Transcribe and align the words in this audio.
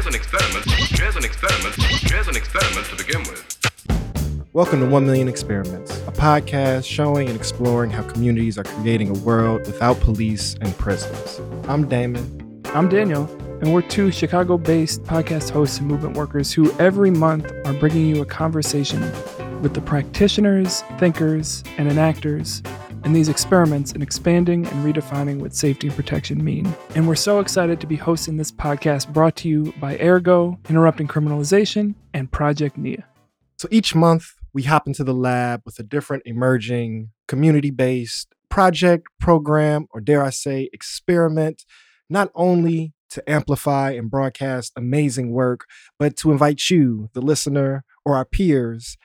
Here's 0.00 0.14
an 0.14 0.18
experiment. 0.18 0.70
Here's 0.70 1.16
an 1.16 1.24
experiment. 1.26 1.74
Here's 1.76 2.26
an 2.26 2.34
experiment 2.34 2.86
to 2.86 2.96
begin 2.96 3.20
with. 3.24 4.48
Welcome 4.54 4.80
to 4.80 4.86
1 4.86 5.04
Million 5.04 5.28
Experiments, 5.28 5.94
a 6.06 6.12
podcast 6.12 6.86
showing 6.86 7.28
and 7.28 7.36
exploring 7.36 7.90
how 7.90 8.04
communities 8.04 8.56
are 8.56 8.64
creating 8.64 9.10
a 9.10 9.20
world 9.20 9.66
without 9.66 10.00
police 10.00 10.56
and 10.62 10.74
prisons. 10.78 11.38
I'm 11.68 11.86
Damon. 11.86 12.62
I'm 12.72 12.88
Daniel, 12.88 13.30
and 13.60 13.74
we're 13.74 13.82
two 13.82 14.10
Chicago 14.10 14.56
based 14.56 15.02
podcast 15.02 15.50
hosts 15.50 15.80
and 15.80 15.88
movement 15.88 16.16
workers 16.16 16.50
who 16.50 16.72
every 16.78 17.10
month 17.10 17.52
are 17.66 17.74
bringing 17.74 18.06
you 18.06 18.22
a 18.22 18.24
conversation 18.24 19.02
with 19.60 19.74
the 19.74 19.82
practitioners, 19.82 20.80
thinkers, 20.98 21.62
and 21.76 21.90
enactors 21.90 22.66
in 23.04 23.12
these 23.12 23.28
experiments 23.28 23.92
in 23.92 24.02
expanding 24.02 24.66
and 24.66 24.84
redefining 24.84 25.38
what 25.38 25.54
safety 25.54 25.88
and 25.88 25.96
protection 25.96 26.44
mean. 26.44 26.72
And 26.94 27.08
we're 27.08 27.14
so 27.14 27.40
excited 27.40 27.80
to 27.80 27.86
be 27.86 27.96
hosting 27.96 28.36
this 28.36 28.52
podcast 28.52 29.12
brought 29.12 29.36
to 29.36 29.48
you 29.48 29.72
by 29.80 29.98
Ergo, 29.98 30.58
Interrupting 30.68 31.08
Criminalization, 31.08 31.94
and 32.14 32.30
Project 32.30 32.76
NIA. 32.76 33.04
So 33.58 33.68
each 33.70 33.94
month, 33.94 34.32
we 34.52 34.64
hop 34.64 34.86
into 34.86 35.04
the 35.04 35.14
lab 35.14 35.62
with 35.64 35.78
a 35.78 35.82
different 35.82 36.24
emerging 36.26 37.10
community 37.28 37.70
based 37.70 38.34
project, 38.48 39.06
program, 39.20 39.86
or 39.90 40.00
dare 40.00 40.24
I 40.24 40.30
say, 40.30 40.68
experiment, 40.72 41.64
not 42.08 42.30
only 42.34 42.92
to 43.10 43.30
amplify 43.30 43.90
and 43.92 44.10
broadcast 44.10 44.72
amazing 44.76 45.32
work, 45.32 45.66
but 45.98 46.16
to 46.16 46.32
invite 46.32 46.70
you, 46.70 47.10
the 47.12 47.20
listener, 47.20 47.84
or 48.04 48.16
our 48.16 48.24
peers 48.24 48.96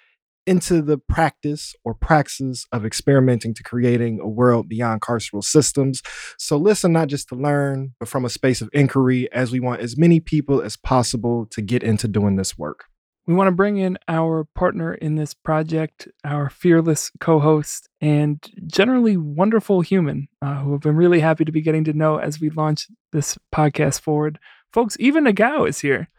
into 0.45 0.81
the 0.81 0.98
practice 0.98 1.73
or 1.84 1.94
praxis 1.94 2.66
of 2.72 2.86
experimenting 2.86 3.53
to 3.55 3.63
creating 3.63 4.20
a 4.20 4.27
world 4.27 4.70
beyond 4.70 5.02
carceral 5.02 5.44
systems. 5.44 6.02
So 6.38 6.58
listen 6.58 6.91
not 6.94 7.08
just 7.08 7.30
to 7.30 7.36
learn, 7.36 7.94
but 7.99 8.09
from 8.09 8.26
a 8.26 8.30
space 8.30 8.62
of 8.62 8.70
inquiry 8.73 9.31
as 9.31 9.52
we 9.52 9.59
want 9.59 9.81
as 9.81 9.98
many 9.98 10.20
people 10.20 10.62
as 10.62 10.77
possible 10.77 11.45
to 11.52 11.62
get 11.62 11.84
into 11.84 12.08
doing 12.08 12.36
this 12.36 12.58
work. 12.58 12.86
We 13.27 13.34
want 13.34 13.48
to 13.48 13.55
bring 13.55 13.77
in 13.77 13.98
our 14.08 14.45
partner 14.53 14.94
in 14.94 15.16
this 15.16 15.34
project, 15.34 16.08
our 16.23 16.47
fearless 16.47 17.12
co 17.19 17.39
host, 17.39 17.89
and 18.00 18.38
generally 18.67 19.17
wonderful 19.17 19.81
human 19.81 20.28
uh, 20.44 20.59
who 20.59 20.73
have 20.73 20.81
been 20.81 20.95
really 20.95 21.22
happy 21.22 21.44
to 21.44 21.52
be 21.52 21.62
getting 21.62 21.84
to 21.86 21.94
know 21.94 22.17
as 22.17 22.39
we 22.39 22.52
launch 22.52 22.88
this 23.14 23.36
podcast 23.53 24.02
forward. 24.02 24.38
Folks, 24.72 24.95
Eva 25.00 25.22
Nagao 25.22 25.67
is 25.67 25.80
here. 25.80 26.09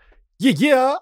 Yeah, 0.40 0.54
yeah. 0.56 0.96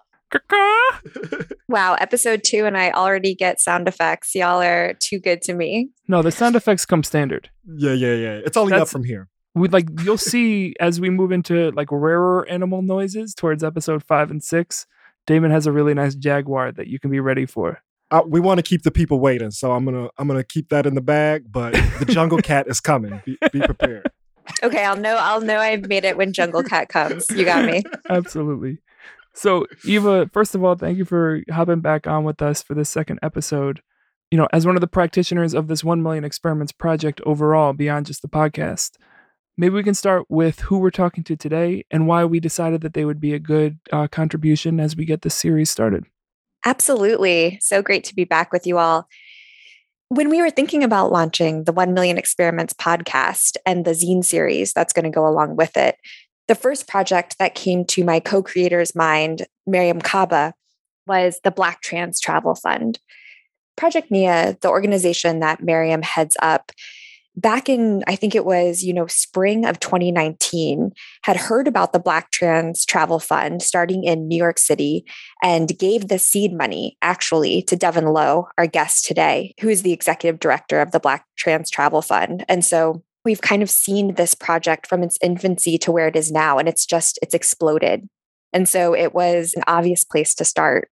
Wow, 1.69 1.95
episode 1.95 2.43
two, 2.45 2.67
and 2.67 2.77
I 2.77 2.91
already 2.91 3.35
get 3.35 3.61
sound 3.61 3.89
effects. 3.89 4.35
Y'all 4.35 4.63
are 4.63 4.95
too 4.95 5.19
good 5.19 5.43
to 5.43 5.55
me. 5.55 5.91
No, 6.09 6.23
the 6.23 6.31
sound 6.31 6.57
effects 6.57 6.87
come 6.87 7.03
standard. 7.03 7.51
Yeah, 7.67 7.93
yeah, 7.93 8.15
yeah. 8.15 8.41
It's 8.45 8.57
only 8.57 8.71
That's, 8.71 8.83
up 8.83 8.89
from 8.89 9.05
here. 9.05 9.29
We 9.55 9.69
like 9.69 9.89
you'll 10.03 10.19
see 10.19 10.75
as 10.81 11.01
we 11.01 11.11
move 11.11 11.31
into 11.31 11.71
like 11.73 11.89
rarer 11.91 12.47
animal 12.49 12.83
noises 12.83 13.35
towards 13.35 13.63
episode 13.63 14.03
five 14.03 14.31
and 14.31 14.43
six. 14.43 14.87
Damon 15.27 15.51
has 15.51 15.67
a 15.67 15.73
really 15.73 15.95
nice 15.95 16.15
jaguar 16.15 16.73
that 16.73 16.87
you 16.89 16.98
can 16.98 17.11
be 17.11 17.21
ready 17.21 17.47
for. 17.47 17.83
Uh, 18.11 18.23
we 18.27 18.41
want 18.41 18.59
to 18.59 18.63
keep 18.63 18.83
the 18.83 18.91
people 18.91 19.19
waiting, 19.21 19.51
so 19.51 19.73
I'm 19.73 19.85
gonna 19.85 20.09
I'm 20.19 20.29
gonna 20.29 20.45
keep 20.45 20.69
that 20.71 20.87
in 20.87 20.95
the 20.95 21.01
bag. 21.01 21.45
But 21.51 21.73
the 21.98 22.05
jungle 22.05 22.39
cat 22.43 22.67
is 22.69 22.81
coming. 22.81 23.23
Be, 23.25 23.39
be 23.53 23.61
prepared. 23.61 24.11
Okay, 24.63 24.85
I'll 24.85 24.97
know. 24.97 25.17
I'll 25.17 25.41
know 25.41 25.59
I've 25.59 25.89
made 25.89 26.05
it 26.05 26.17
when 26.17 26.33
Jungle 26.33 26.63
Cat 26.63 26.89
comes. 26.89 27.31
You 27.31 27.45
got 27.45 27.65
me. 27.65 27.83
Absolutely. 28.09 28.79
So, 29.35 29.67
Eva, 29.85 30.31
first 30.33 30.55
of 30.55 30.63
all, 30.63 30.77
thank 30.77 30.97
you 30.97 31.05
for 31.05 31.43
hopping 31.51 31.81
back 31.81 32.07
on 32.07 32.25
with 32.25 32.41
us 32.41 32.63
for 32.63 32.75
this 32.75 32.89
second 32.89 33.19
episode. 33.23 33.83
You 34.31 34.39
know, 34.39 34.49
as 34.53 34.65
one 34.65 34.77
of 34.77 34.81
the 34.81 34.87
practitioners 34.87 35.55
of 35.55 35.67
this 35.67 35.85
1 35.85 36.03
million 36.03 36.25
experiments 36.25 36.73
project 36.73 37.21
overall, 37.27 37.73
beyond 37.73 38.07
just 38.07 38.23
the 38.23 38.29
podcast, 38.29 38.93
maybe 39.57 39.75
we 39.75 39.83
can 39.83 39.95
start 39.95 40.25
with 40.29 40.61
who 40.61 40.79
we're 40.79 40.91
talking 40.91 41.25
to 41.25 41.37
today 41.37 41.85
and 41.91 42.07
why 42.07 42.25
we 42.25 42.41
decided 42.41 42.81
that 42.83 42.95
they 42.95 43.05
would 43.05 43.21
be 43.21 43.35
a 43.35 43.39
good 43.39 43.79
uh, 43.93 44.07
contribution 44.07 44.79
as 44.79 44.97
we 44.97 45.05
get 45.05 45.23
this 45.23 45.35
series 45.35 45.71
started. 45.71 46.05
Absolutely. 46.65 47.59
So 47.61 47.83
great 47.83 48.05
to 48.05 48.15
be 48.15 48.25
back 48.25 48.53
with 48.53 48.67
you 48.67 48.79
all. 48.79 49.09
When 50.09 50.29
we 50.29 50.41
were 50.41 50.51
thinking 50.51 50.85
about 50.85 51.13
launching 51.13 51.64
the 51.64 51.73
1 51.73 51.92
Million 51.92 52.19
Experiments 52.19 52.73
podcast 52.73 53.57
and 53.67 53.85
the 53.85 53.92
zine 53.92 54.25
series 54.25 54.73
that's 54.73 54.92
going 54.92 55.05
to 55.05 55.11
go 55.11 55.27
along 55.27 55.57
with 55.57 55.77
it, 55.77 55.97
the 56.49 56.55
first 56.55 56.87
project 56.87 57.39
that 57.39 57.55
came 57.55 57.85
to 57.87 58.05
my 58.05 58.21
co 58.21 58.43
creator's 58.43 58.95
mind, 58.95 59.47
Mariame 59.69 60.03
Kaba, 60.03 60.55
was 61.07 61.41
the 61.45 61.51
Black 61.51 61.81
Trans 61.81 62.21
Travel 62.21 62.55
Fund. 62.55 62.99
Project 63.77 64.11
NIA, 64.11 64.57
the 64.61 64.69
organization 64.69 65.41
that 65.41 65.61
Mariame 65.61 66.05
heads 66.05 66.37
up, 66.41 66.71
back 67.37 67.69
in 67.69 68.03
i 68.07 68.15
think 68.15 68.35
it 68.35 68.45
was 68.45 68.83
you 68.83 68.93
know 68.93 69.07
spring 69.07 69.65
of 69.65 69.81
2019 69.81 70.93
had 71.23 71.37
heard 71.37 71.67
about 71.67 71.93
the 71.93 71.99
black 71.99 72.31
trans 72.31 72.85
travel 72.85 73.19
fund 73.19 73.63
starting 73.63 74.05
in 74.05 74.29
new 74.29 74.37
york 74.37 74.59
city 74.59 75.05
and 75.43 75.77
gave 75.79 76.09
the 76.09 76.19
seed 76.19 76.53
money 76.53 76.97
actually 77.03 77.63
to 77.63 77.77
devin 77.77 78.07
lowe 78.07 78.47
our 78.57 78.67
guest 78.67 79.05
today 79.05 79.55
who 79.61 79.69
is 79.69 79.83
the 79.83 79.93
executive 79.93 80.39
director 80.39 80.81
of 80.81 80.93
the 80.93 81.01
black 81.01 81.27
trans 81.37 81.71
travel 81.71 82.03
fund 82.03 82.45
and 82.49 82.65
so 82.65 83.03
we've 83.24 83.40
kind 83.40 83.62
of 83.62 83.70
seen 83.70 84.14
this 84.14 84.35
project 84.35 84.86
from 84.86 85.02
its 85.02 85.18
infancy 85.23 85.79
to 85.79 85.92
where 85.92 86.08
it 86.08 86.17
is 86.17 86.30
now 86.30 86.58
and 86.58 86.68
it's 86.68 86.86
just 86.86 87.18
it's 87.23 87.35
exploded. 87.35 88.08
And 88.52 88.68
so 88.68 88.95
it 88.95 89.14
was 89.14 89.55
an 89.55 89.64
obvious 89.67 90.05
place 90.05 90.35
to 90.36 90.45
start. 90.45 90.89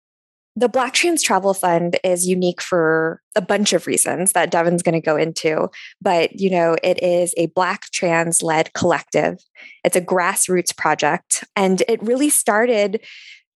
The 0.55 0.69
black 0.69 0.93
trans 0.93 1.21
travel 1.21 1.53
fund 1.53 1.97
is 2.03 2.27
unique 2.27 2.61
for 2.61 3.21
a 3.35 3.41
bunch 3.41 3.73
of 3.73 3.85
reasons 3.85 4.31
that 4.31 4.49
devin's 4.49 4.81
going 4.81 4.99
to 4.99 5.05
go 5.05 5.15
into 5.15 5.69
but 6.01 6.39
you 6.39 6.49
know 6.49 6.75
it 6.83 7.01
is 7.03 7.33
a 7.37 7.47
black 7.47 7.83
trans 7.91 8.41
led 8.41 8.73
collective. 8.73 9.37
It's 9.83 9.95
a 9.95 10.01
grassroots 10.01 10.75
project 10.75 11.43
and 11.55 11.83
it 11.87 12.01
really 12.01 12.29
started 12.29 13.01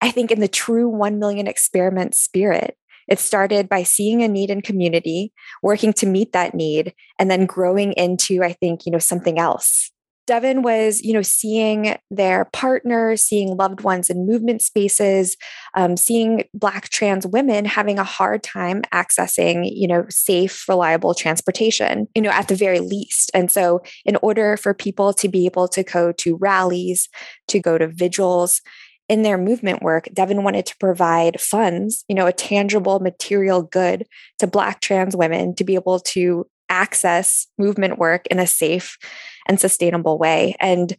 i 0.03 0.11
think 0.11 0.31
in 0.31 0.41
the 0.41 0.49
true 0.49 0.89
1 0.89 1.19
million 1.19 1.47
experiment 1.47 2.15
spirit 2.15 2.77
it 3.09 3.19
started 3.19 3.69
by 3.69 3.83
seeing 3.83 4.23
a 4.23 4.29
need 4.29 4.51
in 4.51 4.63
community, 4.63 5.33
working 5.63 5.93
to 5.95 6.07
meet 6.07 6.33
that 6.33 6.55
need, 6.55 6.95
and 7.19 7.31
then 7.31 7.47
growing 7.47 7.93
into, 7.93 8.43
I 8.43 8.53
think, 8.53 8.87
you 8.87 8.93
know, 8.93 8.99
something 8.99 9.39
else. 9.39 9.91
Devin 10.31 10.63
was, 10.63 11.03
you 11.03 11.13
know, 11.13 11.23
seeing 11.23 11.97
their 12.09 12.45
partners, 12.53 13.21
seeing 13.25 13.57
loved 13.57 13.81
ones 13.81 14.09
in 14.09 14.29
movement 14.29 14.63
spaces, 14.63 15.37
um, 15.75 15.97
seeing 15.97 16.45
Black 16.55 16.89
trans 16.89 17.27
women 17.27 17.65
having 17.65 17.99
a 17.99 18.05
hard 18.05 18.45
time 18.45 18.83
accessing, 18.95 19.69
you 19.69 19.89
know, 19.89 20.07
safe, 20.09 20.69
reliable 20.69 21.15
transportation, 21.15 22.07
you 22.15 22.23
know, 22.23 22.31
at 22.31 22.47
the 22.47 22.55
very 22.55 22.79
least. 22.79 23.33
And 23.35 23.51
so, 23.51 23.83
in 24.05 24.17
order 24.23 24.57
for 24.57 24.73
people 24.73 25.13
to 25.15 25.29
be 25.29 25.47
able 25.47 25.67
to 25.67 25.83
go 25.83 26.13
to 26.13 26.37
rallies, 26.37 27.09
to 27.49 27.59
go 27.59 27.77
to 27.77 27.89
vigils, 27.89 28.63
in 29.11 29.23
their 29.23 29.37
movement 29.37 29.83
work, 29.83 30.09
Devin 30.15 30.45
wanted 30.45 30.65
to 30.67 30.77
provide 30.79 31.41
funds, 31.41 32.05
you 32.09 32.15
know, 32.15 32.29
a 32.29 32.33
tangible 32.33 33.01
material 33.01 33.61
good 33.61 34.07
to 34.39 34.47
Black 34.47 34.81
trans 34.81 35.17
women 35.17 35.53
to 35.57 35.65
be 35.65 35.75
able 35.75 35.99
to 35.99 36.47
access 36.69 37.49
movement 37.59 37.99
work 37.99 38.29
in 38.29 38.39
a 38.39 38.47
safe 38.47 38.97
and 39.49 39.59
sustainable 39.59 40.17
way. 40.17 40.55
And, 40.61 40.97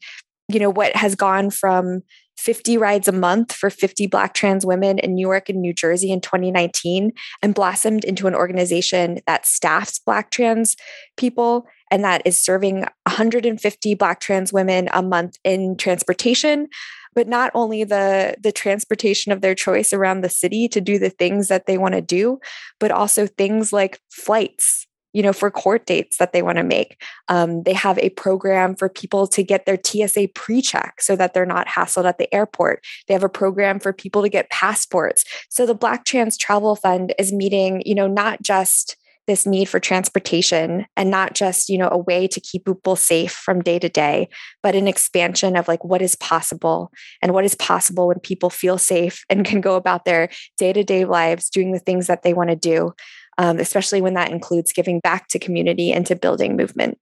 you 0.49 0.59
know, 0.59 0.69
what 0.69 0.94
has 0.94 1.16
gone 1.16 1.51
from 1.51 2.01
50 2.38 2.77
rides 2.77 3.07
a 3.07 3.13
month 3.13 3.53
for 3.53 3.69
50 3.69 4.07
Black 4.07 4.33
trans 4.33 4.66
women 4.66 4.99
in 4.99 5.13
New 5.16 5.25
York 5.25 5.47
and 5.47 5.61
New 5.61 5.73
Jersey 5.73 6.11
in 6.11 6.19
2019 6.19 7.13
and 7.41 7.55
blossomed 7.55 8.03
into 8.03 8.28
an 8.28 8.35
organization 8.35 9.19
that 9.25 9.45
staffs 9.45 9.99
Black 9.99 10.31
trans 10.31 10.75
people 11.16 11.66
and 11.89 12.03
that 12.03 12.23
is 12.25 12.43
serving 12.43 12.79
150 13.07 13.95
Black 13.95 14.19
trans 14.19 14.51
women 14.51 14.89
a 14.91 15.01
month 15.01 15.38
in 15.45 15.78
transportation 15.78 16.67
but 17.13 17.27
not 17.27 17.51
only 17.53 17.83
the 17.83 18.35
the 18.39 18.51
transportation 18.51 19.31
of 19.31 19.41
their 19.41 19.55
choice 19.55 19.94
around 19.94 20.22
the 20.22 20.29
city 20.29 20.67
to 20.67 20.81
do 20.81 20.99
the 20.99 21.09
things 21.09 21.47
that 21.47 21.66
they 21.66 21.77
want 21.77 21.94
to 21.94 22.01
do 22.01 22.39
but 22.79 22.91
also 22.91 23.27
things 23.27 23.73
like 23.73 23.99
flights 24.09 24.88
you 25.13 25.22
know 25.22 25.33
for 25.33 25.51
court 25.51 25.85
dates 25.85 26.17
that 26.17 26.33
they 26.33 26.41
want 26.41 26.57
to 26.57 26.63
make. 26.63 27.01
Um, 27.27 27.63
they 27.63 27.73
have 27.73 27.97
a 27.99 28.09
program 28.11 28.75
for 28.75 28.89
people 28.89 29.27
to 29.27 29.44
get 29.44 29.66
their 29.66 29.77
tsa 29.81 30.27
pre-check 30.33 31.01
so 31.01 31.16
that 31.16 31.33
they're 31.33 31.45
not 31.45 31.67
hassled 31.67 32.05
at 32.05 32.17
the 32.17 32.33
airport. 32.33 32.83
They 33.07 33.13
have 33.13 33.23
a 33.23 33.29
program 33.29 33.79
for 33.79 33.93
people 33.93 34.22
to 34.22 34.29
get 34.29 34.49
passports. 34.49 35.25
So 35.49 35.66
the 35.66 35.75
black 35.75 36.05
trans 36.05 36.37
travel 36.37 36.75
fund 36.75 37.13
is 37.19 37.34
meeting 37.34 37.84
you 37.85 37.96
know 37.96 38.08
not 38.08 38.41
just 38.41 38.96
this 39.28 39.46
need 39.46 39.70
for 39.70 39.79
transportation 39.79 40.85
and 40.97 41.09
not 41.09 41.34
just 41.34 41.70
you 41.70 41.78
know 41.78 41.90
a 41.90 41.97
way 41.97 42.28
to 42.28 42.40
keep 42.40 42.66
people 42.66 42.96
safe 42.96 43.32
from 43.32 43.62
day 43.62 43.79
to 43.79 43.90
day 43.90 44.28
but 44.64 44.76
an 44.76 44.88
expansion 44.88 45.56
of 45.56 45.68
like 45.68 45.84
what 45.84 46.02
is 46.02 46.16
possible 46.16 46.91
and 47.22 47.34
what 47.34 47.46
is 47.46 47.56
possible 47.56 48.08
when 48.08 48.20
people 48.20 48.50
feel 48.50 48.78
safe 48.78 49.23
and 49.29 49.46
can 49.46 49.62
go 49.62 49.76
about 49.76 50.06
their 50.06 50.29
day-to-day 50.58 51.06
lives 51.06 51.50
doing 51.50 51.72
the 51.72 51.79
things 51.79 52.08
that 52.08 52.23
they 52.23 52.34
want 52.34 52.50
to 52.50 52.56
do 52.56 52.94
um, 53.38 53.59
especially 53.59 54.02
when 54.02 54.14
that 54.14 54.32
includes 54.32 54.73
giving 54.73 55.00
back 55.00 55.28
to 55.28 55.40
community 55.40 55.91
and 55.91 56.06
to 56.06 56.16
building 56.16 56.56
movement 56.56 56.97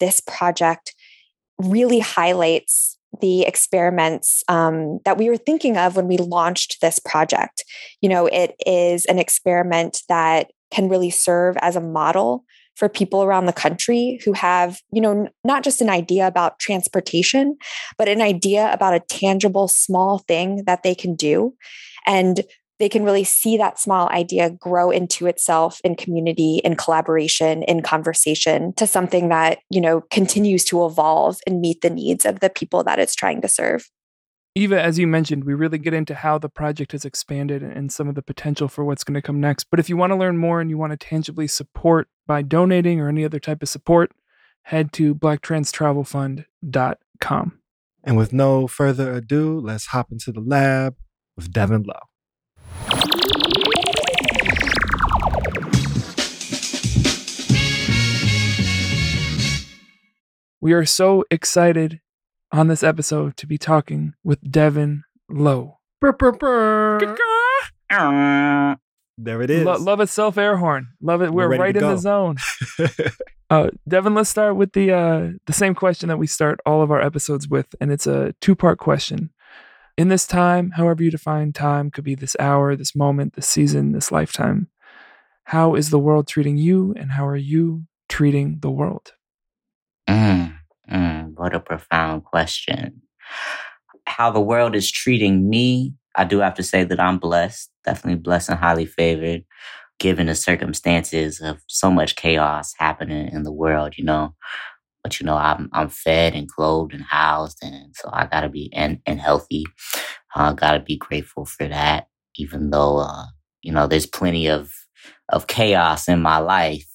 this 0.00 0.20
project 0.20 0.94
really 1.58 1.98
highlights 1.98 2.98
the 3.20 3.42
experiments 3.42 4.44
um, 4.48 4.98
that 5.04 5.16
we 5.16 5.28
were 5.28 5.36
thinking 5.36 5.76
of 5.76 5.96
when 5.96 6.06
we 6.06 6.18
launched 6.18 6.80
this 6.80 6.98
project. 6.98 7.64
You 8.00 8.08
know, 8.08 8.26
it 8.26 8.54
is 8.66 9.06
an 9.06 9.18
experiment 9.18 10.02
that 10.08 10.50
can 10.70 10.88
really 10.88 11.10
serve 11.10 11.56
as 11.60 11.76
a 11.76 11.80
model 11.80 12.44
for 12.76 12.88
people 12.88 13.24
around 13.24 13.46
the 13.46 13.52
country 13.52 14.20
who 14.24 14.32
have, 14.32 14.80
you 14.92 15.00
know, 15.00 15.28
not 15.42 15.64
just 15.64 15.80
an 15.80 15.90
idea 15.90 16.26
about 16.26 16.60
transportation, 16.60 17.56
but 17.96 18.08
an 18.08 18.20
idea 18.20 18.72
about 18.72 18.94
a 18.94 19.00
tangible 19.00 19.66
small 19.66 20.18
thing 20.20 20.62
that 20.66 20.84
they 20.84 20.94
can 20.94 21.16
do. 21.16 21.54
And 22.06 22.44
they 22.78 22.88
can 22.88 23.02
really 23.02 23.24
see 23.24 23.56
that 23.56 23.80
small 23.80 24.08
idea 24.10 24.50
grow 24.50 24.90
into 24.90 25.26
itself 25.26 25.80
in 25.82 25.96
community 25.96 26.60
in 26.64 26.76
collaboration 26.76 27.64
in 27.64 27.82
conversation 27.82 28.72
to 28.74 28.86
something 28.86 29.28
that 29.28 29.58
you 29.68 29.80
know 29.80 30.02
continues 30.10 30.64
to 30.64 30.86
evolve 30.86 31.40
and 31.46 31.60
meet 31.60 31.80
the 31.80 31.90
needs 31.90 32.24
of 32.24 32.38
the 32.40 32.50
people 32.50 32.84
that 32.84 33.00
it's 33.00 33.16
trying 33.16 33.40
to 33.42 33.48
serve 33.48 33.90
Eva, 34.58 34.82
as 34.82 34.98
you 34.98 35.06
mentioned, 35.06 35.44
we 35.44 35.54
really 35.54 35.78
get 35.78 35.94
into 35.94 36.16
how 36.16 36.36
the 36.36 36.48
project 36.48 36.90
has 36.90 37.04
expanded 37.04 37.62
and 37.62 37.92
some 37.92 38.08
of 38.08 38.16
the 38.16 38.22
potential 38.22 38.66
for 38.66 38.84
what's 38.84 39.04
going 39.04 39.14
to 39.14 39.22
come 39.22 39.38
next. 39.38 39.68
But 39.70 39.78
if 39.78 39.88
you 39.88 39.96
want 39.96 40.10
to 40.10 40.16
learn 40.16 40.36
more 40.36 40.60
and 40.60 40.68
you 40.68 40.76
want 40.76 40.90
to 40.90 40.96
tangibly 40.96 41.46
support 41.46 42.08
by 42.26 42.42
donating 42.42 42.98
or 42.98 43.08
any 43.08 43.24
other 43.24 43.38
type 43.38 43.62
of 43.62 43.68
support, 43.68 44.10
head 44.62 44.92
to 44.94 45.14
blacktranstravelfund.com. 45.14 47.58
And 48.02 48.16
with 48.16 48.32
no 48.32 48.66
further 48.66 49.12
ado, 49.12 49.60
let's 49.60 49.86
hop 49.86 50.10
into 50.10 50.32
the 50.32 50.40
lab 50.40 50.96
with 51.36 51.52
Devin 51.52 51.84
Lowe. 51.84 51.94
We 60.60 60.72
are 60.72 60.84
so 60.84 61.24
excited 61.30 62.00
on 62.52 62.68
this 62.68 62.82
episode 62.82 63.36
to 63.36 63.46
be 63.46 63.58
talking 63.58 64.14
with 64.24 64.50
Devin 64.50 65.04
Lowe. 65.28 65.78
Brr, 66.00 66.12
brr, 66.12 66.32
brr. 66.32 66.98
There 69.20 69.42
it 69.42 69.50
is. 69.50 69.64
Lo- 69.64 69.78
love 69.78 70.00
a 70.00 70.06
self 70.06 70.38
air 70.38 70.56
horn. 70.56 70.88
Love 71.00 71.22
it. 71.22 71.32
We're, 71.32 71.48
We're 71.48 71.58
right 71.58 71.72
to 71.72 71.80
in 71.80 71.86
the 71.86 71.96
zone. 71.96 72.36
Uh, 73.50 73.70
Devin, 73.88 74.14
let's 74.14 74.28
start 74.28 74.56
with 74.56 74.74
the 74.74 74.92
uh, 74.92 75.28
the 75.46 75.54
same 75.54 75.74
question 75.74 76.10
that 76.10 76.18
we 76.18 76.26
start 76.26 76.60
all 76.66 76.82
of 76.82 76.90
our 76.90 77.00
episodes 77.00 77.48
with, 77.48 77.74
and 77.80 77.90
it's 77.90 78.06
a 78.06 78.34
two 78.42 78.54
part 78.54 78.78
question. 78.78 79.30
In 79.96 80.08
this 80.08 80.26
time, 80.26 80.72
however 80.72 81.02
you 81.02 81.10
define 81.10 81.54
time, 81.54 81.90
could 81.90 82.04
be 82.04 82.14
this 82.14 82.36
hour, 82.38 82.76
this 82.76 82.94
moment, 82.94 83.36
this 83.36 83.48
season, 83.48 83.92
this 83.92 84.12
lifetime. 84.12 84.68
How 85.44 85.74
is 85.76 85.88
the 85.88 85.98
world 85.98 86.28
treating 86.28 86.58
you, 86.58 86.94
and 86.98 87.12
how 87.12 87.26
are 87.26 87.36
you 87.36 87.84
treating 88.06 88.58
the 88.60 88.70
world? 88.70 89.12
Mm, 90.06 90.57
mm, 90.90 91.32
what 91.36 91.54
a 91.54 91.60
profound 91.60 92.24
question. 92.24 93.02
How 94.06 94.30
the 94.30 94.40
world 94.40 94.74
is 94.74 94.90
treating 94.90 95.48
me, 95.48 95.94
I 96.16 96.24
do 96.24 96.38
have 96.38 96.54
to 96.54 96.62
say 96.62 96.84
that 96.84 97.00
I'm 97.00 97.18
blessed, 97.18 97.70
definitely 97.84 98.20
blessed 98.20 98.48
and 98.50 98.58
highly 98.58 98.86
favored, 98.86 99.44
given 100.00 100.28
the 100.28 100.34
circumstances 100.34 101.40
of 101.40 101.60
so 101.68 101.90
much 101.90 102.16
chaos 102.16 102.74
happening 102.78 103.28
in 103.32 103.44
the 103.44 103.52
world, 103.52 103.98
you 103.98 104.04
know. 104.04 104.34
But 105.04 105.20
you 105.20 105.26
know, 105.26 105.36
I'm 105.36 105.70
I'm 105.72 105.90
fed 105.90 106.34
and 106.34 106.48
clothed 106.50 106.94
and 106.94 107.04
housed, 107.04 107.58
and 107.62 107.94
so 107.96 108.10
I 108.12 108.26
gotta 108.26 108.48
be 108.50 108.70
and 108.74 109.00
and 109.06 109.20
healthy. 109.20 109.66
I 110.36 110.52
gotta 110.54 110.80
be 110.80 110.96
grateful 110.96 111.46
for 111.46 111.68
that, 111.68 112.08
even 112.36 112.70
though 112.70 112.98
uh, 112.98 113.24
you 113.62 113.72
know 113.72 113.86
there's 113.88 114.06
plenty 114.06 114.48
of 114.48 114.72
of 115.30 115.46
chaos 115.48 116.08
in 116.08 116.22
my 116.22 116.38
life. 116.38 116.86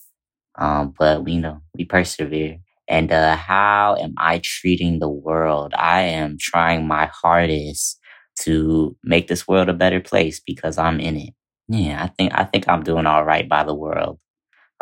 Um, 0.60 0.94
but 0.98 1.24
we 1.26 1.34
you 1.34 1.42
know 1.42 1.62
we 1.78 1.86
persevere. 1.86 2.60
And 2.88 3.12
uh, 3.12 3.36
how 3.36 3.96
am 4.00 4.14
I 4.18 4.42
treating 4.44 5.00
the 5.00 5.10
world? 5.10 5.74
I 5.78 6.02
am 6.02 6.38
trying 6.40 6.88
my 6.88 7.10
hardest 7.14 8.00
to 8.42 8.96
make 9.04 9.28
this 9.28 9.48
world 9.48 9.70
a 9.70 9.74
better 9.74 10.02
place 10.02 10.42
because 10.46 10.78
I'm 10.78 11.00
in 11.00 11.18
it. 11.18 11.34
Yeah, 11.70 12.04
I 12.04 12.08
think 12.08 12.34
I 12.36 12.44
think 12.44 12.68
I'm 12.68 12.84
doing 12.84 13.06
all 13.06 13.24
right 13.24 13.48
by 13.48 13.64
the 13.64 13.74
world. 13.76 14.20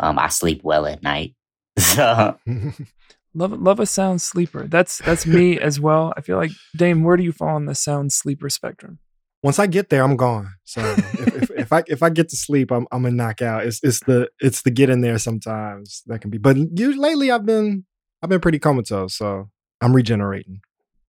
Um, 0.00 0.18
I 0.18 0.28
sleep 0.28 0.62
well 0.64 0.86
at 0.86 1.02
night, 1.02 1.36
so 1.78 2.36
Love 3.34 3.52
love 3.52 3.80
a 3.80 3.86
sound 3.86 4.20
sleeper. 4.20 4.66
That's 4.66 4.98
that's 4.98 5.26
me 5.26 5.58
as 5.60 5.80
well. 5.80 6.12
I 6.16 6.20
feel 6.20 6.36
like 6.36 6.50
Dame, 6.76 7.02
where 7.02 7.16
do 7.16 7.22
you 7.22 7.32
fall 7.32 7.56
on 7.56 7.64
the 7.66 7.74
sound 7.74 8.12
sleeper 8.12 8.50
spectrum? 8.50 8.98
Once 9.42 9.58
I 9.58 9.66
get 9.66 9.88
there, 9.88 10.04
I'm 10.04 10.16
gone. 10.16 10.50
So 10.64 10.80
if, 10.82 11.42
if, 11.42 11.50
if 11.50 11.72
I 11.72 11.82
if 11.86 12.02
I 12.02 12.10
get 12.10 12.28
to 12.28 12.36
sleep, 12.36 12.70
I'm 12.70 12.86
I'm 12.92 13.02
gonna 13.02 13.14
knock 13.14 13.40
out. 13.40 13.64
It's 13.64 13.80
it's 13.82 14.00
the 14.00 14.28
it's 14.40 14.62
the 14.62 14.70
get 14.70 14.90
in 14.90 15.00
there 15.00 15.18
sometimes 15.18 16.02
that 16.06 16.20
can 16.20 16.30
be. 16.30 16.36
But 16.36 16.58
you 16.58 17.00
lately, 17.00 17.30
I've 17.30 17.46
been 17.46 17.86
I've 18.22 18.30
been 18.30 18.40
pretty 18.40 18.58
comatose, 18.58 19.14
so 19.14 19.50
I'm 19.80 19.94
regenerating. 19.94 20.60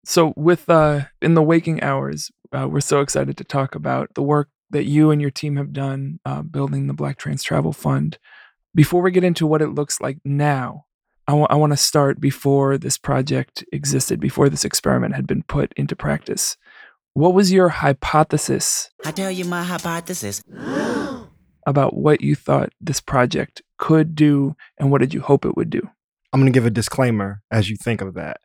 So 0.04 0.32
with 0.36 0.68
uh 0.70 1.02
in 1.20 1.34
the 1.34 1.42
waking 1.42 1.82
hours, 1.82 2.30
uh, 2.52 2.68
we're 2.68 2.80
so 2.80 3.00
excited 3.00 3.36
to 3.36 3.44
talk 3.44 3.74
about 3.74 4.14
the 4.14 4.22
work 4.22 4.48
that 4.70 4.84
you 4.84 5.10
and 5.10 5.20
your 5.20 5.30
team 5.30 5.56
have 5.56 5.72
done 5.72 6.20
uh, 6.24 6.42
building 6.42 6.86
the 6.86 6.94
Black 6.94 7.18
Trans 7.18 7.42
Travel 7.42 7.72
Fund. 7.72 8.18
Before 8.74 9.02
we 9.02 9.10
get 9.10 9.24
into 9.24 9.46
what 9.46 9.62
it 9.62 9.70
looks 9.70 10.00
like 10.00 10.18
now, 10.24 10.84
I 11.26 11.34
want 11.34 11.72
to 11.72 11.76
start 11.76 12.20
before 12.20 12.76
this 12.76 12.98
project 12.98 13.64
existed, 13.72 14.18
before 14.18 14.48
this 14.48 14.64
experiment 14.64 15.14
had 15.14 15.28
been 15.28 15.44
put 15.44 15.72
into 15.76 15.94
practice. 15.94 16.56
What 17.14 17.34
was 17.34 17.52
your 17.52 17.68
hypothesis 17.68 18.90
I 19.04 19.12
tell 19.12 19.30
you 19.30 19.44
my 19.44 19.62
hypothesis. 19.62 20.42
about 21.66 21.96
what 21.96 22.20
you 22.20 22.34
thought 22.34 22.72
this 22.80 23.00
project 23.00 23.62
could 23.78 24.14
do, 24.14 24.56
and 24.78 24.90
what 24.90 25.00
did 25.00 25.14
you 25.14 25.20
hope 25.20 25.44
it 25.44 25.56
would 25.56 25.70
do? 25.70 25.88
I'm 26.32 26.40
gonna 26.40 26.50
give 26.50 26.66
a 26.66 26.70
disclaimer 26.70 27.42
as 27.50 27.68
you 27.70 27.76
think 27.76 28.00
of 28.00 28.14
that. 28.14 28.38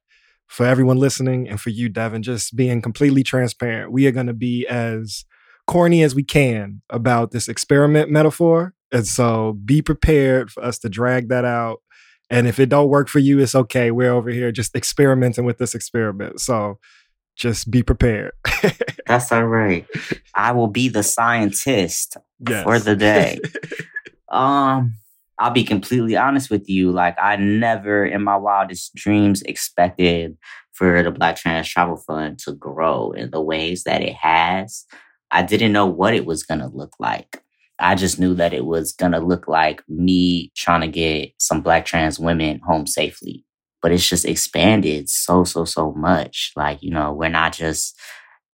For 0.48 0.66
everyone 0.66 0.98
listening 0.98 1.48
and 1.50 1.60
for 1.60 1.70
you, 1.72 1.90
Devin, 1.90 2.24
just 2.24 2.56
being 2.56 2.82
completely 2.82 3.24
transparent, 3.24 3.92
we 3.92 4.08
are 4.08 4.12
gonna 4.12 4.34
be 4.34 4.66
as 4.68 5.26
corny 5.68 6.04
as 6.04 6.14
we 6.16 6.24
can 6.24 6.82
about 6.90 7.32
this 7.32 7.48
experiment 7.48 8.10
metaphor. 8.12 8.74
And 8.92 9.08
so 9.08 9.54
be 9.66 9.82
prepared 9.82 10.52
for 10.52 10.64
us 10.64 10.78
to 10.80 10.90
drag 10.90 11.30
that 11.30 11.46
out. 11.46 11.82
And 12.30 12.48
if 12.48 12.60
it 12.60 12.70
don't 12.70 12.90
work 12.90 13.08
for 13.08 13.20
you, 13.20 13.40
it's 13.40 13.56
okay. 13.56 13.92
We're 13.92 14.12
over 14.14 14.30
here 14.30 14.52
just 14.52 14.76
experimenting 14.76 15.46
with 15.46 15.58
this 15.58 15.76
experiment. 15.76 16.40
So 16.40 16.80
just 17.36 17.70
be 17.70 17.84
prepared. 17.84 18.32
that's 19.08 19.32
all 19.32 19.46
right. 19.46 19.86
I 20.34 20.52
will 20.54 20.68
be 20.68 20.88
the 20.90 21.04
scientist 21.04 22.18
Yes. 22.48 22.64
for 22.64 22.80
the 22.80 22.96
day. 22.96 23.40
Um, 24.28 24.96
I'll 25.38 25.52
be 25.52 25.64
completely 25.64 26.16
honest 26.16 26.50
with 26.50 26.70
you. 26.70 26.92
Like, 26.92 27.16
I 27.20 27.36
never 27.36 28.06
in 28.06 28.24
my 28.24 28.38
wildest 28.38 28.96
dreams 28.96 29.42
expected 29.44 30.38
for 30.74 31.02
the 31.04 31.12
Black 31.12 31.36
Trans 31.36 31.68
Travel 31.68 31.98
Fund 31.98 32.40
to 32.40 32.54
grow 32.54 33.12
in 33.12 33.32
the 33.32 33.42
ways 33.42 33.84
that 33.84 34.02
it 34.02 34.16
has. 34.16 34.86
I 35.32 35.44
didn't 35.44 35.74
know 35.74 35.86
what 35.86 36.14
it 36.14 36.26
was 36.26 36.44
going 36.44 36.62
to 36.62 36.68
look 36.68 36.94
like. 37.00 37.42
I 37.80 37.96
just 37.96 38.20
knew 38.20 38.34
that 38.36 38.54
it 38.54 38.66
was 38.66 38.94
going 38.94 39.12
to 39.12 39.20
look 39.20 39.48
like 39.48 39.84
me 39.90 40.52
trying 40.56 40.82
to 40.82 40.88
get 40.88 41.34
some 41.40 41.62
Black 41.62 41.86
trans 41.86 42.20
women 42.20 42.62
home 42.66 42.88
safely. 42.88 43.44
But 43.82 43.92
it's 43.92 44.08
just 44.08 44.26
expanded 44.26 45.10
so, 45.10 45.44
so, 45.44 45.66
so 45.66 45.92
much. 45.92 46.54
Like, 46.56 46.82
you 46.82 46.92
know, 46.92 47.14
we're 47.14 47.30
not 47.30 47.54
just 47.54 48.00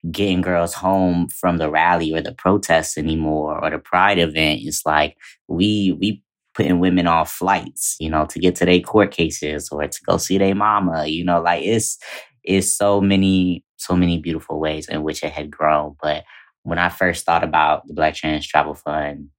getting 0.09 0.41
girls 0.41 0.73
home 0.73 1.27
from 1.29 1.57
the 1.57 1.69
rally 1.69 2.13
or 2.13 2.21
the 2.21 2.33
protest 2.33 2.97
anymore 2.97 3.63
or 3.63 3.69
the 3.69 3.77
pride 3.77 4.17
event. 4.17 4.61
It's 4.63 4.85
like 4.85 5.15
we 5.47 5.95
we 5.99 6.23
putting 6.61 6.79
women 6.79 7.07
on 7.07 7.25
flights, 7.25 7.95
you 7.99 8.09
know, 8.09 8.25
to 8.27 8.39
get 8.39 8.55
to 8.55 8.65
their 8.65 8.79
court 8.79 9.11
cases 9.11 9.69
or 9.71 9.87
to 9.87 9.99
go 10.05 10.17
see 10.17 10.37
their 10.37 10.53
mama. 10.53 11.07
You 11.07 11.23
know, 11.23 11.41
like 11.41 11.63
it's 11.63 11.97
it's 12.43 12.73
so 12.73 13.01
many 13.01 13.63
so 13.77 13.95
many 13.95 14.19
beautiful 14.19 14.59
ways 14.59 14.87
in 14.87 15.01
which 15.01 15.23
it 15.23 15.31
had 15.31 15.49
grown. 15.49 15.95
But 16.01 16.23
when 16.63 16.77
I 16.77 16.89
first 16.89 17.25
thought 17.25 17.43
about 17.43 17.87
the 17.87 17.95
Black 17.95 18.13
Trans 18.13 18.45
Travel 18.45 18.75
Fund 18.75 19.29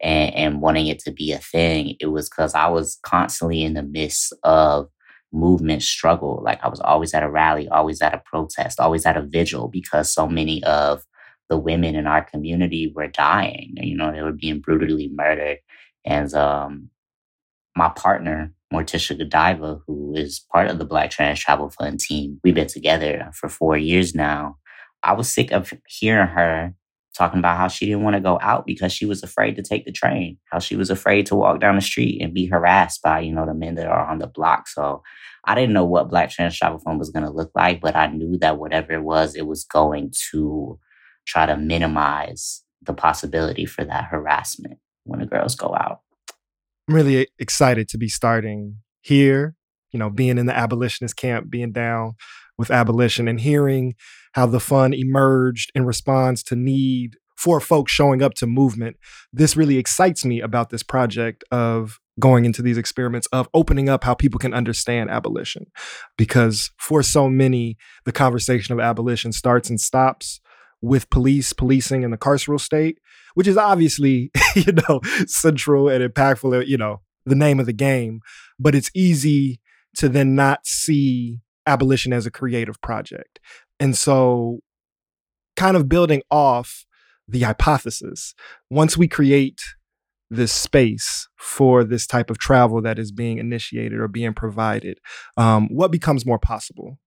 and, 0.00 0.34
and 0.34 0.62
wanting 0.62 0.86
it 0.86 1.00
to 1.00 1.12
be 1.12 1.32
a 1.32 1.38
thing, 1.38 1.96
it 2.00 2.06
was 2.06 2.30
because 2.30 2.54
I 2.54 2.68
was 2.68 2.98
constantly 3.02 3.62
in 3.62 3.74
the 3.74 3.82
midst 3.82 4.32
of 4.42 4.88
movement 5.32 5.82
struggle. 5.82 6.40
Like 6.42 6.64
I 6.64 6.68
was 6.68 6.80
always 6.80 7.12
at 7.12 7.22
a 7.22 7.30
rally, 7.30 7.68
always 7.68 8.00
at 8.00 8.14
a 8.14 8.22
protest, 8.24 8.80
always 8.80 9.04
at 9.04 9.18
a 9.18 9.22
vigil 9.22 9.68
because 9.68 10.10
so 10.10 10.26
many 10.26 10.64
of 10.64 11.02
the 11.50 11.58
women 11.58 11.94
in 11.94 12.06
our 12.06 12.24
community 12.24 12.90
were 12.94 13.08
dying. 13.08 13.74
You 13.76 13.96
know, 13.96 14.10
they 14.10 14.22
were 14.22 14.32
being 14.32 14.60
brutally 14.60 15.10
murdered. 15.12 15.58
And 16.04 16.32
um, 16.34 16.90
my 17.76 17.90
partner, 17.90 18.52
Morticia 18.72 19.16
Godiva, 19.16 19.80
who 19.86 20.14
is 20.14 20.44
part 20.52 20.68
of 20.68 20.78
the 20.78 20.84
Black 20.84 21.10
Trans 21.10 21.40
Travel 21.40 21.70
Fund 21.70 22.00
team, 22.00 22.40
we've 22.42 22.54
been 22.54 22.66
together 22.66 23.30
for 23.34 23.48
four 23.48 23.76
years 23.76 24.14
now. 24.14 24.56
I 25.02 25.12
was 25.12 25.30
sick 25.30 25.50
of 25.50 25.72
hearing 25.86 26.28
her 26.28 26.74
talking 27.16 27.40
about 27.40 27.56
how 27.56 27.68
she 27.68 27.86
didn't 27.86 28.02
want 28.02 28.14
to 28.14 28.20
go 28.20 28.38
out 28.40 28.66
because 28.66 28.92
she 28.92 29.04
was 29.04 29.22
afraid 29.22 29.56
to 29.56 29.62
take 29.62 29.84
the 29.84 29.92
train, 29.92 30.38
how 30.50 30.58
she 30.58 30.76
was 30.76 30.90
afraid 30.90 31.26
to 31.26 31.34
walk 31.34 31.60
down 31.60 31.74
the 31.74 31.80
street 31.80 32.22
and 32.22 32.32
be 32.32 32.46
harassed 32.46 33.02
by, 33.02 33.20
you 33.20 33.32
know, 33.32 33.44
the 33.44 33.54
men 33.54 33.74
that 33.74 33.86
are 33.86 34.06
on 34.06 34.18
the 34.18 34.26
block. 34.26 34.68
So 34.68 35.02
I 35.44 35.54
didn't 35.54 35.72
know 35.72 35.84
what 35.84 36.08
Black 36.08 36.30
Trans 36.30 36.56
Travel 36.56 36.78
Fund 36.78 36.98
was 36.98 37.10
going 37.10 37.24
to 37.24 37.30
look 37.30 37.50
like, 37.54 37.80
but 37.80 37.96
I 37.96 38.06
knew 38.06 38.38
that 38.38 38.58
whatever 38.58 38.92
it 38.92 39.02
was, 39.02 39.34
it 39.34 39.46
was 39.46 39.64
going 39.64 40.12
to 40.30 40.78
try 41.26 41.46
to 41.46 41.56
minimize 41.56 42.62
the 42.82 42.94
possibility 42.94 43.66
for 43.66 43.84
that 43.84 44.04
harassment 44.04 44.78
when 45.10 45.20
the 45.20 45.26
girls 45.26 45.54
go 45.54 45.74
out. 45.74 46.00
I'm 46.88 46.94
really 46.94 47.28
excited 47.38 47.88
to 47.90 47.98
be 47.98 48.08
starting 48.08 48.76
here, 49.00 49.56
you 49.90 49.98
know, 49.98 50.08
being 50.08 50.38
in 50.38 50.46
the 50.46 50.56
abolitionist 50.56 51.16
camp, 51.16 51.50
being 51.50 51.72
down 51.72 52.14
with 52.56 52.70
abolition 52.70 53.26
and 53.26 53.40
hearing 53.40 53.94
how 54.32 54.46
the 54.46 54.60
fund 54.60 54.94
emerged 54.94 55.72
in 55.74 55.84
response 55.84 56.42
to 56.44 56.56
need 56.56 57.16
for 57.36 57.58
folks 57.58 57.90
showing 57.90 58.22
up 58.22 58.34
to 58.34 58.46
movement. 58.46 58.96
This 59.32 59.56
really 59.56 59.78
excites 59.78 60.24
me 60.24 60.40
about 60.40 60.70
this 60.70 60.82
project 60.82 61.42
of 61.50 61.98
going 62.20 62.44
into 62.44 62.60
these 62.60 62.76
experiments 62.76 63.26
of 63.32 63.48
opening 63.54 63.88
up 63.88 64.04
how 64.04 64.14
people 64.14 64.38
can 64.38 64.52
understand 64.52 65.10
abolition. 65.10 65.66
Because 66.18 66.70
for 66.78 67.02
so 67.02 67.28
many, 67.30 67.78
the 68.04 68.12
conversation 68.12 68.74
of 68.74 68.80
abolition 68.80 69.32
starts 69.32 69.70
and 69.70 69.80
stops 69.80 70.40
with 70.82 71.10
police, 71.10 71.52
policing, 71.52 72.04
and 72.04 72.12
the 72.12 72.18
carceral 72.18 72.60
state, 72.60 72.98
which 73.34 73.46
is 73.46 73.56
obviously, 73.56 74.30
you 74.54 74.72
know, 74.72 75.00
central 75.26 75.88
and 75.88 76.02
impactful, 76.08 76.66
you 76.66 76.76
know, 76.76 77.00
the 77.26 77.34
name 77.34 77.60
of 77.60 77.66
the 77.66 77.72
game. 77.72 78.20
But 78.58 78.74
it's 78.74 78.90
easy 78.94 79.60
to 79.96 80.08
then 80.08 80.34
not 80.34 80.66
see 80.66 81.40
abolition 81.66 82.12
as 82.12 82.26
a 82.26 82.30
creative 82.30 82.80
project. 82.80 83.40
And 83.78 83.96
so, 83.96 84.60
kind 85.56 85.76
of 85.76 85.88
building 85.88 86.22
off 86.30 86.84
the 87.26 87.42
hypothesis, 87.42 88.34
once 88.68 88.96
we 88.96 89.08
create 89.08 89.60
this 90.30 90.52
space 90.52 91.28
for 91.36 91.82
this 91.82 92.06
type 92.06 92.30
of 92.30 92.38
travel 92.38 92.80
that 92.82 92.98
is 92.98 93.10
being 93.10 93.38
initiated 93.38 93.98
or 93.98 94.08
being 94.08 94.32
provided, 94.32 94.98
um, 95.36 95.68
what 95.70 95.90
becomes 95.90 96.24
more 96.24 96.38
possible? 96.38 96.98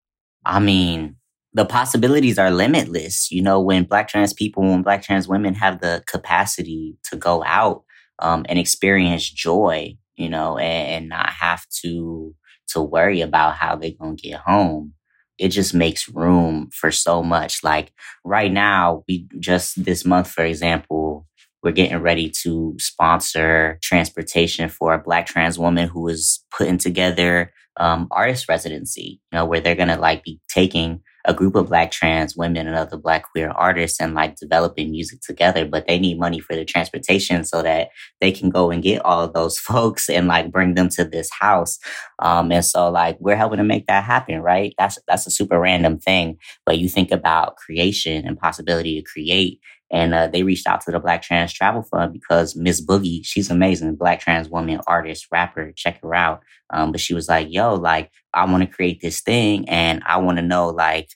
I 0.45 0.59
mean, 0.59 1.17
the 1.53 1.65
possibilities 1.65 2.39
are 2.39 2.51
limitless. 2.51 3.31
You 3.31 3.41
know, 3.41 3.61
when 3.61 3.83
Black 3.83 4.07
trans 4.07 4.33
people, 4.33 4.63
when 4.63 4.81
Black 4.81 5.03
trans 5.03 5.27
women 5.27 5.53
have 5.55 5.81
the 5.81 6.03
capacity 6.07 6.97
to 7.09 7.15
go 7.15 7.43
out 7.45 7.83
um, 8.19 8.45
and 8.49 8.57
experience 8.57 9.29
joy, 9.29 9.95
you 10.15 10.29
know, 10.29 10.57
and, 10.57 10.89
and 10.89 11.09
not 11.09 11.29
have 11.29 11.65
to 11.81 12.35
to 12.69 12.81
worry 12.81 13.21
about 13.21 13.55
how 13.55 13.75
they're 13.75 13.91
gonna 13.99 14.15
get 14.15 14.39
home. 14.39 14.93
It 15.37 15.49
just 15.49 15.73
makes 15.73 16.09
room 16.09 16.69
for 16.73 16.91
so 16.91 17.21
much. 17.23 17.63
Like 17.63 17.91
right 18.23 18.51
now, 18.51 19.03
we 19.07 19.27
just 19.39 19.83
this 19.83 20.05
month, 20.05 20.29
for 20.29 20.43
example, 20.43 21.27
we're 21.61 21.71
getting 21.71 21.99
ready 21.99 22.29
to 22.43 22.75
sponsor 22.79 23.79
transportation 23.81 24.69
for 24.69 24.93
a 24.93 24.99
black 25.01 25.25
trans 25.25 25.57
woman 25.59 25.87
who 25.87 26.07
is 26.07 26.43
putting 26.55 26.77
together 26.77 27.53
um, 27.77 28.07
artist 28.11 28.47
residency, 28.49 29.21
you 29.31 29.37
know, 29.37 29.45
where 29.45 29.61
they're 29.61 29.75
gonna 29.75 29.99
like 29.99 30.23
be 30.23 30.39
taking 30.49 31.01
a 31.25 31.33
group 31.33 31.55
of 31.55 31.67
black 31.67 31.91
trans 31.91 32.35
women 32.35 32.67
and 32.67 32.75
other 32.75 32.97
black 32.97 33.31
queer 33.31 33.49
artists 33.51 33.99
and 34.01 34.13
like 34.13 34.35
developing 34.35 34.91
music 34.91 35.21
together, 35.21 35.65
but 35.65 35.87
they 35.87 35.97
need 35.97 36.19
money 36.19 36.39
for 36.39 36.55
the 36.55 36.65
transportation 36.65 37.43
so 37.43 37.61
that 37.61 37.89
they 38.19 38.31
can 38.31 38.49
go 38.49 38.71
and 38.71 38.83
get 38.83 39.03
all 39.05 39.27
those 39.27 39.57
folks 39.59 40.09
and 40.09 40.27
like 40.27 40.51
bring 40.51 40.75
them 40.75 40.89
to 40.89 41.03
this 41.03 41.29
house. 41.31 41.79
Um, 42.19 42.51
and 42.51 42.65
so 42.65 42.89
like 42.89 43.17
we're 43.19 43.35
helping 43.35 43.57
to 43.57 43.63
make 43.63 43.87
that 43.87 44.03
happen, 44.03 44.41
right? 44.41 44.73
That's 44.77 44.97
that's 45.07 45.27
a 45.27 45.31
super 45.31 45.59
random 45.59 45.99
thing. 45.99 46.37
But 46.65 46.79
you 46.79 46.89
think 46.89 47.11
about 47.11 47.55
creation 47.57 48.25
and 48.25 48.37
possibility 48.37 48.99
to 49.01 49.09
create 49.09 49.59
and 49.93 50.13
uh, 50.13 50.27
they 50.27 50.41
reached 50.41 50.65
out 50.67 50.81
to 50.81 50.91
the 50.91 50.99
Black 50.99 51.21
Trans 51.21 51.53
Travel 51.53 51.83
Fund 51.83 52.11
because 52.11 52.55
Miss 52.55 52.83
Boogie, 52.83 53.21
she's 53.23 53.51
amazing, 53.51 53.95
Black 53.95 54.19
trans 54.19 54.49
woman, 54.49 54.81
artist, 54.87 55.27
rapper. 55.31 55.71
Check 55.75 56.01
her 56.01 56.15
out. 56.15 56.41
Um, 56.71 56.91
but 56.91 56.99
she 56.99 57.13
was 57.13 57.29
like, 57.29 57.47
"Yo, 57.51 57.75
like, 57.75 58.11
I 58.33 58.45
want 58.45 58.63
to 58.63 58.75
create 58.75 59.01
this 59.01 59.21
thing, 59.21 59.69
and 59.69 60.01
I 60.05 60.17
want 60.17 60.39
to 60.39 60.41
know, 60.41 60.69
like, 60.69 61.09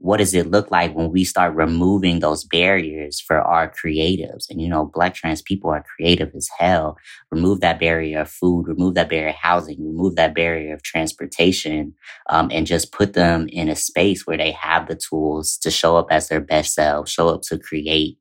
what 0.00 0.18
does 0.18 0.32
it 0.32 0.50
look 0.50 0.70
like 0.70 0.94
when 0.94 1.10
we 1.10 1.24
start 1.24 1.56
removing 1.56 2.20
those 2.20 2.44
barriers 2.44 3.20
for 3.20 3.40
our 3.40 3.72
creatives? 3.72 4.48
And, 4.48 4.60
you 4.60 4.68
know, 4.68 4.86
Black 4.86 5.14
trans 5.14 5.42
people 5.42 5.70
are 5.70 5.84
creative 5.96 6.30
as 6.36 6.48
hell. 6.56 6.96
Remove 7.32 7.60
that 7.60 7.80
barrier 7.80 8.20
of 8.20 8.30
food, 8.30 8.68
remove 8.68 8.94
that 8.94 9.08
barrier 9.08 9.30
of 9.30 9.34
housing, 9.34 9.84
remove 9.84 10.14
that 10.14 10.34
barrier 10.34 10.72
of 10.74 10.82
transportation, 10.82 11.94
um, 12.30 12.48
and 12.52 12.66
just 12.66 12.92
put 12.92 13.14
them 13.14 13.48
in 13.48 13.68
a 13.68 13.74
space 13.74 14.26
where 14.26 14.38
they 14.38 14.52
have 14.52 14.86
the 14.86 14.94
tools 14.96 15.58
to 15.58 15.70
show 15.70 15.96
up 15.96 16.06
as 16.10 16.28
their 16.28 16.40
best 16.40 16.74
selves, 16.74 17.10
show 17.10 17.28
up 17.28 17.42
to 17.42 17.58
create. 17.58 18.18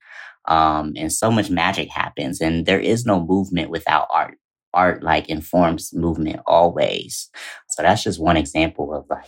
Um, 0.47 0.93
and 0.95 1.11
so 1.11 1.29
much 1.29 1.49
magic 1.49 1.89
happens. 1.89 2.41
And 2.41 2.65
there 2.65 2.79
is 2.79 3.05
no 3.05 3.23
movement 3.23 3.69
without 3.69 4.07
art. 4.11 4.37
Art 4.73 5.01
like 5.03 5.29
informs 5.29 5.93
movement 5.93 6.39
always. 6.45 7.29
So 7.69 7.81
that's 7.83 8.03
just 8.03 8.19
one 8.19 8.37
example 8.37 8.93
of 8.93 9.05
like 9.09 9.25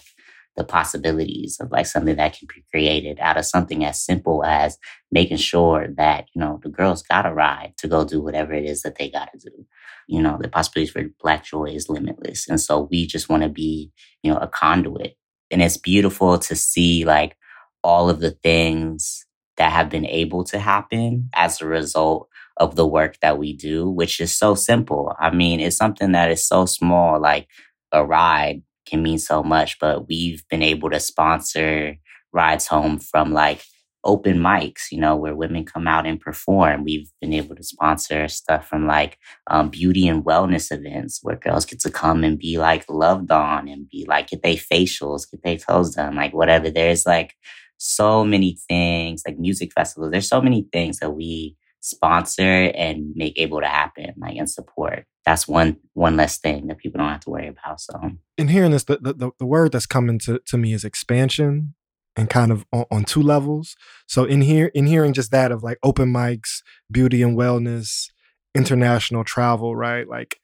the 0.60 0.66
possibilities 0.66 1.58
of 1.62 1.72
like 1.72 1.86
something 1.86 2.18
that 2.18 2.38
can 2.38 2.46
be 2.54 2.66
created 2.70 3.18
out 3.22 3.38
of 3.38 3.46
something 3.46 3.86
as 3.86 4.04
simple 4.04 4.44
as 4.44 4.78
making 5.10 5.38
sure 5.38 5.88
that, 5.96 6.26
you 6.36 6.42
know, 6.42 6.60
the 6.62 6.70
girls 6.70 7.02
got 7.02 7.26
a 7.26 7.34
ride 7.34 7.74
to 7.78 7.88
go 7.88 8.04
do 8.04 8.22
whatever 8.22 8.52
it 8.52 8.66
is 8.66 8.82
that 8.82 8.98
they 8.98 9.10
got 9.10 9.32
to 9.32 9.40
do. 9.40 9.66
You 10.10 10.22
know, 10.22 10.38
the 10.40 10.50
possibilities 10.50 10.92
for 10.92 11.06
Black 11.22 11.46
joy 11.46 11.68
is 11.68 11.88
limitless. 11.88 12.50
And 12.50 12.60
so 12.60 12.90
we 12.92 13.08
just 13.08 13.30
want 13.30 13.44
to 13.44 13.50
be, 13.50 13.90
you 14.22 14.34
know, 14.34 14.38
a 14.38 14.50
conduit. 14.50 15.16
And 15.50 15.62
it's 15.62 15.78
beautiful 15.78 16.38
to 16.40 16.56
see 16.58 17.06
like 17.06 17.38
all 17.82 18.10
of 18.10 18.20
the 18.20 18.32
things 18.32 19.26
that 19.56 19.72
have 19.72 19.90
been 19.90 20.06
able 20.06 20.44
to 20.44 20.60
happen 20.60 21.30
as 21.36 21.62
a 21.62 21.66
result 21.66 22.28
of 22.58 22.76
the 22.76 22.86
work 22.86 23.18
that 23.22 23.38
we 23.38 23.54
do, 23.54 23.90
which 23.90 24.20
is 24.20 24.36
so 24.36 24.56
simple. 24.56 25.16
I 25.22 25.32
mean, 25.32 25.62
it's 25.62 25.78
something 25.78 26.12
that 26.12 26.30
is 26.30 26.46
so 26.46 26.66
small, 26.66 27.18
like 27.22 27.48
a 27.94 28.06
ride 28.06 28.62
can 28.90 29.04
mean 29.04 29.20
so 29.20 29.44
much, 29.44 29.78
but 29.80 30.08
we've 30.08 30.44
been 30.50 30.64
able 30.64 30.90
to 30.90 31.00
sponsor 31.00 31.96
rides 32.34 32.68
home 32.68 33.00
from 33.00 33.34
like 33.34 33.64
open 34.04 34.40
mics, 34.40 34.92
you 34.92 35.00
know, 35.00 35.16
where 35.16 35.36
women 35.36 35.66
come 35.66 35.88
out 35.88 36.06
and 36.06 36.20
perform. 36.20 36.84
We've 36.84 37.10
been 37.22 37.34
able 37.34 37.56
to 37.56 37.64
sponsor 37.64 38.28
stuff 38.28 38.68
from 38.68 38.88
like 38.88 39.18
um, 39.48 39.70
beauty 39.70 40.08
and 40.08 40.24
wellness 40.24 40.72
events 40.72 41.20
where 41.22 41.36
girls 41.36 41.66
get 41.66 41.82
to 41.82 41.92
come 41.92 42.24
and 42.24 42.40
be 42.40 42.58
like 42.58 42.86
loved 42.90 43.32
on 43.32 43.68
and 43.68 43.90
be 43.90 44.06
like, 44.08 44.30
get 44.30 44.42
their 44.42 44.56
facials, 44.56 45.30
get 45.30 45.44
their 45.44 45.58
toes 45.58 45.96
done, 45.96 46.16
like 46.16 46.34
whatever. 46.34 46.70
There's 46.70 47.06
like 47.06 47.36
so 47.78 48.24
many 48.24 48.58
things, 48.68 49.24
like 49.28 49.38
music 49.38 49.72
festivals. 49.74 50.12
There's 50.12 50.30
so 50.30 50.42
many 50.42 50.68
things 50.72 51.00
that 51.00 51.12
we 51.12 51.56
sponsor 51.82 52.44
and 52.44 53.14
make 53.16 53.34
able 53.38 53.62
to 53.62 53.68
happen, 53.68 54.14
like 54.18 54.38
and 54.38 54.50
support 54.50 55.06
that's 55.26 55.48
one 55.48 55.78
one 55.94 56.18
less 56.18 56.40
thing 56.40 56.68
that 56.68 56.80
people 56.80 56.98
don't 56.98 57.10
have 57.10 57.20
to 57.22 57.30
worry 57.30 57.48
about. 57.48 57.80
So, 57.80 57.94
in 58.38 58.48
hearing 58.48 58.72
this, 58.72 58.86
the 58.86 58.98
the, 58.98 59.32
the 59.38 59.46
word 59.46 59.72
that's 59.72 59.86
coming 59.86 60.18
to, 60.20 60.40
to 60.48 60.58
me 60.58 60.74
is 60.74 60.84
expansion, 60.84 61.76
and 62.16 62.30
kind 62.30 62.52
of 62.52 62.66
on, 62.72 62.86
on 62.92 63.04
two 63.04 63.22
levels. 63.22 63.76
So 64.08 64.24
in 64.24 64.42
here, 64.42 64.72
in 64.74 64.88
hearing 64.88 65.14
just 65.14 65.32
that 65.32 65.52
of 65.52 65.64
like 65.64 65.78
open 65.84 66.12
mics, 66.12 66.62
beauty 66.92 67.22
and 67.22 67.38
wellness, 67.38 68.10
international 68.56 69.24
travel, 69.24 69.76
right? 69.76 70.08
Like 70.08 70.40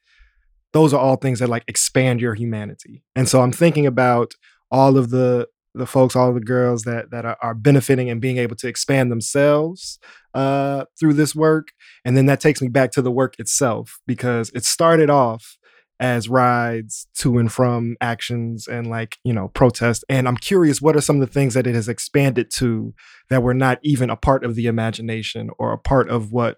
those 0.74 0.94
are 0.94 1.00
all 1.00 1.16
things 1.16 1.40
that 1.40 1.50
like 1.50 1.64
expand 1.68 2.22
your 2.22 2.36
humanity. 2.36 3.04
And 3.16 3.28
so 3.28 3.42
I'm 3.42 3.52
thinking 3.52 3.86
about 3.86 4.34
all 4.72 4.98
of 4.98 5.10
the 5.10 5.48
the 5.76 5.86
folks, 5.86 6.16
all 6.16 6.34
the 6.34 6.40
girls 6.40 6.84
that 6.84 7.12
that 7.12 7.26
are, 7.26 7.38
are 7.42 7.54
benefiting 7.54 8.10
and 8.10 8.22
being 8.22 8.38
able 8.38 8.56
to 8.58 8.68
expand 8.68 9.12
themselves 9.12 10.00
uh, 10.34 10.86
through 11.00 11.14
this 11.14 11.36
work, 11.36 11.70
and 12.04 12.16
then 12.16 12.26
that 12.28 12.42
takes 12.42 12.62
me 12.62 12.68
back 12.68 12.92
to 12.92 13.02
the 13.02 13.12
work 13.12 13.40
itself 13.40 14.00
because 14.08 14.52
it 14.54 14.66
started 14.66 15.10
off 15.10 15.58
as 16.00 16.28
rides 16.28 17.08
to 17.16 17.38
and 17.38 17.52
from 17.52 17.96
actions 18.02 18.68
and 18.68 18.88
like 18.88 19.18
you 19.24 19.32
know 19.32 19.48
protest 19.50 20.04
and 20.10 20.28
i'm 20.28 20.36
curious 20.36 20.82
what 20.82 20.96
are 20.96 21.02
some 21.02 21.22
of 21.22 21.26
the 21.26 21.34
things 21.34 21.54
that 21.54 21.66
it 21.66 21.74
has 21.74 21.88
expanded 21.88 22.52
to 22.52 22.94
that 23.30 23.42
were 23.42 23.54
not 23.54 23.80
even 23.82 24.10
a 24.10 24.18
part 24.18 24.44
of 24.44 24.56
the 24.56 24.68
imagination 24.68 25.50
or 25.58 25.72
a 25.72 25.78
part 25.78 26.10
of 26.10 26.34
what 26.34 26.58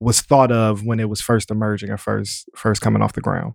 was 0.00 0.20
thought 0.20 0.52
of 0.52 0.84
when 0.84 1.00
it 1.00 1.08
was 1.08 1.22
first 1.22 1.50
emerging 1.50 1.88
or 1.90 1.96
first 1.96 2.48
first 2.54 2.82
coming 2.82 3.00
off 3.00 3.14
the 3.14 3.22
ground 3.22 3.54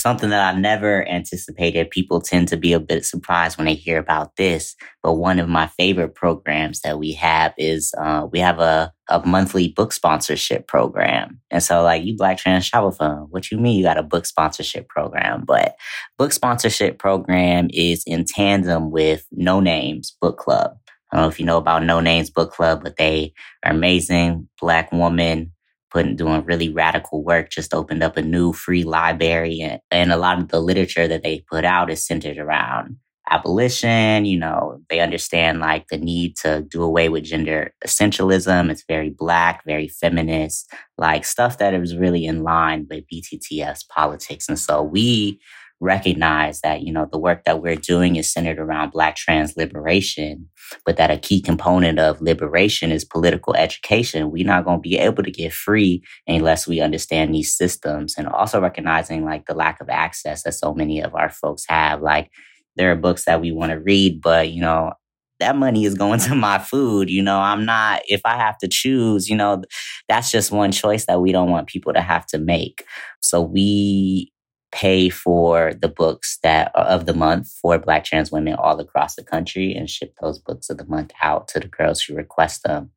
something 0.00 0.30
that 0.30 0.54
I 0.54 0.58
never 0.58 1.06
anticipated. 1.08 1.90
People 1.90 2.20
tend 2.20 2.48
to 2.48 2.56
be 2.56 2.72
a 2.72 2.80
bit 2.80 3.04
surprised 3.04 3.58
when 3.58 3.66
they 3.66 3.74
hear 3.74 3.98
about 3.98 4.36
this. 4.36 4.74
But 5.02 5.14
one 5.14 5.38
of 5.38 5.48
my 5.48 5.66
favorite 5.66 6.14
programs 6.14 6.80
that 6.80 6.98
we 6.98 7.12
have 7.12 7.52
is 7.58 7.92
uh, 7.98 8.26
we 8.30 8.38
have 8.40 8.58
a, 8.60 8.92
a 9.08 9.24
monthly 9.26 9.68
book 9.68 9.92
sponsorship 9.92 10.66
program. 10.66 11.40
And 11.50 11.62
so, 11.62 11.82
like, 11.82 12.04
you 12.04 12.16
Black 12.16 12.38
Trans 12.38 12.68
Travel 12.68 12.90
what 13.30 13.50
you 13.50 13.58
mean 13.58 13.76
you 13.78 13.84
got 13.84 13.98
a 13.98 14.02
book 14.02 14.26
sponsorship 14.26 14.88
program? 14.88 15.44
But 15.46 15.76
book 16.18 16.32
sponsorship 16.32 16.98
program 16.98 17.68
is 17.72 18.02
in 18.06 18.24
tandem 18.24 18.90
with 18.90 19.26
Noname's 19.32 20.16
Book 20.20 20.38
Club. 20.38 20.76
I 21.12 21.16
don't 21.16 21.24
know 21.24 21.28
if 21.28 21.40
you 21.40 21.46
know 21.46 21.58
about 21.58 21.82
Noname's 21.82 22.30
Book 22.30 22.52
Club, 22.52 22.82
but 22.84 22.96
they 22.96 23.32
are 23.64 23.72
amazing 23.72 24.48
Black 24.60 24.92
woman 24.92 25.52
putting 25.90 26.16
doing 26.16 26.44
really 26.44 26.68
radical 26.68 27.22
work 27.22 27.50
just 27.50 27.74
opened 27.74 28.02
up 28.02 28.16
a 28.16 28.22
new 28.22 28.52
free 28.52 28.84
library 28.84 29.60
and, 29.60 29.80
and 29.90 30.12
a 30.12 30.16
lot 30.16 30.38
of 30.38 30.48
the 30.48 30.60
literature 30.60 31.08
that 31.08 31.22
they 31.22 31.44
put 31.50 31.64
out 31.64 31.90
is 31.90 32.04
centered 32.04 32.38
around 32.38 32.96
abolition 33.30 34.24
you 34.24 34.36
know 34.36 34.80
they 34.88 34.98
understand 34.98 35.60
like 35.60 35.86
the 35.88 35.96
need 35.96 36.36
to 36.36 36.62
do 36.62 36.82
away 36.82 37.08
with 37.08 37.22
gender 37.22 37.72
essentialism 37.86 38.70
it's 38.70 38.84
very 38.88 39.10
black 39.10 39.64
very 39.64 39.86
feminist 39.86 40.72
like 40.98 41.24
stuff 41.24 41.58
that 41.58 41.72
is 41.72 41.96
really 41.96 42.24
in 42.24 42.42
line 42.42 42.86
with 42.90 43.04
bttf's 43.12 43.84
politics 43.84 44.48
and 44.48 44.58
so 44.58 44.82
we 44.82 45.38
recognize 45.80 46.60
that, 46.60 46.82
you 46.82 46.92
know, 46.92 47.08
the 47.10 47.18
work 47.18 47.44
that 47.44 47.62
we're 47.62 47.76
doing 47.76 48.16
is 48.16 48.30
centered 48.30 48.58
around 48.58 48.92
Black 48.92 49.16
trans 49.16 49.56
liberation, 49.56 50.48
but 50.84 50.96
that 50.98 51.10
a 51.10 51.16
key 51.16 51.40
component 51.40 51.98
of 51.98 52.20
liberation 52.20 52.92
is 52.92 53.04
political 53.04 53.54
education. 53.56 54.30
We're 54.30 54.46
not 54.46 54.64
going 54.64 54.78
to 54.78 54.88
be 54.88 54.98
able 54.98 55.22
to 55.22 55.30
get 55.30 55.52
free 55.52 56.02
unless 56.26 56.68
we 56.68 56.80
understand 56.80 57.34
these 57.34 57.56
systems 57.56 58.14
and 58.18 58.28
also 58.28 58.60
recognizing 58.60 59.24
like 59.24 59.46
the 59.46 59.54
lack 59.54 59.80
of 59.80 59.88
access 59.88 60.42
that 60.42 60.52
so 60.52 60.74
many 60.74 61.00
of 61.00 61.14
our 61.14 61.30
folks 61.30 61.64
have. 61.68 62.02
Like, 62.02 62.30
there 62.76 62.92
are 62.92 62.96
books 62.96 63.24
that 63.24 63.40
we 63.40 63.50
want 63.50 63.72
to 63.72 63.80
read, 63.80 64.20
but, 64.20 64.50
you 64.50 64.60
know, 64.60 64.92
that 65.40 65.56
money 65.56 65.86
is 65.86 65.94
going 65.94 66.20
to 66.20 66.34
my 66.34 66.58
food. 66.58 67.10
You 67.10 67.22
know, 67.22 67.38
I'm 67.38 67.64
not, 67.64 68.02
if 68.06 68.20
I 68.24 68.36
have 68.36 68.58
to 68.58 68.68
choose, 68.68 69.28
you 69.28 69.36
know, 69.36 69.62
that's 70.08 70.30
just 70.30 70.52
one 70.52 70.72
choice 70.72 71.06
that 71.06 71.20
we 71.20 71.32
don't 71.32 71.50
want 71.50 71.68
people 71.68 71.94
to 71.94 72.00
have 72.02 72.26
to 72.26 72.38
make. 72.38 72.84
So 73.20 73.40
we 73.40 74.30
pay 74.72 75.08
for 75.08 75.74
the 75.74 75.88
books 75.88 76.38
that 76.42 76.70
of 76.74 77.06
the 77.06 77.14
month 77.14 77.50
for 77.60 77.78
black 77.78 78.04
trans 78.04 78.30
women 78.30 78.54
all 78.54 78.78
across 78.78 79.14
the 79.14 79.24
country 79.24 79.74
and 79.74 79.90
ship 79.90 80.14
those 80.20 80.38
books 80.38 80.70
of 80.70 80.78
the 80.78 80.86
month 80.86 81.12
out 81.22 81.48
to 81.48 81.60
the 81.60 81.68
girls 81.68 82.00
who 82.02 82.14
request 82.14 82.62
them 82.62 82.90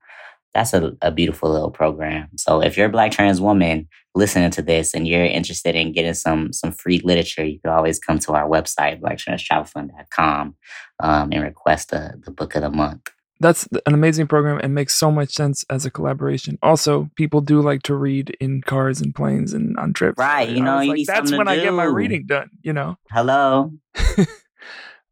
that's 0.53 0.73
a, 0.73 0.95
a 1.01 1.11
beautiful 1.11 1.51
little 1.51 1.71
program. 1.71 2.29
So 2.37 2.61
if 2.61 2.77
you're 2.77 2.87
a 2.87 2.91
black 2.91 3.11
trans 3.11 3.41
woman 3.41 3.87
listening 4.15 4.51
to 4.51 4.61
this 4.61 4.93
and 4.93 5.07
you're 5.07 5.25
interested 5.25 5.75
in 5.75 5.91
getting 5.91 6.13
some 6.13 6.53
some 6.53 6.71
free 6.71 7.01
literature, 7.03 7.43
you 7.43 7.59
could 7.59 7.71
always 7.71 7.99
come 7.99 8.19
to 8.19 8.33
our 8.33 8.47
website, 8.47 9.01
blacktranstravelfund.com, 9.01 10.55
um, 10.99 11.31
and 11.31 11.43
request 11.43 11.89
the, 11.89 12.21
the 12.23 12.31
book 12.31 12.55
of 12.55 12.61
the 12.61 12.69
month. 12.69 13.09
That's 13.43 13.67
an 13.85 13.93
amazing 13.93 14.27
program 14.27 14.59
and 14.63 14.73
makes 14.73 14.95
so 14.95 15.11
much 15.11 15.33
sense 15.33 15.63
as 15.69 15.85
a 15.85 15.91
collaboration. 15.91 16.57
Also, 16.63 17.09
people 17.15 17.41
do 17.41 17.61
like 17.61 17.83
to 17.83 17.95
read 17.95 18.35
in 18.39 18.61
cars 18.61 19.01
and 19.01 19.13
planes 19.13 19.53
and 19.53 19.77
on 19.77 19.93
trips. 19.93 20.17
Right. 20.17 20.49
You 20.49 20.63
know, 20.63 20.79
you 20.79 20.93
like, 20.93 21.05
that's 21.05 21.31
when 21.31 21.47
I 21.47 21.57
get 21.57 21.73
my 21.73 21.83
reading 21.83 22.25
done, 22.25 22.49
you 22.61 22.73
know? 22.73 22.95
Hello. 23.11 23.71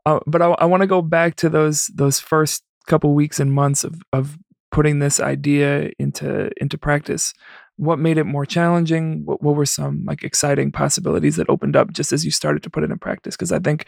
Uh, 0.06 0.20
but 0.26 0.42
I, 0.42 0.48
I 0.48 0.66
want 0.66 0.82
to 0.82 0.88
go 0.88 1.02
back 1.02 1.36
to 1.38 1.50
those 1.50 1.88
those 1.94 2.20
first 2.20 2.64
couple 2.88 3.14
weeks 3.14 3.40
and 3.40 3.54
months 3.54 3.84
of 3.84 4.02
of 4.12 4.38
putting 4.72 5.00
this 5.00 5.20
idea 5.20 5.92
into 6.00 6.50
into 6.62 6.78
practice. 6.78 7.34
What 7.78 8.00
made 8.00 8.18
it 8.18 8.26
more 8.26 8.46
challenging? 8.46 9.26
What, 9.26 9.42
what 9.42 9.56
were 9.56 9.66
some 9.66 10.04
like 10.06 10.24
exciting 10.24 10.72
possibilities 10.72 11.36
that 11.36 11.50
opened 11.50 11.76
up 11.76 11.92
just 11.92 12.14
as 12.14 12.26
you 12.26 12.32
started 12.32 12.64
to 12.64 12.70
put 12.70 12.84
it 12.84 12.92
in 12.92 13.00
practice? 13.00 13.36
Because 13.36 13.52
I 13.52 13.60
think 13.60 13.86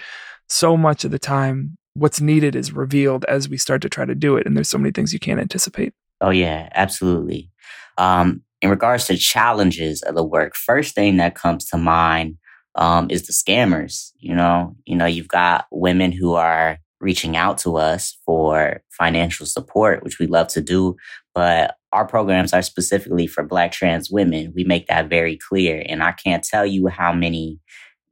so 0.47 0.77
much 0.77 1.03
of 1.03 1.11
the 1.11 1.19
time, 1.19 1.77
what's 1.93 2.21
needed 2.21 2.55
is 2.55 2.71
revealed 2.71 3.25
as 3.25 3.49
we 3.49 3.57
start 3.57 3.81
to 3.83 3.89
try 3.89 4.05
to 4.05 4.15
do 4.15 4.35
it, 4.37 4.45
and 4.45 4.55
there's 4.55 4.69
so 4.69 4.77
many 4.77 4.91
things 4.91 5.13
you 5.13 5.19
can't 5.19 5.39
anticipate. 5.39 5.93
Oh 6.21 6.29
yeah, 6.29 6.69
absolutely. 6.73 7.51
Um, 7.97 8.41
in 8.61 8.69
regards 8.69 9.05
to 9.05 9.17
challenges 9.17 10.01
of 10.03 10.15
the 10.15 10.23
work, 10.23 10.55
first 10.55 10.95
thing 10.95 11.17
that 11.17 11.35
comes 11.35 11.65
to 11.65 11.77
mind 11.77 12.37
um, 12.75 13.09
is 13.09 13.27
the 13.27 13.33
scammers. 13.33 14.11
You 14.17 14.35
know, 14.35 14.75
you 14.85 14.95
know, 14.95 15.05
you've 15.05 15.27
got 15.27 15.65
women 15.69 16.11
who 16.11 16.33
are 16.33 16.77
reaching 17.01 17.35
out 17.35 17.57
to 17.59 17.75
us 17.75 18.17
for 18.25 18.81
financial 18.97 19.45
support, 19.45 20.03
which 20.03 20.19
we 20.19 20.25
love 20.25 20.47
to 20.47 20.61
do, 20.61 20.95
but 21.35 21.75
our 21.91 22.07
programs 22.07 22.53
are 22.53 22.61
specifically 22.61 23.27
for 23.27 23.43
Black 23.43 23.73
trans 23.73 24.09
women. 24.09 24.53
We 24.55 24.63
make 24.63 24.87
that 24.87 25.09
very 25.09 25.37
clear, 25.37 25.83
and 25.87 26.01
I 26.01 26.13
can't 26.13 26.43
tell 26.43 26.65
you 26.65 26.87
how 26.87 27.11
many 27.11 27.59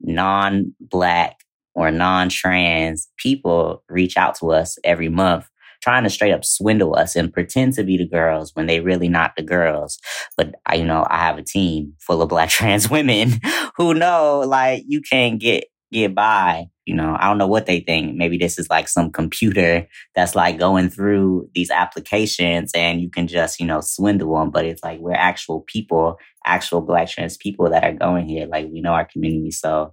non-Black 0.00 1.36
or 1.74 1.90
non-trans 1.90 3.08
people 3.16 3.82
reach 3.88 4.16
out 4.16 4.34
to 4.36 4.50
us 4.50 4.78
every 4.84 5.08
month 5.08 5.48
trying 5.82 6.04
to 6.04 6.10
straight 6.10 6.32
up 6.32 6.44
swindle 6.44 6.94
us 6.94 7.16
and 7.16 7.32
pretend 7.32 7.74
to 7.74 7.84
be 7.84 7.96
the 7.96 8.06
girls 8.06 8.52
when 8.54 8.66
they 8.66 8.80
really 8.80 9.08
not 9.08 9.32
the 9.36 9.42
girls. 9.42 9.98
But 10.36 10.54
you 10.74 10.84
know, 10.84 11.06
I 11.10 11.18
have 11.18 11.38
a 11.38 11.42
team 11.42 11.94
full 11.98 12.22
of 12.22 12.28
black 12.28 12.48
trans 12.50 12.88
women 12.88 13.40
who 13.76 13.92
know 13.94 14.44
like 14.46 14.84
you 14.86 15.00
can't 15.02 15.40
get 15.40 15.64
get 15.92 16.14
by. 16.14 16.66
You 16.84 16.96
know, 16.96 17.16
I 17.18 17.28
don't 17.28 17.38
know 17.38 17.46
what 17.46 17.66
they 17.66 17.80
think. 17.80 18.16
Maybe 18.16 18.38
this 18.38 18.58
is 18.58 18.68
like 18.68 18.88
some 18.88 19.12
computer 19.12 19.86
that's 20.16 20.34
like 20.34 20.58
going 20.58 20.90
through 20.90 21.48
these 21.54 21.70
applications 21.70 22.72
and 22.74 23.00
you 23.00 23.08
can 23.08 23.28
just, 23.28 23.60
you 23.60 23.66
know, 23.66 23.80
swindle 23.80 24.36
them. 24.36 24.50
But 24.50 24.64
it's 24.64 24.82
like 24.82 24.98
we're 24.98 25.12
actual 25.12 25.60
people, 25.60 26.18
actual 26.44 26.80
black 26.80 27.08
trans 27.08 27.36
people 27.36 27.70
that 27.70 27.84
are 27.84 27.92
going 27.92 28.26
here. 28.26 28.46
Like 28.46 28.68
we 28.72 28.80
know 28.80 28.94
our 28.94 29.04
community. 29.04 29.52
So 29.52 29.92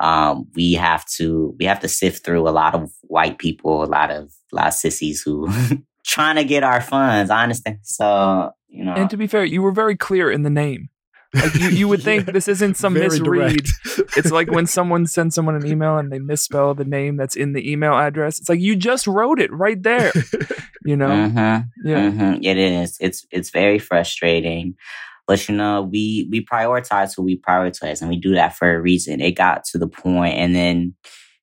um, 0.00 0.46
we 0.54 0.72
have 0.74 1.04
to 1.16 1.54
we 1.58 1.66
have 1.66 1.80
to 1.80 1.88
sift 1.88 2.24
through 2.24 2.48
a 2.48 2.50
lot 2.50 2.74
of 2.74 2.90
white 3.02 3.38
people, 3.38 3.82
a 3.82 3.86
lot 3.86 4.10
of 4.10 4.32
a 4.52 4.56
lot 4.56 4.68
of 4.68 4.74
sissies 4.74 5.20
who 5.20 5.48
trying 6.06 6.36
to 6.36 6.44
get 6.44 6.62
our 6.64 6.80
funds. 6.80 7.30
Understand. 7.30 7.80
So 7.82 8.52
you 8.68 8.84
know, 8.84 8.94
And 8.94 9.10
to 9.10 9.16
be 9.16 9.26
fair, 9.26 9.44
you 9.44 9.62
were 9.62 9.72
very 9.72 9.96
clear 9.96 10.30
in 10.30 10.42
the 10.42 10.50
name. 10.50 10.89
Like 11.34 11.54
you, 11.54 11.68
you 11.68 11.88
would 11.88 12.02
think 12.04 12.26
Yeah. 12.26 12.32
this 12.32 12.48
isn't 12.48 12.76
some 12.76 12.94
misread. 12.94 13.66
It's 14.16 14.30
like 14.32 14.50
when 14.50 14.66
someone 14.78 15.06
sends 15.06 15.34
someone 15.34 15.54
an 15.56 15.66
email 15.66 15.96
and 15.98 16.10
they 16.10 16.18
misspell 16.18 16.74
the 16.74 16.84
name 16.84 17.16
that's 17.16 17.36
in 17.36 17.52
the 17.52 17.70
email 17.70 17.94
address. 17.94 18.38
It's 18.38 18.48
like 18.48 18.60
you 18.60 18.74
just 18.76 19.06
wrote 19.06 19.40
it 19.40 19.52
right 19.52 19.82
there. 19.82 20.12
You 20.82 20.96
know? 20.96 21.08
Mhm. 21.08 21.68
Yeah. 21.84 22.10
hmm 22.10 22.34
It 22.42 22.56
is. 22.56 22.96
It's 23.00 23.26
it's 23.30 23.50
very 23.50 23.78
frustrating. 23.78 24.74
But 25.26 25.46
you 25.46 25.54
know, 25.54 25.82
we 25.82 26.26
we 26.30 26.42
prioritize 26.42 27.14
who 27.14 27.22
we 27.22 27.38
prioritize, 27.38 28.00
and 28.00 28.08
we 28.08 28.16
do 28.16 28.32
that 28.34 28.56
for 28.56 28.74
a 28.74 28.80
reason. 28.80 29.20
It 29.20 29.32
got 29.32 29.64
to 29.64 29.78
the 29.78 29.86
point, 29.86 30.36
and 30.36 30.54
then 30.56 30.94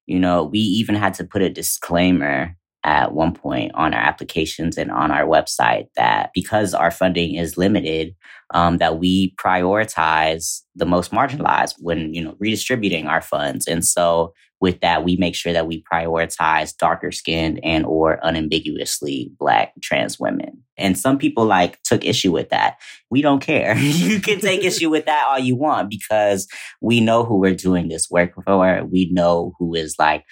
you 0.07 0.17
know, 0.19 0.43
we 0.43 0.57
even 0.57 0.95
had 0.95 1.13
to 1.15 1.23
put 1.23 1.43
a 1.43 1.51
disclaimer 1.51 2.55
at 2.83 3.13
one 3.13 3.33
point 3.33 3.71
on 3.75 3.93
our 3.93 4.01
applications 4.01 4.75
and 4.75 4.89
on 4.89 5.11
our 5.11 5.25
website 5.25 5.85
that 5.95 6.31
because 6.33 6.73
our 6.73 6.89
funding 6.89 7.35
is 7.35 7.57
limited, 7.57 8.15
um, 8.53 8.77
that 8.77 8.99
we 8.99 9.33
prioritize 9.35 10.61
the 10.75 10.85
most 10.85 11.11
marginalized 11.11 11.75
when 11.79 12.13
you 12.13 12.23
know 12.23 12.35
redistributing 12.39 13.07
our 13.07 13.21
funds, 13.21 13.67
and 13.67 13.85
so 13.85 14.33
with 14.59 14.79
that, 14.81 15.03
we 15.03 15.15
make 15.17 15.35
sure 15.35 15.53
that 15.53 15.67
we 15.67 15.83
prioritize 15.91 16.75
darker 16.75 17.11
skinned 17.11 17.59
and 17.63 17.85
or 17.85 18.19
unambiguously 18.23 19.31
black 19.37 19.73
trans 19.81 20.19
women. 20.19 20.63
And 20.77 20.97
some 20.97 21.17
people 21.17 21.45
like 21.45 21.81
took 21.83 22.03
issue 22.03 22.31
with 22.31 22.49
that. 22.49 22.77
We 23.09 23.21
don't 23.21 23.39
care. 23.39 23.77
you 23.77 24.19
can 24.19 24.39
take 24.39 24.63
issue 24.63 24.89
with 24.89 25.05
that 25.05 25.27
all 25.29 25.39
you 25.39 25.55
want 25.55 25.89
because 25.89 26.47
we 26.81 27.01
know 27.01 27.23
who 27.23 27.37
we're 27.37 27.55
doing 27.55 27.87
this 27.87 28.09
work 28.09 28.33
for. 28.45 28.83
We 28.85 29.09
know 29.11 29.53
who 29.59 29.75
is 29.75 29.95
like 29.99 30.25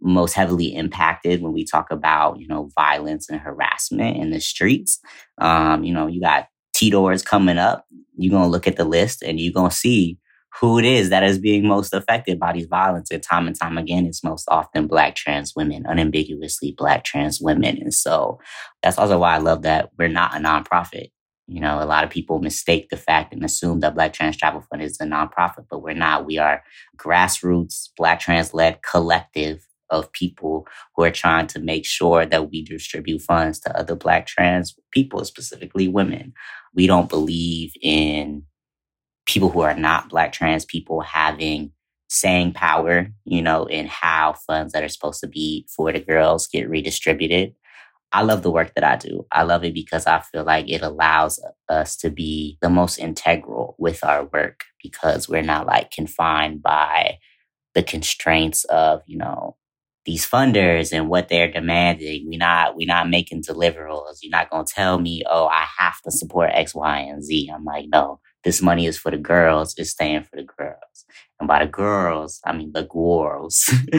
most 0.00 0.34
heavily 0.34 0.74
impacted 0.74 1.42
when 1.42 1.52
we 1.52 1.64
talk 1.64 1.90
about, 1.90 2.38
you 2.40 2.48
know, 2.48 2.68
violence 2.74 3.28
and 3.28 3.40
harassment 3.40 4.16
in 4.16 4.30
the 4.30 4.40
streets. 4.40 5.00
Um, 5.38 5.84
you 5.84 5.92
know, 5.92 6.08
you 6.08 6.20
got 6.20 6.46
TDOR's 6.82 7.22
coming 7.22 7.58
up. 7.58 7.86
You're 8.16 8.32
gonna 8.32 8.48
look 8.48 8.66
at 8.66 8.76
the 8.76 8.84
list 8.84 9.22
and 9.22 9.38
you're 9.38 9.52
gonna 9.52 9.70
see 9.70 10.18
who 10.60 10.78
it 10.78 10.84
is 10.84 11.08
that 11.08 11.22
is 11.22 11.38
being 11.38 11.66
most 11.66 11.94
affected 11.94 12.38
by 12.38 12.52
these 12.52 12.66
violence. 12.66 13.10
And 13.10 13.22
time 13.22 13.46
and 13.46 13.58
time 13.58 13.78
again, 13.78 14.06
it's 14.06 14.22
most 14.22 14.46
often 14.48 14.86
Black 14.86 15.14
trans 15.14 15.54
women, 15.56 15.84
unambiguously 15.86 16.74
Black 16.76 17.04
trans 17.04 17.40
women. 17.40 17.78
And 17.78 17.94
so 17.94 18.38
that's 18.82 18.98
also 18.98 19.18
why 19.18 19.34
I 19.34 19.38
love 19.38 19.62
that 19.62 19.90
we're 19.98 20.08
not 20.08 20.36
a 20.36 20.38
nonprofit. 20.38 21.10
You 21.48 21.60
know, 21.60 21.82
a 21.82 21.86
lot 21.86 22.04
of 22.04 22.10
people 22.10 22.38
mistake 22.38 22.88
the 22.90 22.96
fact 22.96 23.32
and 23.34 23.44
assume 23.44 23.80
that 23.80 23.94
Black 23.94 24.12
Trans 24.12 24.36
Travel 24.36 24.62
Fund 24.70 24.80
is 24.80 24.98
a 25.00 25.04
nonprofit, 25.04 25.66
but 25.68 25.82
we're 25.82 25.92
not. 25.92 26.24
We 26.24 26.38
are 26.38 26.62
grassroots, 26.96 27.88
Black 27.96 28.20
trans 28.20 28.54
led 28.54 28.80
collective 28.82 29.66
of 29.92 30.12
people 30.12 30.66
who 30.96 31.04
are 31.04 31.12
trying 31.12 31.46
to 31.48 31.60
make 31.60 31.86
sure 31.86 32.26
that 32.26 32.50
we 32.50 32.64
distribute 32.64 33.22
funds 33.22 33.60
to 33.60 33.78
other 33.78 33.94
Black 33.94 34.26
trans 34.26 34.74
people, 34.90 35.24
specifically 35.24 35.86
women. 35.86 36.32
We 36.74 36.88
don't 36.88 37.08
believe 37.08 37.72
in 37.80 38.44
people 39.26 39.50
who 39.50 39.60
are 39.60 39.76
not 39.76 40.08
black 40.08 40.32
trans 40.32 40.64
people 40.64 41.00
having 41.00 41.72
saying 42.08 42.52
power, 42.52 43.06
you 43.24 43.40
know, 43.40 43.64
in 43.64 43.86
how 43.86 44.34
funds 44.46 44.72
that 44.72 44.82
are 44.82 44.88
supposed 44.88 45.20
to 45.20 45.26
be 45.26 45.66
for 45.74 45.92
the 45.92 46.00
girls 46.00 46.46
get 46.46 46.68
redistributed. 46.68 47.54
I 48.12 48.22
love 48.22 48.42
the 48.42 48.50
work 48.50 48.74
that 48.74 48.84
I 48.84 48.96
do. 48.96 49.26
I 49.32 49.44
love 49.44 49.64
it 49.64 49.72
because 49.72 50.06
I 50.06 50.20
feel 50.20 50.44
like 50.44 50.68
it 50.68 50.82
allows 50.82 51.42
us 51.70 51.96
to 51.98 52.10
be 52.10 52.58
the 52.60 52.68
most 52.68 52.98
integral 52.98 53.74
with 53.78 54.04
our 54.04 54.24
work 54.24 54.64
because 54.82 55.28
we're 55.28 55.42
not 55.42 55.66
like 55.66 55.90
confined 55.90 56.62
by 56.62 57.16
the 57.74 57.82
constraints 57.82 58.64
of, 58.64 59.00
you 59.06 59.16
know, 59.16 59.56
these 60.04 60.28
funders 60.28 60.92
and 60.92 61.08
what 61.08 61.28
they're 61.28 61.50
demanding. 61.50 62.26
We 62.28 62.36
not 62.36 62.76
we 62.76 62.84
not 62.84 63.08
making 63.08 63.42
deliverables. 63.42 64.18
You're 64.22 64.30
not 64.30 64.50
gonna 64.50 64.64
tell 64.66 64.98
me, 64.98 65.22
oh, 65.28 65.46
I 65.46 65.64
have 65.78 66.00
to 66.02 66.10
support 66.10 66.50
X, 66.52 66.74
Y, 66.74 66.98
and 66.98 67.24
Z. 67.24 67.50
I'm 67.54 67.64
like, 67.64 67.86
no, 67.88 68.20
this 68.44 68.60
money 68.60 68.86
is 68.86 68.98
for 68.98 69.10
the 69.10 69.18
girls, 69.18 69.74
it's 69.76 69.90
staying 69.90 70.24
for 70.24 70.36
the 70.36 70.44
girls. 70.44 71.04
And 71.38 71.48
by 71.48 71.64
the 71.64 71.70
girls, 71.70 72.40
I 72.44 72.52
mean 72.52 72.72
the 72.72 72.84
girls, 72.84 73.70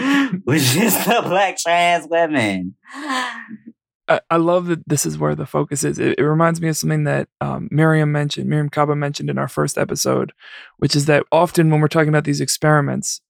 which 0.44 0.76
is 0.76 1.06
the 1.06 1.22
black 1.24 1.58
trans 1.58 2.08
women. 2.10 2.76
I, 2.94 4.20
I 4.30 4.36
love 4.38 4.66
that 4.66 4.88
this 4.88 5.06
is 5.06 5.18
where 5.18 5.36
the 5.36 5.46
focus 5.46 5.84
is. 5.84 5.98
It, 5.98 6.20
it 6.20 6.24
reminds 6.24 6.60
me 6.60 6.68
of 6.68 6.78
something 6.78 7.06
that 7.06 7.30
um, 7.40 7.70
Mariame 7.72 8.10
mentioned, 8.10 8.50
Mariame 8.50 8.72
Kaba 8.72 8.96
mentioned 8.96 9.30
in 9.30 9.38
our 9.38 9.48
first 9.48 9.78
episode, 9.78 10.34
which 10.78 10.96
is 10.96 11.06
that 11.06 11.24
often 11.32 11.70
when 11.70 11.80
we're 11.80 11.88
talking 11.88 12.10
about 12.10 12.26
these 12.26 12.42
experiments, 12.42 13.22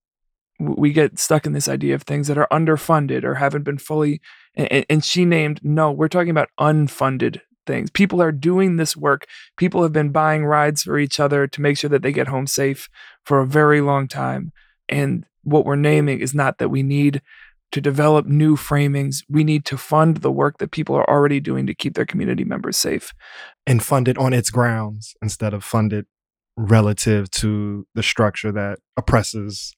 we 0.59 0.91
get 0.91 1.19
stuck 1.19 1.45
in 1.45 1.53
this 1.53 1.67
idea 1.67 1.95
of 1.95 2.03
things 2.03 2.27
that 2.27 2.37
are 2.37 2.47
underfunded 2.51 3.23
or 3.23 3.35
haven't 3.35 3.63
been 3.63 3.77
fully. 3.77 4.21
And, 4.55 4.85
and 4.89 5.03
she 5.03 5.25
named, 5.25 5.59
no, 5.63 5.91
we're 5.91 6.07
talking 6.07 6.29
about 6.29 6.49
unfunded 6.59 7.41
things. 7.65 7.89
People 7.89 8.21
are 8.21 8.31
doing 8.31 8.75
this 8.75 8.95
work. 8.95 9.25
People 9.57 9.83
have 9.83 9.93
been 9.93 10.11
buying 10.11 10.45
rides 10.45 10.83
for 10.83 10.97
each 10.97 11.19
other 11.19 11.47
to 11.47 11.61
make 11.61 11.77
sure 11.77 11.89
that 11.89 12.01
they 12.01 12.11
get 12.11 12.27
home 12.27 12.47
safe 12.47 12.89
for 13.25 13.39
a 13.39 13.47
very 13.47 13.81
long 13.81 14.07
time. 14.07 14.51
And 14.89 15.25
what 15.43 15.65
we're 15.65 15.75
naming 15.75 16.19
is 16.19 16.33
not 16.33 16.57
that 16.57 16.69
we 16.69 16.83
need 16.83 17.21
to 17.71 17.81
develop 17.81 18.27
new 18.27 18.55
framings. 18.55 19.23
We 19.27 19.43
need 19.43 19.65
to 19.65 19.77
fund 19.77 20.17
the 20.17 20.31
work 20.31 20.59
that 20.59 20.71
people 20.71 20.95
are 20.95 21.09
already 21.09 21.39
doing 21.39 21.65
to 21.65 21.73
keep 21.73 21.95
their 21.95 22.05
community 22.05 22.43
members 22.43 22.77
safe. 22.77 23.13
and 23.65 23.81
fund 23.81 24.07
it 24.07 24.17
on 24.17 24.33
its 24.33 24.49
grounds 24.49 25.15
instead 25.21 25.53
of 25.53 25.63
fund 25.63 25.93
it 25.93 26.05
relative 26.57 27.31
to 27.31 27.87
the 27.95 28.03
structure 28.03 28.51
that 28.51 28.77
oppresses 28.97 29.73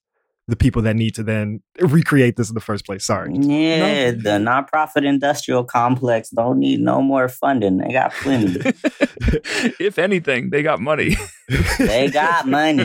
the 0.47 0.55
people 0.55 0.81
that 0.83 0.95
need 0.95 1.15
to 1.15 1.23
then 1.23 1.61
recreate 1.79 2.35
this 2.35 2.49
in 2.49 2.53
the 2.53 2.61
first 2.61 2.85
place. 2.85 3.03
Sorry. 3.03 3.33
Yeah, 3.33 4.11
the 4.11 4.37
nonprofit 4.39 5.03
industrial 5.03 5.63
complex 5.63 6.29
don't 6.29 6.59
need 6.59 6.81
no 6.81 7.01
more 7.01 7.27
funding. 7.27 7.77
They 7.77 7.91
got 7.91 8.11
plenty. 8.13 8.59
if 9.79 9.97
anything, 9.97 10.51
they 10.51 10.61
got 10.61 10.79
money. 10.79 11.17
they 11.79 12.09
got 12.11 12.47
money. 12.47 12.83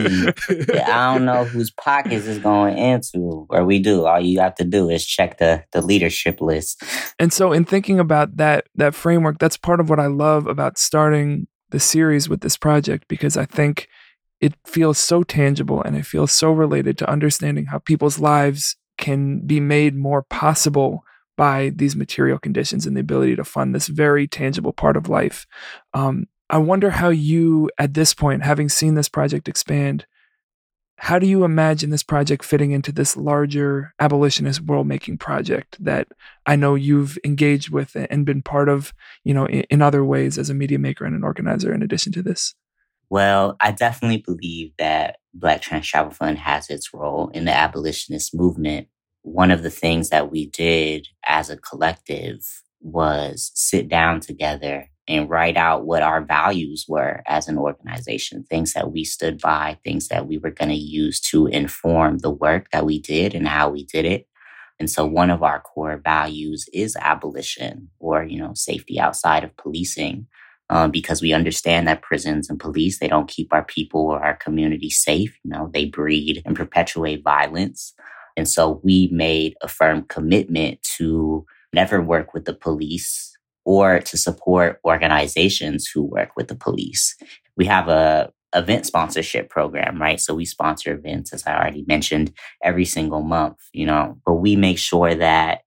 Yeah, 0.73 0.87
I 0.87 1.13
don't 1.13 1.25
know 1.25 1.45
whose 1.45 1.69
pockets 1.69 2.25
is 2.25 2.39
going 2.39 2.77
into, 2.77 3.45
or 3.49 3.63
we 3.63 3.77
do. 3.77 4.05
All 4.05 4.19
you 4.19 4.39
have 4.39 4.55
to 4.55 4.63
do 4.63 4.89
is 4.89 5.05
check 5.05 5.37
the 5.37 5.63
the 5.71 5.81
leadership 5.81 6.41
list. 6.41 6.83
And 7.19 7.31
so, 7.31 7.51
in 7.51 7.65
thinking 7.65 7.99
about 7.99 8.37
that 8.37 8.65
that 8.75 8.95
framework, 8.95 9.37
that's 9.37 9.57
part 9.57 9.79
of 9.79 9.89
what 9.89 9.99
I 9.99 10.07
love 10.07 10.47
about 10.47 10.79
starting 10.79 11.47
the 11.69 11.79
series 11.79 12.27
with 12.27 12.41
this 12.41 12.57
project 12.57 13.07
because 13.07 13.37
I 13.37 13.45
think 13.45 13.87
it 14.41 14.55
feels 14.65 14.97
so 14.97 15.23
tangible 15.23 15.81
and 15.81 15.95
it 15.95 16.05
feels 16.05 16.31
so 16.31 16.51
related 16.51 16.97
to 16.97 17.09
understanding 17.09 17.67
how 17.67 17.77
people's 17.77 18.19
lives 18.19 18.75
can 18.97 19.45
be 19.45 19.59
made 19.59 19.95
more 19.95 20.23
possible 20.23 21.03
by 21.37 21.71
these 21.75 21.95
material 21.95 22.37
conditions 22.37 22.85
and 22.85 22.95
the 22.95 23.01
ability 23.01 23.35
to 23.35 23.43
fund 23.43 23.73
this 23.73 23.87
very 23.87 24.27
tangible 24.27 24.73
part 24.73 24.97
of 24.97 25.07
life. 25.07 25.45
Um, 25.93 26.27
I 26.49 26.57
wonder 26.57 26.89
how 26.89 27.09
you, 27.09 27.69
at 27.77 27.93
this 27.93 28.13
point, 28.13 28.43
having 28.43 28.67
seen 28.67 28.95
this 28.95 29.07
project 29.07 29.47
expand, 29.47 30.05
how 30.97 31.17
do 31.17 31.25
you 31.25 31.43
imagine 31.43 31.89
this 31.89 32.03
project 32.03 32.43
fitting 32.43 32.71
into 32.71 32.91
this 32.91 33.17
larger 33.17 33.93
abolitionist 33.99 34.61
world 34.61 34.85
making 34.85 35.17
project 35.17 35.83
that 35.83 36.07
I 36.45 36.55
know 36.55 36.75
you've 36.75 37.17
engaged 37.23 37.71
with 37.71 37.95
and 37.95 38.25
been 38.25 38.43
part 38.43 38.69
of, 38.69 38.93
you 39.23 39.33
know, 39.33 39.45
in, 39.45 39.61
in 39.71 39.81
other 39.81 40.05
ways 40.05 40.37
as 40.37 40.49
a 40.49 40.53
media 40.53 40.77
maker 40.77 41.05
and 41.05 41.15
an 41.15 41.23
organizer 41.23 41.73
in 41.73 41.81
addition 41.81 42.11
to 42.13 42.21
this? 42.21 42.53
Well, 43.11 43.57
I 43.59 43.71
definitely 43.71 44.23
believe 44.25 44.71
that 44.77 45.17
Black 45.33 45.61
Trans 45.61 45.85
Travel 45.85 46.13
Fund 46.13 46.37
has 46.37 46.69
its 46.69 46.93
role 46.93 47.27
in 47.33 47.43
the 47.43 47.51
abolitionist 47.51 48.33
movement. 48.33 48.87
One 49.23 49.51
of 49.51 49.63
the 49.63 49.69
things 49.69 50.11
that 50.11 50.31
we 50.31 50.45
did 50.45 51.09
as 51.25 51.49
a 51.49 51.57
collective 51.57 52.39
was 52.79 53.51
sit 53.53 53.89
down 53.89 54.21
together 54.21 54.87
and 55.09 55.29
write 55.29 55.57
out 55.57 55.85
what 55.85 56.03
our 56.03 56.23
values 56.23 56.85
were 56.87 57.21
as 57.27 57.49
an 57.49 57.57
organization, 57.57 58.45
things 58.45 58.71
that 58.75 58.93
we 58.93 59.03
stood 59.03 59.41
by, 59.41 59.77
things 59.83 60.07
that 60.07 60.25
we 60.25 60.37
were 60.37 60.51
going 60.51 60.69
to 60.69 60.75
use 60.75 61.19
to 61.19 61.47
inform 61.47 62.19
the 62.19 62.31
work 62.31 62.67
that 62.71 62.85
we 62.85 62.97
did 62.97 63.35
and 63.35 63.45
how 63.45 63.69
we 63.69 63.83
did 63.83 64.05
it. 64.05 64.25
And 64.79 64.89
so 64.89 65.05
one 65.05 65.31
of 65.31 65.43
our 65.43 65.59
core 65.59 65.99
values 66.01 66.65
is 66.71 66.95
abolition 66.95 67.89
or, 67.99 68.23
you 68.23 68.39
know, 68.39 68.53
safety 68.53 69.01
outside 69.01 69.43
of 69.43 69.57
policing 69.57 70.27
um, 70.71 70.89
because 70.89 71.21
we 71.21 71.33
understand 71.33 71.87
that 71.87 72.01
prisons 72.01 72.49
and 72.49 72.59
police 72.59 72.99
they 72.99 73.07
don't 73.07 73.29
keep 73.29 73.53
our 73.53 73.63
people 73.63 74.01
or 74.01 74.23
our 74.23 74.35
community 74.35 74.89
safe. 74.89 75.37
You 75.43 75.51
know, 75.51 75.69
they 75.73 75.85
breed 75.85 76.41
and 76.45 76.55
perpetuate 76.55 77.23
violence, 77.23 77.93
and 78.35 78.47
so 78.47 78.81
we 78.83 79.09
made 79.11 79.55
a 79.61 79.67
firm 79.67 80.03
commitment 80.03 80.81
to 80.97 81.45
never 81.73 82.01
work 82.01 82.33
with 82.33 82.45
the 82.45 82.53
police 82.53 83.37
or 83.65 83.99
to 83.99 84.17
support 84.17 84.79
organizations 84.83 85.87
who 85.87 86.03
work 86.03 86.31
with 86.35 86.47
the 86.47 86.55
police. 86.55 87.15
We 87.55 87.65
have 87.65 87.87
a 87.89 88.31
event 88.55 88.85
sponsorship 88.85 89.49
program, 89.49 90.01
right? 90.01 90.19
So 90.19 90.33
we 90.33 90.45
sponsor 90.45 90.93
events, 90.93 91.33
as 91.33 91.45
I 91.45 91.55
already 91.55 91.85
mentioned, 91.87 92.33
every 92.63 92.85
single 92.85 93.21
month, 93.21 93.57
you 93.73 93.85
know, 93.85 94.17
but 94.25 94.35
we 94.35 94.55
make 94.55 94.77
sure 94.77 95.15
that 95.15 95.61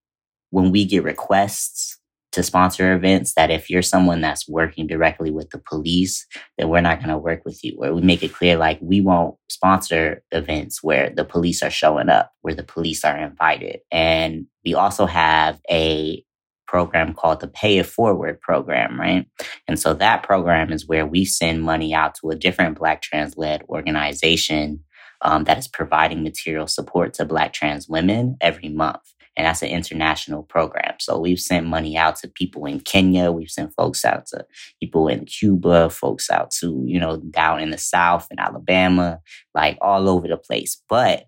when 0.51 0.71
we 0.71 0.85
get 0.85 1.03
requests 1.03 1.94
to 2.35 2.43
sponsor 2.43 2.95
events 2.95 3.35
that 3.35 3.51
if 3.51 3.71
you're 3.71 3.83
someone 3.83 4.21
that's 4.21 4.49
working 4.49 4.87
directly 4.87 5.31
with 5.31 5.51
the 5.51 5.59
police, 5.59 6.27
then 6.59 6.69
we're 6.69 6.81
not 6.81 6.99
going 6.99 7.11
to 7.11 7.19
work 7.19 7.45
with 7.45 7.63
you. 7.63 7.73
Where 7.77 7.95
we 7.95 8.03
make 8.03 8.23
it 8.23 8.33
clear, 8.35 8.57
like 8.57 8.79
we 8.83 9.01
won't 9.01 9.37
sponsor 9.49 10.23
events 10.33 10.83
where 10.83 11.11
the 11.11 11.25
police 11.25 11.63
are 11.63 11.71
showing 11.71 12.09
up, 12.09 12.33
where 12.43 12.55
the 12.55 12.65
police 12.65 13.05
are 13.05 13.17
invited. 13.17 13.81
And 13.91 14.47
we 14.65 14.75
also 14.75 15.07
have 15.07 15.61
a 15.71 16.25
program 16.67 17.15
called 17.15 17.41
the 17.41 17.49
Pay 17.49 17.79
It 17.79 17.87
Forward 17.87 18.41
program, 18.41 18.99
right? 18.99 19.27
And 19.69 19.79
so 19.79 19.95
that 19.95 20.25
program 20.25 20.73
is 20.73 20.89
where 20.89 21.07
we 21.07 21.25
send 21.25 21.63
money 21.63 21.95
out 21.95 22.17
to 22.17 22.31
a 22.31 22.37
different 22.37 22.79
Black 22.79 23.01
trans 23.01 23.37
led 23.37 23.63
organization 23.69 24.81
um, 25.23 25.45
that 25.45 25.59
is 25.59 25.69
providing 25.69 26.25
material 26.25 26.67
support 26.67 27.15
to 27.15 27.25
Black 27.25 27.53
trans 27.53 27.89
women 27.89 28.37
every 28.41 28.69
month. 28.69 29.01
And 29.37 29.47
that's 29.47 29.63
an 29.63 29.69
international 29.69 30.45
program. 30.45 30.95
So 31.01 31.19
we've 31.19 31.41
sent 31.41 31.67
money 31.67 31.97
out 31.97 32.17
to 32.17 32.29
people 32.29 32.67
in 32.67 32.81
Kenya. 32.81 33.33
We've 33.33 33.51
sent 33.51 33.75
folks 33.75 34.05
out 34.05 34.27
to 34.27 34.47
people 34.81 35.09
in 35.09 35.25
Cuba, 35.25 35.91
folks 35.91 36.31
out 36.31 36.51
to, 36.61 36.83
you 36.87 37.01
know, 37.01 37.17
down 37.17 37.61
in 37.61 37.71
the 37.71 37.79
South 37.79 38.29
in 38.31 38.39
Alabama, 38.39 39.21
like 39.55 39.77
all 39.81 40.09
over 40.09 40.29
the 40.29 40.37
place. 40.37 40.81
But 40.89 41.27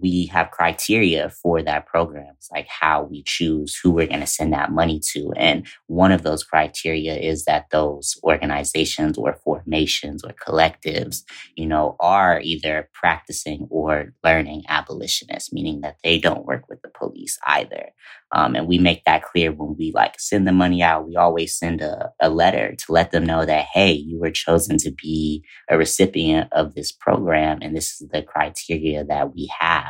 we 0.00 0.26
have 0.26 0.50
criteria 0.50 1.30
for 1.30 1.62
that 1.62 1.86
program. 1.86 2.34
It's 2.36 2.50
like 2.50 2.68
how 2.68 3.04
we 3.04 3.22
choose 3.22 3.78
who 3.82 3.90
we're 3.90 4.06
going 4.06 4.20
to 4.20 4.26
send 4.26 4.52
that 4.52 4.70
money 4.70 5.00
to. 5.12 5.32
And 5.36 5.66
one 5.86 6.12
of 6.12 6.22
those 6.22 6.44
criteria 6.44 7.14
is 7.16 7.44
that 7.44 7.66
those 7.70 8.18
organizations 8.22 9.16
or 9.16 9.34
formations 9.44 10.22
or 10.24 10.32
collectives, 10.32 11.22
you 11.54 11.66
know, 11.66 11.96
are 12.00 12.40
either 12.40 12.88
practicing 12.92 13.66
or 13.70 14.12
learning 14.22 14.64
abolitionists, 14.68 15.52
meaning 15.52 15.80
that 15.80 15.96
they 16.04 16.18
don't 16.18 16.46
work 16.46 16.68
with 16.68 16.82
the 16.82 16.90
police 16.90 17.38
either. 17.46 17.90
Um, 18.32 18.56
and 18.56 18.66
we 18.66 18.78
make 18.78 19.04
that 19.04 19.22
clear 19.22 19.52
when 19.52 19.76
we 19.78 19.92
like 19.94 20.18
send 20.18 20.46
the 20.46 20.52
money 20.52 20.82
out. 20.82 21.06
We 21.06 21.16
always 21.16 21.56
send 21.56 21.80
a, 21.80 22.10
a 22.20 22.28
letter 22.28 22.74
to 22.74 22.92
let 22.92 23.12
them 23.12 23.24
know 23.24 23.46
that, 23.46 23.66
hey, 23.72 23.92
you 23.92 24.18
were 24.18 24.32
chosen 24.32 24.78
to 24.78 24.90
be 24.90 25.44
a 25.70 25.78
recipient 25.78 26.52
of 26.52 26.74
this 26.74 26.90
program. 26.90 27.58
And 27.62 27.74
this 27.74 28.00
is 28.00 28.08
the 28.08 28.22
criteria 28.22 29.04
that 29.04 29.34
we 29.34 29.48
have 29.58 29.85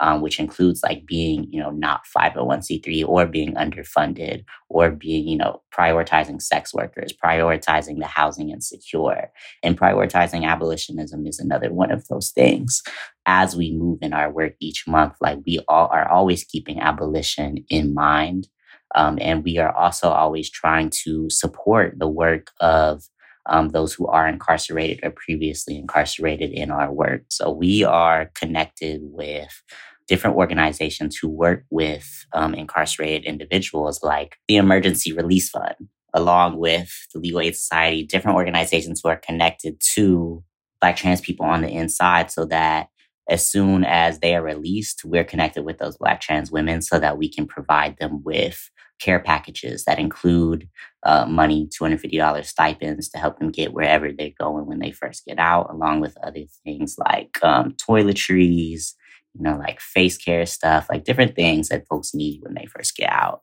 um, 0.00 0.20
which 0.20 0.38
includes 0.38 0.82
like 0.82 1.06
being, 1.06 1.46
you 1.50 1.60
know, 1.60 1.70
not 1.70 2.02
501c3 2.16 3.06
or 3.06 3.26
being 3.26 3.54
underfunded 3.54 4.44
or 4.68 4.90
being, 4.90 5.26
you 5.26 5.36
know, 5.36 5.62
prioritizing 5.76 6.40
sex 6.40 6.72
workers, 6.72 7.12
prioritizing 7.12 7.98
the 7.98 8.06
housing 8.06 8.50
insecure. 8.50 9.30
And 9.62 9.78
prioritizing 9.78 10.44
abolitionism 10.44 11.26
is 11.26 11.38
another 11.38 11.72
one 11.72 11.90
of 11.90 12.06
those 12.08 12.30
things. 12.30 12.82
As 13.26 13.56
we 13.56 13.72
move 13.72 13.98
in 14.00 14.12
our 14.12 14.30
work 14.30 14.54
each 14.60 14.86
month, 14.86 15.14
like 15.20 15.38
we 15.44 15.60
all 15.68 15.88
are 15.88 16.08
always 16.08 16.44
keeping 16.44 16.80
abolition 16.80 17.64
in 17.68 17.92
mind. 17.92 18.48
Um, 18.94 19.18
and 19.20 19.44
we 19.44 19.58
are 19.58 19.74
also 19.76 20.08
always 20.08 20.48
trying 20.48 20.90
to 21.04 21.28
support 21.28 21.98
the 21.98 22.08
work 22.08 22.52
of 22.60 23.02
um, 23.48 23.70
those 23.70 23.94
who 23.94 24.06
are 24.06 24.28
incarcerated 24.28 25.00
or 25.02 25.10
previously 25.10 25.76
incarcerated 25.76 26.50
in 26.50 26.70
our 26.70 26.92
work. 26.92 27.22
So 27.28 27.50
we 27.50 27.84
are 27.84 28.30
connected 28.34 29.00
with 29.02 29.62
different 30.06 30.36
organizations 30.36 31.16
who 31.16 31.28
work 31.28 31.64
with 31.70 32.26
um, 32.32 32.54
incarcerated 32.54 33.24
individuals, 33.24 34.02
like 34.02 34.36
the 34.48 34.56
Emergency 34.56 35.12
Release 35.12 35.50
Fund, 35.50 35.74
along 36.14 36.58
with 36.58 36.90
the 37.12 37.20
Legal 37.20 37.40
Aid 37.40 37.56
Society, 37.56 38.04
different 38.04 38.36
organizations 38.36 39.00
who 39.02 39.10
are 39.10 39.16
connected 39.16 39.80
to 39.94 40.42
Black 40.80 40.96
trans 40.96 41.20
people 41.20 41.44
on 41.44 41.62
the 41.62 41.70
inside 41.70 42.30
so 42.30 42.44
that 42.46 42.88
as 43.28 43.46
soon 43.46 43.84
as 43.84 44.20
they 44.20 44.34
are 44.34 44.42
released, 44.42 45.04
we're 45.04 45.24
connected 45.24 45.64
with 45.64 45.78
those 45.78 45.98
Black 45.98 46.20
trans 46.20 46.50
women 46.50 46.80
so 46.80 46.98
that 46.98 47.18
we 47.18 47.30
can 47.30 47.46
provide 47.46 47.96
them 47.98 48.22
with 48.24 48.70
care 48.98 49.20
packages 49.20 49.84
that 49.84 49.98
include 49.98 50.68
uh, 51.04 51.26
money, 51.26 51.68
$250 51.80 52.44
stipends 52.44 53.08
to 53.10 53.18
help 53.18 53.38
them 53.38 53.50
get 53.50 53.72
wherever 53.72 54.10
they're 54.12 54.30
going 54.38 54.66
when 54.66 54.78
they 54.78 54.90
first 54.90 55.24
get 55.24 55.38
out, 55.38 55.70
along 55.70 56.00
with 56.00 56.16
other 56.22 56.42
things 56.64 56.96
like 56.98 57.38
um, 57.42 57.74
toiletries, 57.74 58.94
you 59.34 59.42
know, 59.42 59.56
like 59.56 59.80
face 59.80 60.16
care 60.16 60.46
stuff, 60.46 60.86
like 60.90 61.04
different 61.04 61.36
things 61.36 61.68
that 61.68 61.86
folks 61.88 62.14
need 62.14 62.40
when 62.42 62.54
they 62.54 62.66
first 62.66 62.96
get 62.96 63.10
out. 63.10 63.42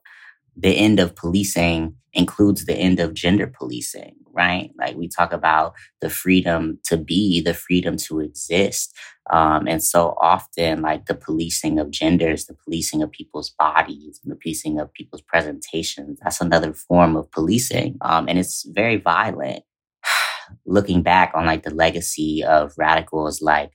The 0.56 0.76
end 0.76 1.00
of 1.00 1.14
policing 1.14 1.94
includes 2.14 2.64
the 2.64 2.74
end 2.74 2.98
of 2.98 3.12
gender 3.12 3.46
policing, 3.46 4.14
right? 4.32 4.70
Like 4.78 4.96
we 4.96 5.06
talk 5.06 5.32
about 5.32 5.74
the 6.00 6.08
freedom 6.08 6.78
to 6.84 6.96
be, 6.96 7.42
the 7.42 7.52
freedom 7.52 7.96
to 7.98 8.20
exist. 8.20 8.94
Um, 9.30 9.68
and 9.68 9.82
so 9.82 10.16
often, 10.20 10.80
like 10.80 11.06
the 11.06 11.14
policing 11.14 11.78
of 11.78 11.90
genders, 11.90 12.46
the 12.46 12.54
policing 12.54 13.02
of 13.02 13.12
people's 13.12 13.50
bodies, 13.50 14.20
the 14.24 14.36
policing 14.36 14.80
of 14.80 14.92
people's 14.94 15.22
presentations, 15.22 16.18
that's 16.22 16.40
another 16.40 16.72
form 16.72 17.16
of 17.16 17.30
policing. 17.32 17.98
Um, 18.00 18.26
and 18.28 18.38
it's 18.38 18.64
very 18.64 18.96
violent. 18.96 19.62
Looking 20.66 21.02
back 21.02 21.32
on 21.34 21.44
like 21.44 21.64
the 21.64 21.74
legacy 21.74 22.42
of 22.42 22.72
radicals 22.78 23.42
like 23.42 23.72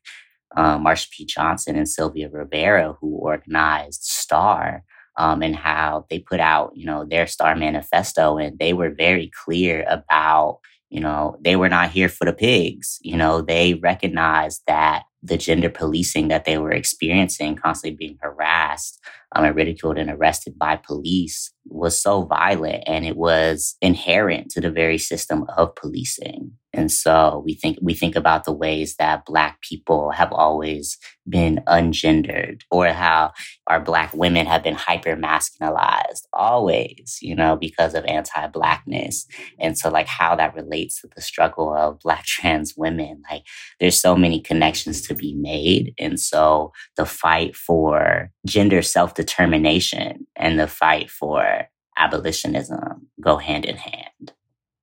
um, 0.55 0.85
Marsha 0.85 1.09
P. 1.11 1.25
Johnson 1.25 1.75
and 1.75 1.87
Sylvia 1.87 2.29
Rivera, 2.29 2.93
who 2.99 3.15
organized 3.17 4.03
STAR, 4.03 4.83
um, 5.17 5.41
and 5.41 5.55
how 5.55 6.05
they 6.09 6.19
put 6.19 6.39
out, 6.39 6.71
you 6.75 6.85
know, 6.85 7.05
their 7.05 7.27
STAR 7.27 7.55
manifesto, 7.55 8.37
and 8.37 8.57
they 8.59 8.73
were 8.73 8.89
very 8.89 9.31
clear 9.43 9.85
about, 9.89 10.59
you 10.89 10.99
know, 10.99 11.37
they 11.41 11.55
were 11.55 11.69
not 11.69 11.91
here 11.91 12.09
for 12.09 12.25
the 12.25 12.33
pigs. 12.33 12.99
You 13.01 13.17
know, 13.17 13.41
they 13.41 13.75
recognized 13.75 14.63
that 14.67 15.03
the 15.23 15.37
gender 15.37 15.69
policing 15.69 16.29
that 16.29 16.45
they 16.45 16.57
were 16.57 16.71
experiencing, 16.71 17.55
constantly 17.55 17.95
being 17.95 18.17
harassed 18.21 18.99
um, 19.33 19.45
and 19.45 19.55
ridiculed 19.55 19.97
and 19.97 20.09
arrested 20.09 20.57
by 20.57 20.75
police 20.75 21.53
was 21.65 22.01
so 22.01 22.23
violent 22.23 22.83
and 22.87 23.05
it 23.05 23.15
was 23.15 23.75
inherent 23.81 24.49
to 24.51 24.61
the 24.61 24.71
very 24.71 24.97
system 24.97 25.45
of 25.57 25.75
policing. 25.75 26.51
And 26.73 26.89
so 26.89 27.41
we 27.45 27.53
think 27.53 27.77
we 27.81 27.93
think 27.93 28.15
about 28.15 28.45
the 28.45 28.53
ways 28.53 28.95
that 28.95 29.25
black 29.25 29.61
people 29.61 30.11
have 30.11 30.31
always 30.31 30.97
been 31.27 31.61
ungendered 31.67 32.61
or 32.71 32.87
how 32.87 33.33
our 33.67 33.79
black 33.79 34.13
women 34.13 34.45
have 34.45 34.63
been 34.63 34.75
hyper 34.75 35.17
masculinized 35.17 36.23
always, 36.31 37.19
you 37.21 37.35
know, 37.35 37.57
because 37.57 37.93
of 37.93 38.05
anti-blackness. 38.05 39.27
And 39.59 39.77
so 39.77 39.89
like 39.89 40.07
how 40.07 40.35
that 40.35 40.55
relates 40.55 41.01
to 41.01 41.09
the 41.13 41.21
struggle 41.21 41.75
of 41.75 41.99
black 41.99 42.23
trans 42.25 42.75
women, 42.77 43.21
like 43.29 43.43
there's 43.79 43.99
so 43.99 44.15
many 44.15 44.39
connections 44.39 45.01
to 45.03 45.10
be 45.15 45.35
made. 45.35 45.93
And 45.97 46.19
so 46.19 46.71
the 46.97 47.05
fight 47.05 47.55
for 47.55 48.31
gender 48.45 48.81
self-determination 48.81 50.27
and 50.35 50.59
the 50.59 50.67
fight 50.67 51.09
for 51.09 51.67
abolitionism 51.97 53.07
go 53.19 53.37
hand 53.37 53.65
in 53.65 53.77
hand. 53.77 54.33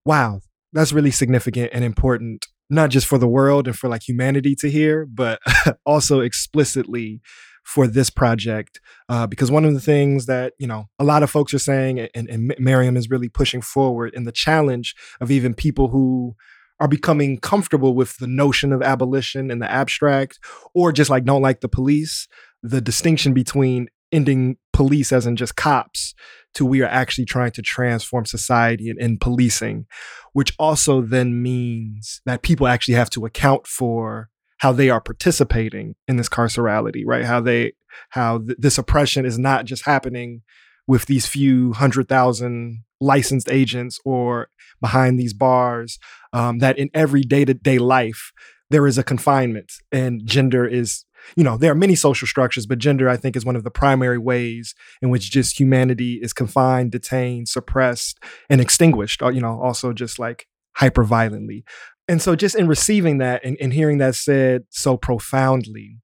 Wow, 0.05 0.41
that's 0.73 0.93
really 0.93 1.11
significant 1.11 1.71
and 1.73 1.85
important, 1.85 2.47
not 2.71 2.91
just 2.91 3.07
for 3.07 3.19
the 3.19 3.29
world 3.29 3.67
and 3.67 3.77
for 3.77 3.88
like 3.88 4.09
humanity 4.09 4.55
to 4.57 4.71
hear, 4.71 5.07
but 5.07 5.41
also 5.87 6.21
explicitly 6.21 7.21
for 7.64 7.87
this 7.87 8.09
project. 8.09 8.81
Uh, 9.11 9.27
because 9.27 9.51
one 9.51 9.64
of 9.64 9.75
the 9.75 9.81
things 9.81 10.25
that, 10.27 10.55
you 10.59 10.67
know, 10.67 10.88
a 10.99 11.05
lot 11.05 11.23
of 11.23 11.31
folks 11.31 11.53
are 11.53 11.59
saying, 11.59 12.01
and, 12.14 12.29
and 12.29 12.55
Mariame 12.59 12.97
is 12.97 13.11
really 13.11 13.29
pushing 13.29 13.61
forward 13.61 14.14
in 14.14 14.25
the 14.25 14.33
challenge 14.33 14.95
of 15.21 15.31
even 15.31 15.53
people 15.53 15.88
who 15.88 16.35
are 16.81 16.88
becoming 16.88 17.38
comfortable 17.38 17.95
with 17.95 18.17
the 18.19 18.27
notion 18.27 18.73
of 18.73 18.83
abolition 18.83 19.51
in 19.51 19.59
the 19.59 19.71
abstract 19.71 20.38
or 20.75 20.93
just 20.93 21.11
like 21.11 21.25
don't 21.25 21.43
like 21.43 21.61
the 21.61 21.69
police, 21.69 22.29
the 22.62 22.81
distinction 22.81 23.35
between 23.35 23.88
ending 24.12 24.57
police 24.73 25.12
as 25.12 25.27
in 25.27 25.37
just 25.37 25.57
cops 25.57 26.14
to 26.55 26.64
we 26.64 26.81
are 26.83 26.88
actually 26.88 27.25
trying 27.25 27.51
to 27.53 27.62
transform 27.62 28.25
society 28.25 28.93
and, 28.99 29.21
policing, 29.21 29.87
which 30.33 30.55
also 30.59 31.03
then 31.03 31.43
means 31.43 32.21
that 32.25 32.43
people 32.43 32.67
actually 32.67 32.95
have 32.95 33.11
to 33.11 33.27
account 33.27 33.67
for 33.67 34.31
how 34.59 34.73
they 34.73 34.91
are 34.91 35.01
participating 35.01 35.95
in 36.07 36.17
this 36.17 36.29
carcerality, 36.29 37.03
right? 37.05 37.25
How 37.25 37.41
they, 37.41 37.75
how 38.11 38.38
th- 38.38 38.57
this 38.59 38.79
oppression 38.79 39.25
is 39.25 39.38
not 39.38 39.67
just 39.67 39.85
happening 39.85 40.43
with 40.87 41.07
these 41.07 41.27
few 41.27 41.75
hundred 41.75 42.09
thousand 42.09 42.83
licensed 43.00 43.50
agents 43.50 44.00
or 44.04 44.48
behind 44.80 45.18
these 45.18 45.34
bars, 45.34 45.98
um, 46.32 46.58
that 46.58 46.78
in 46.78 46.90
every 46.94 47.22
day 47.22 47.44
to 47.44 47.54
day 47.54 47.78
life, 47.78 48.32
there 48.70 48.87
is 48.87 48.98
a 48.98 49.02
confinement 49.02 49.72
and 49.90 50.26
gender 50.26 50.66
is 50.66 51.04
you 51.37 51.44
know, 51.44 51.56
there 51.56 51.72
are 51.72 51.76
many 51.76 51.94
social 51.94 52.26
structures, 52.26 52.66
but 52.66 52.78
gender, 52.78 53.08
I 53.08 53.16
think, 53.16 53.37
is 53.37 53.44
one 53.44 53.56
of 53.56 53.64
the 53.64 53.70
primary 53.70 54.18
ways 54.18 54.74
in 55.02 55.11
which 55.11 55.30
just 55.30 55.58
humanity 55.58 56.20
is 56.22 56.32
confined, 56.32 56.92
detained, 56.92 57.48
suppressed, 57.48 58.18
and 58.48 58.61
extinguished, 58.61 59.22
uh, 59.22 59.28
you 59.28 59.40
know, 59.40 59.61
also 59.61 59.92
just 59.92 60.18
like 60.18 60.46
hyper 60.76 61.04
violently. 61.04 61.64
And 62.06 62.22
so, 62.22 62.34
just 62.37 62.54
in 62.54 62.68
receiving 62.68 63.18
that 63.18 63.44
and, 63.44 63.56
and 63.61 63.72
hearing 63.72 63.98
that 63.98 64.14
said 64.14 64.64
so 64.70 64.96
profoundly, 64.96 65.98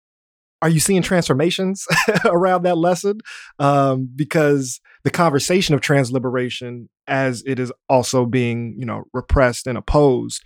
are 0.65 0.71
you 0.71 0.81
seeing 0.81 1.03
transformations 1.03 1.87
around 2.25 2.63
that 2.63 2.79
lesson? 2.79 3.21
Um, 3.59 4.09
because 4.17 4.81
the 5.05 5.11
conversation 5.11 5.75
of 5.75 5.83
trans 5.83 6.11
liberation, 6.11 6.89
as 7.07 7.43
it 7.47 7.59
is 7.59 7.71
also 7.91 8.25
being, 8.25 8.75
you 8.79 8.87
know, 8.87 9.05
repressed 9.13 9.67
and 9.67 9.77
opposed, 9.77 10.43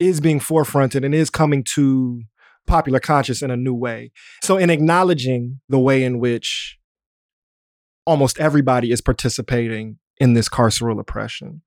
is 0.00 0.20
being 0.20 0.40
forefronted 0.40 1.04
and 1.04 1.14
is 1.14 1.30
coming 1.30 1.62
to 1.62 2.20
popular 2.66 2.98
conscious 2.98 3.42
in 3.42 3.52
a 3.52 3.56
new 3.56 3.72
way. 3.72 4.10
So, 4.42 4.56
in 4.56 4.70
acknowledging 4.70 5.60
the 5.68 5.78
way 5.78 6.02
in 6.02 6.18
which 6.18 6.76
almost 8.04 8.40
everybody 8.40 8.90
is 8.90 9.00
participating 9.00 9.98
in 10.18 10.34
this 10.34 10.48
carceral 10.48 10.98
oppression, 10.98 11.62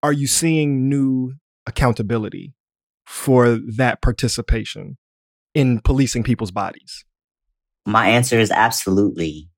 are 0.00 0.12
you 0.12 0.28
seeing 0.28 0.88
new 0.88 1.34
accountability 1.66 2.54
for 3.04 3.58
that 3.76 4.00
participation 4.00 4.96
in 5.54 5.80
policing 5.80 6.22
people's 6.22 6.50
bodies? 6.50 7.04
My 7.86 8.08
answer 8.08 8.38
is 8.38 8.50
absolutely 8.50 9.50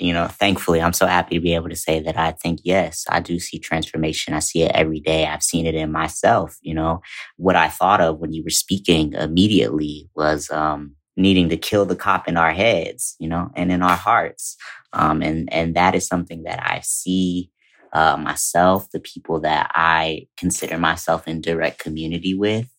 you 0.00 0.14
know, 0.14 0.28
thankfully, 0.28 0.80
I'm 0.80 0.94
so 0.94 1.06
happy 1.06 1.36
to 1.36 1.42
be 1.42 1.54
able 1.54 1.68
to 1.68 1.76
say 1.76 2.00
that 2.00 2.16
I 2.16 2.32
think, 2.32 2.60
yes, 2.64 3.04
I 3.10 3.20
do 3.20 3.38
see 3.38 3.58
transformation. 3.58 4.32
I 4.32 4.38
see 4.38 4.62
it 4.62 4.72
every 4.74 4.98
day. 4.98 5.26
I've 5.26 5.42
seen 5.42 5.66
it 5.66 5.74
in 5.74 5.92
myself. 5.92 6.56
You 6.62 6.74
know, 6.74 7.02
what 7.36 7.54
I 7.54 7.68
thought 7.68 8.00
of 8.00 8.18
when 8.18 8.32
you 8.32 8.42
were 8.42 8.50
speaking 8.50 9.12
immediately 9.12 10.08
was 10.16 10.50
um, 10.50 10.96
needing 11.18 11.50
to 11.50 11.58
kill 11.58 11.84
the 11.84 11.96
cop 11.96 12.28
in 12.28 12.38
our 12.38 12.52
heads, 12.52 13.14
you 13.20 13.28
know, 13.28 13.50
and 13.54 13.70
in 13.70 13.82
our 13.82 13.96
hearts. 13.96 14.56
Um, 14.94 15.20
and, 15.20 15.52
and 15.52 15.76
that 15.76 15.94
is 15.94 16.06
something 16.06 16.44
that 16.44 16.60
I 16.62 16.80
see 16.82 17.50
uh, 17.92 18.16
myself, 18.16 18.90
the 18.92 19.00
people 19.00 19.40
that 19.40 19.70
I 19.74 20.28
consider 20.38 20.78
myself 20.78 21.28
in 21.28 21.42
direct 21.42 21.78
community 21.78 22.32
with 22.32 22.70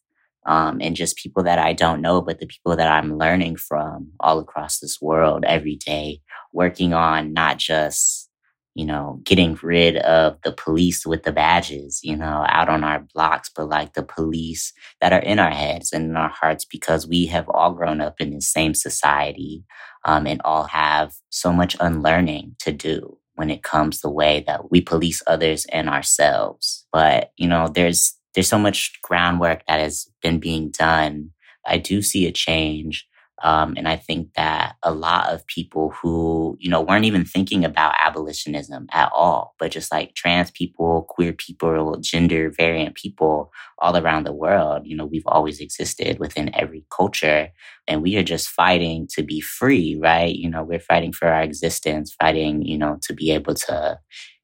um, 0.45 0.79
and 0.81 0.95
just 0.95 1.17
people 1.17 1.43
that 1.43 1.59
I 1.59 1.73
don't 1.73 2.01
know, 2.01 2.21
but 2.21 2.39
the 2.39 2.47
people 2.47 2.75
that 2.75 2.91
I'm 2.91 3.17
learning 3.17 3.57
from 3.57 4.11
all 4.19 4.39
across 4.39 4.79
this 4.79 4.99
world 5.01 5.43
every 5.45 5.75
day, 5.75 6.21
working 6.53 6.93
on 6.93 7.33
not 7.33 7.57
just, 7.57 8.29
you 8.73 8.85
know, 8.85 9.19
getting 9.23 9.57
rid 9.61 9.97
of 9.97 10.37
the 10.43 10.51
police 10.51 11.05
with 11.05 11.23
the 11.23 11.31
badges, 11.31 11.99
you 12.03 12.15
know, 12.15 12.45
out 12.47 12.69
on 12.69 12.83
our 12.83 13.05
blocks, 13.13 13.49
but 13.55 13.69
like 13.69 13.93
the 13.93 14.03
police 14.03 14.73
that 14.99 15.13
are 15.13 15.19
in 15.19 15.39
our 15.39 15.51
heads 15.51 15.91
and 15.91 16.05
in 16.05 16.15
our 16.15 16.29
hearts 16.29 16.65
because 16.65 17.07
we 17.07 17.25
have 17.27 17.47
all 17.49 17.73
grown 17.73 18.01
up 18.01 18.19
in 18.19 18.31
the 18.31 18.41
same 18.41 18.73
society 18.73 19.63
um, 20.05 20.25
and 20.25 20.41
all 20.43 20.63
have 20.63 21.13
so 21.29 21.51
much 21.51 21.75
unlearning 21.79 22.55
to 22.59 22.71
do 22.71 23.17
when 23.35 23.49
it 23.49 23.63
comes 23.63 24.01
the 24.01 24.09
way 24.09 24.43
that 24.47 24.71
we 24.71 24.81
police 24.81 25.21
others 25.27 25.65
and 25.71 25.89
ourselves. 25.89 26.85
But, 26.91 27.31
you 27.37 27.47
know, 27.47 27.67
there's 27.67 28.15
there's 28.33 28.47
so 28.49 28.59
much 28.59 28.99
groundwork 29.03 29.63
that 29.67 29.79
has 29.79 30.09
been 30.21 30.39
being 30.39 30.69
done. 30.71 31.31
I 31.65 31.77
do 31.77 32.01
see 32.01 32.25
a 32.27 32.31
change. 32.31 33.07
Um, 33.43 33.73
and 33.75 33.87
I 33.87 33.95
think 33.95 34.33
that 34.35 34.75
a 34.83 34.93
lot 34.93 35.33
of 35.33 35.47
people 35.47 35.91
who, 35.99 36.55
you 36.59 36.69
know, 36.69 36.79
weren't 36.81 37.05
even 37.05 37.25
thinking 37.25 37.65
about 37.65 37.95
abolitionism 37.99 38.85
at 38.91 39.11
all, 39.15 39.55
but 39.57 39.71
just 39.71 39.91
like 39.91 40.13
trans 40.13 40.51
people, 40.51 41.07
queer 41.09 41.33
people, 41.33 41.97
gender 41.99 42.51
variant 42.55 42.93
people 42.93 43.51
all 43.79 43.97
around 43.97 44.27
the 44.27 44.33
world, 44.33 44.83
you 44.85 44.95
know, 44.95 45.07
we've 45.07 45.25
always 45.25 45.59
existed 45.59 46.19
within 46.19 46.53
every 46.53 46.85
culture 46.95 47.49
and 47.87 48.03
we 48.03 48.15
are 48.15 48.23
just 48.23 48.47
fighting 48.47 49.07
to 49.15 49.23
be 49.23 49.41
free, 49.41 49.97
right? 49.99 50.35
You 50.35 50.49
know, 50.49 50.63
we're 50.63 50.79
fighting 50.79 51.11
for 51.11 51.27
our 51.27 51.41
existence, 51.41 52.15
fighting, 52.21 52.61
you 52.61 52.77
know, 52.77 52.99
to 53.03 53.13
be 53.13 53.31
able 53.31 53.55
to, 53.55 53.99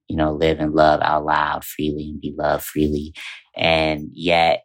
you 0.08 0.16
know, 0.16 0.34
live 0.34 0.60
and 0.60 0.74
love 0.74 1.02
out 1.04 1.26
loud 1.26 1.64
freely 1.64 2.10
and 2.10 2.22
be 2.22 2.34
loved 2.36 2.64
freely. 2.64 3.14
And 3.58 4.10
yet, 4.14 4.64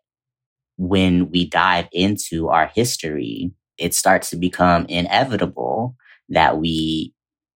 when 0.76 1.30
we 1.30 1.46
dive 1.46 1.88
into 1.92 2.48
our 2.48 2.70
history, 2.74 3.52
it 3.78 3.94
starts 3.94 4.30
to 4.30 4.36
become 4.36 4.86
inevitable 4.86 5.96
that 6.28 6.58
we 6.58 7.14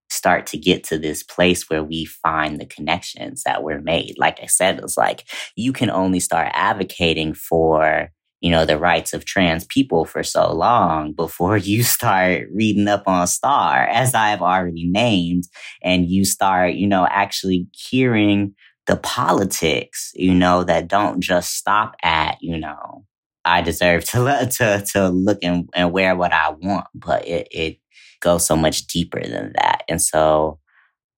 start 0.09 0.47
to 0.47 0.59
get 0.59 0.85
to 0.85 0.99
this 0.99 1.23
place 1.23 1.69
where 1.69 1.83
we 1.83 2.05
find 2.05 2.61
the 2.61 2.67
connections 2.67 3.43
that 3.45 3.63
were 3.63 3.81
made. 3.81 4.15
Like 4.17 4.41
I 4.43 4.47
said, 4.47 4.79
it's 4.79 4.97
like 4.97 5.29
you 5.57 5.73
can 5.73 5.91
only 5.91 6.21
start 6.21 6.51
advocating 6.55 7.35
for 7.35 8.11
you 8.41 8.51
know, 8.51 8.65
the 8.65 8.79
rights 8.79 9.13
of 9.13 9.25
trans 9.25 9.65
people 9.65 10.05
for 10.05 10.23
so 10.23 10.53
long 10.53 11.13
before 11.13 11.57
you 11.57 11.83
start 11.83 12.47
reading 12.53 12.89
up 12.89 13.03
on 13.07 13.27
Star, 13.27 13.87
as 13.89 14.15
I've 14.15 14.43
already 14.43 14.87
named, 14.87 15.45
and 15.83 16.07
you 16.07 16.25
start, 16.25 16.75
you 16.75 16.87
know, 16.87 17.07
actually 17.11 17.67
hearing 17.73 18.55
the 18.87 18.97
politics, 18.97 20.13
you 20.15 20.35
know, 20.35 20.65
that 20.65 20.89
don't 20.89 21.21
just 21.21 21.55
stop 21.57 21.97
at, 22.03 22.39
you 22.41 22.59
know, 22.59 23.05
I 23.45 23.63
deserve 23.63 24.05
to 24.07 24.49
to 24.59 24.85
to 24.93 25.09
look 25.09 25.39
and, 25.43 25.69
and 25.75 25.93
wear 25.93 26.17
what 26.17 26.33
I 26.33 26.51
want, 26.51 26.87
but 26.95 27.27
it 27.27 27.49
it 27.51 27.79
goes 28.21 28.47
so 28.47 28.57
much 28.57 28.87
deeper 28.87 29.21
than 29.21 29.53
that. 29.57 29.83
And 29.89 30.01
so 30.01 30.59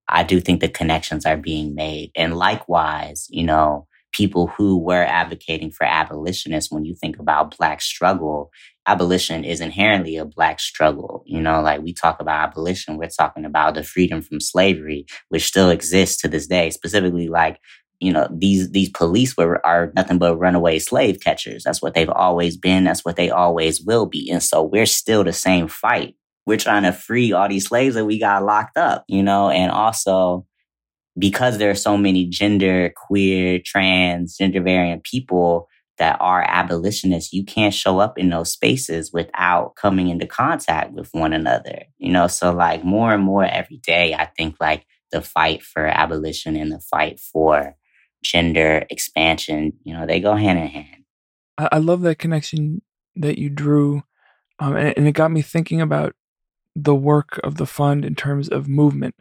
I 0.08 0.22
do 0.24 0.40
think 0.40 0.60
the 0.60 0.68
connections 0.68 1.26
are 1.26 1.36
being 1.36 1.74
made. 1.74 2.10
And 2.16 2.36
likewise, 2.36 3.26
you 3.30 3.44
know, 3.44 3.87
people 4.12 4.46
who 4.46 4.78
were 4.78 5.04
advocating 5.04 5.70
for 5.70 5.84
abolitionists, 5.84 6.70
when 6.70 6.84
you 6.84 6.94
think 6.94 7.18
about 7.18 7.56
Black 7.56 7.80
struggle, 7.80 8.50
abolition 8.86 9.44
is 9.44 9.60
inherently 9.60 10.16
a 10.16 10.24
Black 10.24 10.60
struggle. 10.60 11.22
You 11.26 11.40
know, 11.40 11.60
like 11.60 11.82
we 11.82 11.92
talk 11.92 12.20
about 12.20 12.48
abolition, 12.48 12.96
we're 12.96 13.08
talking 13.08 13.44
about 13.44 13.74
the 13.74 13.82
freedom 13.82 14.22
from 14.22 14.40
slavery, 14.40 15.06
which 15.28 15.46
still 15.46 15.70
exists 15.70 16.20
to 16.22 16.28
this 16.28 16.46
day, 16.46 16.70
specifically 16.70 17.28
like 17.28 17.58
you 18.00 18.12
know 18.12 18.28
these 18.30 18.70
these 18.70 18.90
police 18.90 19.36
were 19.36 19.64
are 19.66 19.92
nothing 19.96 20.18
but 20.18 20.36
runaway 20.36 20.78
slave 20.78 21.20
catchers. 21.20 21.64
That's 21.64 21.82
what 21.82 21.94
they've 21.94 22.08
always 22.08 22.56
been. 22.56 22.84
That's 22.84 23.04
what 23.04 23.16
they 23.16 23.30
always 23.30 23.80
will 23.82 24.06
be. 24.06 24.30
And 24.30 24.42
so 24.42 24.62
we're 24.62 24.86
still 24.86 25.24
the 25.24 25.32
same 25.32 25.68
fight. 25.68 26.14
We're 26.46 26.58
trying 26.58 26.84
to 26.84 26.92
free 26.92 27.32
all 27.32 27.48
these 27.48 27.66
slaves 27.66 27.94
that 27.96 28.06
we 28.06 28.18
got 28.18 28.44
locked 28.44 28.78
up 28.78 29.04
you 29.08 29.22
know 29.22 29.50
and 29.50 29.70
also 29.70 30.46
because 31.18 31.58
there 31.58 31.70
are 31.70 31.74
so 31.74 31.96
many 31.96 32.26
gender, 32.26 32.92
queer, 32.96 33.60
trans, 33.64 34.36
gender 34.36 34.62
variant 34.62 35.04
people, 35.04 35.68
that 35.98 36.16
are 36.20 36.44
abolitionists, 36.48 37.32
you 37.32 37.44
can't 37.44 37.74
show 37.74 37.98
up 37.98 38.18
in 38.18 38.30
those 38.30 38.52
spaces 38.52 39.12
without 39.12 39.74
coming 39.76 40.08
into 40.08 40.26
contact 40.26 40.92
with 40.92 41.08
one 41.12 41.32
another. 41.32 41.82
You 41.98 42.12
know, 42.12 42.26
so 42.28 42.52
like 42.52 42.84
more 42.84 43.12
and 43.12 43.22
more 43.22 43.44
every 43.44 43.78
day, 43.78 44.14
I 44.14 44.26
think 44.26 44.56
like 44.60 44.86
the 45.10 45.20
fight 45.20 45.62
for 45.62 45.86
abolition 45.86 46.56
and 46.56 46.72
the 46.72 46.80
fight 46.80 47.20
for 47.20 47.74
gender 48.22 48.84
expansion, 48.90 49.72
you 49.84 49.92
know, 49.92 50.06
they 50.06 50.20
go 50.20 50.34
hand 50.34 50.58
in 50.58 50.68
hand. 50.68 51.04
I, 51.58 51.78
love 51.78 52.02
that 52.02 52.18
connection 52.18 52.82
that 53.16 53.38
you 53.38 53.50
drew. 53.50 54.04
Um, 54.60 54.76
and, 54.76 54.96
and 54.96 55.08
it 55.08 55.12
got 55.12 55.32
me 55.32 55.42
thinking 55.42 55.80
about 55.80 56.14
the 56.76 56.94
work 56.94 57.40
of 57.42 57.56
the 57.56 57.66
fund 57.66 58.04
in 58.04 58.14
terms 58.14 58.48
of 58.48 58.68
movement 58.68 59.16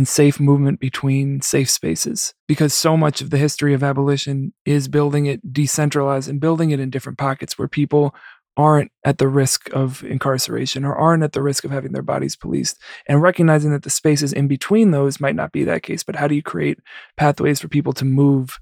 and 0.00 0.08
safe 0.08 0.40
movement 0.40 0.80
between 0.80 1.42
safe 1.42 1.68
spaces 1.68 2.32
because 2.48 2.72
so 2.72 2.96
much 2.96 3.20
of 3.20 3.28
the 3.28 3.36
history 3.36 3.74
of 3.74 3.82
abolition 3.82 4.50
is 4.64 4.88
building 4.88 5.26
it 5.26 5.52
decentralized 5.52 6.26
and 6.26 6.40
building 6.40 6.70
it 6.70 6.80
in 6.80 6.88
different 6.88 7.18
pockets 7.18 7.58
where 7.58 7.68
people 7.68 8.14
aren't 8.56 8.90
at 9.04 9.18
the 9.18 9.28
risk 9.28 9.68
of 9.74 10.02
incarceration 10.04 10.86
or 10.86 10.96
aren't 10.96 11.22
at 11.22 11.34
the 11.34 11.42
risk 11.42 11.66
of 11.66 11.70
having 11.70 11.92
their 11.92 12.00
bodies 12.00 12.34
policed. 12.34 12.80
And 13.08 13.20
recognizing 13.20 13.72
that 13.72 13.82
the 13.82 13.90
spaces 13.90 14.32
in 14.32 14.48
between 14.48 14.90
those 14.90 15.20
might 15.20 15.36
not 15.36 15.52
be 15.52 15.64
that 15.64 15.82
case 15.82 16.02
but 16.02 16.16
how 16.16 16.26
do 16.26 16.34
you 16.34 16.42
create 16.42 16.78
pathways 17.18 17.60
for 17.60 17.68
people 17.68 17.92
to 17.92 18.06
move 18.06 18.58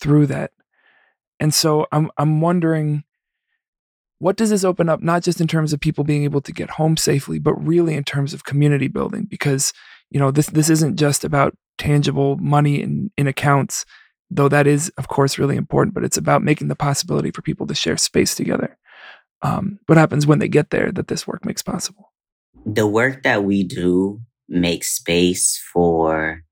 through 0.00 0.26
that? 0.26 0.50
And 1.38 1.54
so 1.54 1.86
i'm 1.92 2.10
i'm 2.18 2.40
wondering 2.40 3.04
what 4.18 4.36
does 4.36 4.50
this 4.50 4.64
open 4.64 4.88
up 4.88 5.00
not 5.00 5.22
just 5.22 5.40
in 5.40 5.46
terms 5.46 5.72
of 5.72 5.78
people 5.78 6.02
being 6.02 6.24
able 6.24 6.40
to 6.40 6.52
get 6.52 6.70
home 6.70 6.96
safely 6.96 7.38
but 7.38 7.54
really 7.54 7.94
in 7.94 8.02
terms 8.02 8.34
of 8.34 8.42
community 8.42 8.88
building? 8.88 9.28
Because 9.30 9.72
you 10.10 10.18
know 10.18 10.30
this 10.30 10.46
this 10.46 10.70
isn't 10.70 10.96
just 10.96 11.24
about 11.24 11.56
tangible 11.78 12.36
money 12.36 12.80
in 12.80 13.10
in 13.16 13.26
accounts 13.26 13.84
though 14.30 14.48
that 14.48 14.66
is 14.66 14.90
of 14.96 15.08
course 15.08 15.38
really 15.38 15.56
important 15.56 15.94
but 15.94 16.04
it's 16.04 16.18
about 16.18 16.42
making 16.42 16.68
the 16.68 16.76
possibility 16.76 17.30
for 17.30 17.42
people 17.42 17.66
to 17.66 17.74
share 17.74 17.96
space 17.96 18.34
together. 18.34 18.76
Um, 19.42 19.78
what 19.86 19.96
happens 19.96 20.26
when 20.26 20.38
they 20.38 20.48
get 20.48 20.70
there 20.70 20.92
that 20.92 21.08
this 21.08 21.26
work 21.26 21.44
makes 21.46 21.62
possible? 21.62 22.12
The 22.66 22.86
work 22.86 23.22
that 23.22 23.42
we 23.44 23.64
do 23.64 24.20
makes 24.48 24.88
space 24.88 25.58
for 25.72 26.42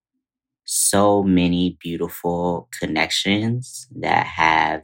so 0.64 1.23
many 1.23 1.77
beautiful 1.81 2.68
connections 2.79 3.87
that 4.01 4.27
have 4.27 4.83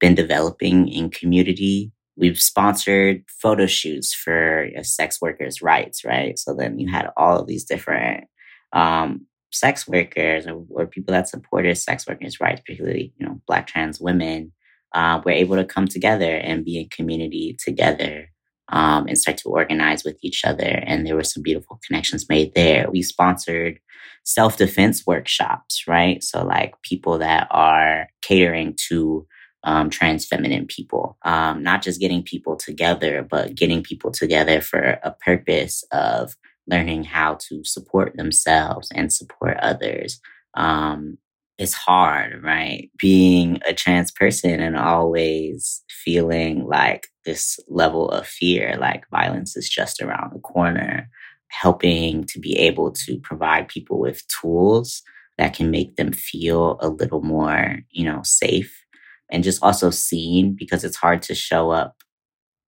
been 0.00 0.14
developing 0.14 0.88
in 0.88 1.10
community 1.10 1.92
we've 2.16 2.40
sponsored 2.40 3.24
photo 3.28 3.66
shoots 3.66 4.14
for 4.14 4.66
you 4.66 4.76
know, 4.76 4.82
sex 4.82 5.20
workers' 5.20 5.62
rights, 5.62 6.04
right? 6.04 6.38
So 6.38 6.54
then 6.54 6.78
you 6.78 6.90
had 6.90 7.10
all 7.16 7.40
of 7.40 7.46
these 7.46 7.64
different 7.64 8.24
um, 8.72 9.26
sex 9.52 9.86
workers 9.86 10.46
or, 10.46 10.64
or, 10.70 10.86
people 10.86 11.12
that 11.12 11.28
supported 11.28 11.76
sex 11.76 12.06
workers' 12.06 12.40
rights, 12.40 12.60
particularly 12.60 13.12
you 13.16 13.26
know 13.26 13.40
Black 13.46 13.66
trans 13.66 14.00
women, 14.00 14.52
uh, 14.94 15.20
were 15.24 15.30
able 15.30 15.56
to 15.56 15.64
come 15.64 15.86
together 15.86 16.36
and 16.36 16.64
be 16.64 16.80
in 16.80 16.88
community 16.88 17.56
together. 17.58 18.28
Um, 18.70 19.06
and 19.06 19.18
start 19.18 19.36
to 19.38 19.50
organize 19.50 20.04
with 20.04 20.16
each 20.22 20.42
other. 20.42 20.64
And 20.86 21.06
there 21.06 21.14
were 21.14 21.22
some 21.22 21.42
beautiful 21.42 21.78
connections 21.86 22.30
made 22.30 22.54
there. 22.54 22.90
We 22.90 23.02
sponsored 23.02 23.78
self 24.24 24.56
defense 24.56 25.06
workshops, 25.06 25.84
right? 25.86 26.22
So, 26.24 26.42
like 26.42 26.72
people 26.80 27.18
that 27.18 27.46
are 27.50 28.08
catering 28.22 28.74
to 28.88 29.26
um, 29.64 29.90
trans 29.90 30.26
feminine 30.26 30.66
people. 30.66 31.16
Um, 31.24 31.62
not 31.62 31.82
just 31.82 32.00
getting 32.00 32.22
people 32.22 32.56
together, 32.56 33.26
but 33.28 33.54
getting 33.54 33.82
people 33.82 34.10
together 34.10 34.60
for 34.60 34.98
a 35.02 35.10
purpose 35.24 35.84
of 35.90 36.34
learning 36.66 37.04
how 37.04 37.38
to 37.48 37.64
support 37.64 38.16
themselves 38.16 38.90
and 38.94 39.12
support 39.12 39.56
others. 39.60 40.20
Um, 40.54 41.18
it's 41.58 41.74
hard, 41.74 42.42
right? 42.42 42.90
Being 42.98 43.60
a 43.66 43.72
trans 43.72 44.10
person 44.10 44.60
and 44.60 44.76
always 44.76 45.82
feeling 45.88 46.66
like 46.66 47.08
this 47.24 47.58
level 47.68 48.10
of 48.10 48.26
fear, 48.26 48.76
like 48.78 49.08
violence 49.10 49.56
is 49.56 49.68
just 49.68 50.02
around 50.02 50.32
the 50.32 50.40
corner, 50.40 51.08
helping 51.48 52.24
to 52.24 52.40
be 52.40 52.58
able 52.58 52.90
to 52.90 53.18
provide 53.20 53.68
people 53.68 53.98
with 53.98 54.24
tools 54.28 55.02
that 55.38 55.54
can 55.54 55.70
make 55.70 55.96
them 55.96 56.12
feel 56.12 56.78
a 56.80 56.88
little 56.88 57.22
more, 57.22 57.78
you 57.90 58.04
know, 58.04 58.20
safe 58.24 58.83
and 59.30 59.44
just 59.44 59.62
also 59.62 59.90
seen 59.90 60.54
because 60.54 60.84
it's 60.84 60.96
hard 60.96 61.22
to 61.22 61.34
show 61.34 61.70
up 61.70 61.96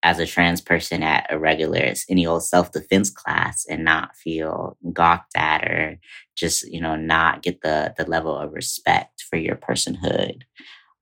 as 0.06 0.20
a 0.20 0.26
trans 0.26 0.62
person 0.62 1.02
at 1.02 1.26
a 1.32 1.39
regular 1.39 1.91
any 2.10 2.28
old 2.28 2.44
self-defense 2.44 3.10
class 3.10 3.65
and 3.68 3.84
not 3.84 4.15
feel 4.15 4.78
gawked 4.94 5.36
at 5.36 5.63
or 5.63 5.98
just 6.36 6.63
you 6.72 6.80
know 6.80 6.96
not 6.96 7.41
get 7.41 7.62
the 7.62 7.94
the 7.98 8.06
level 8.06 8.38
of 8.38 8.54
respect 8.54 9.24
for 9.28 9.38
your 9.38 9.56
personhood. 9.56 10.44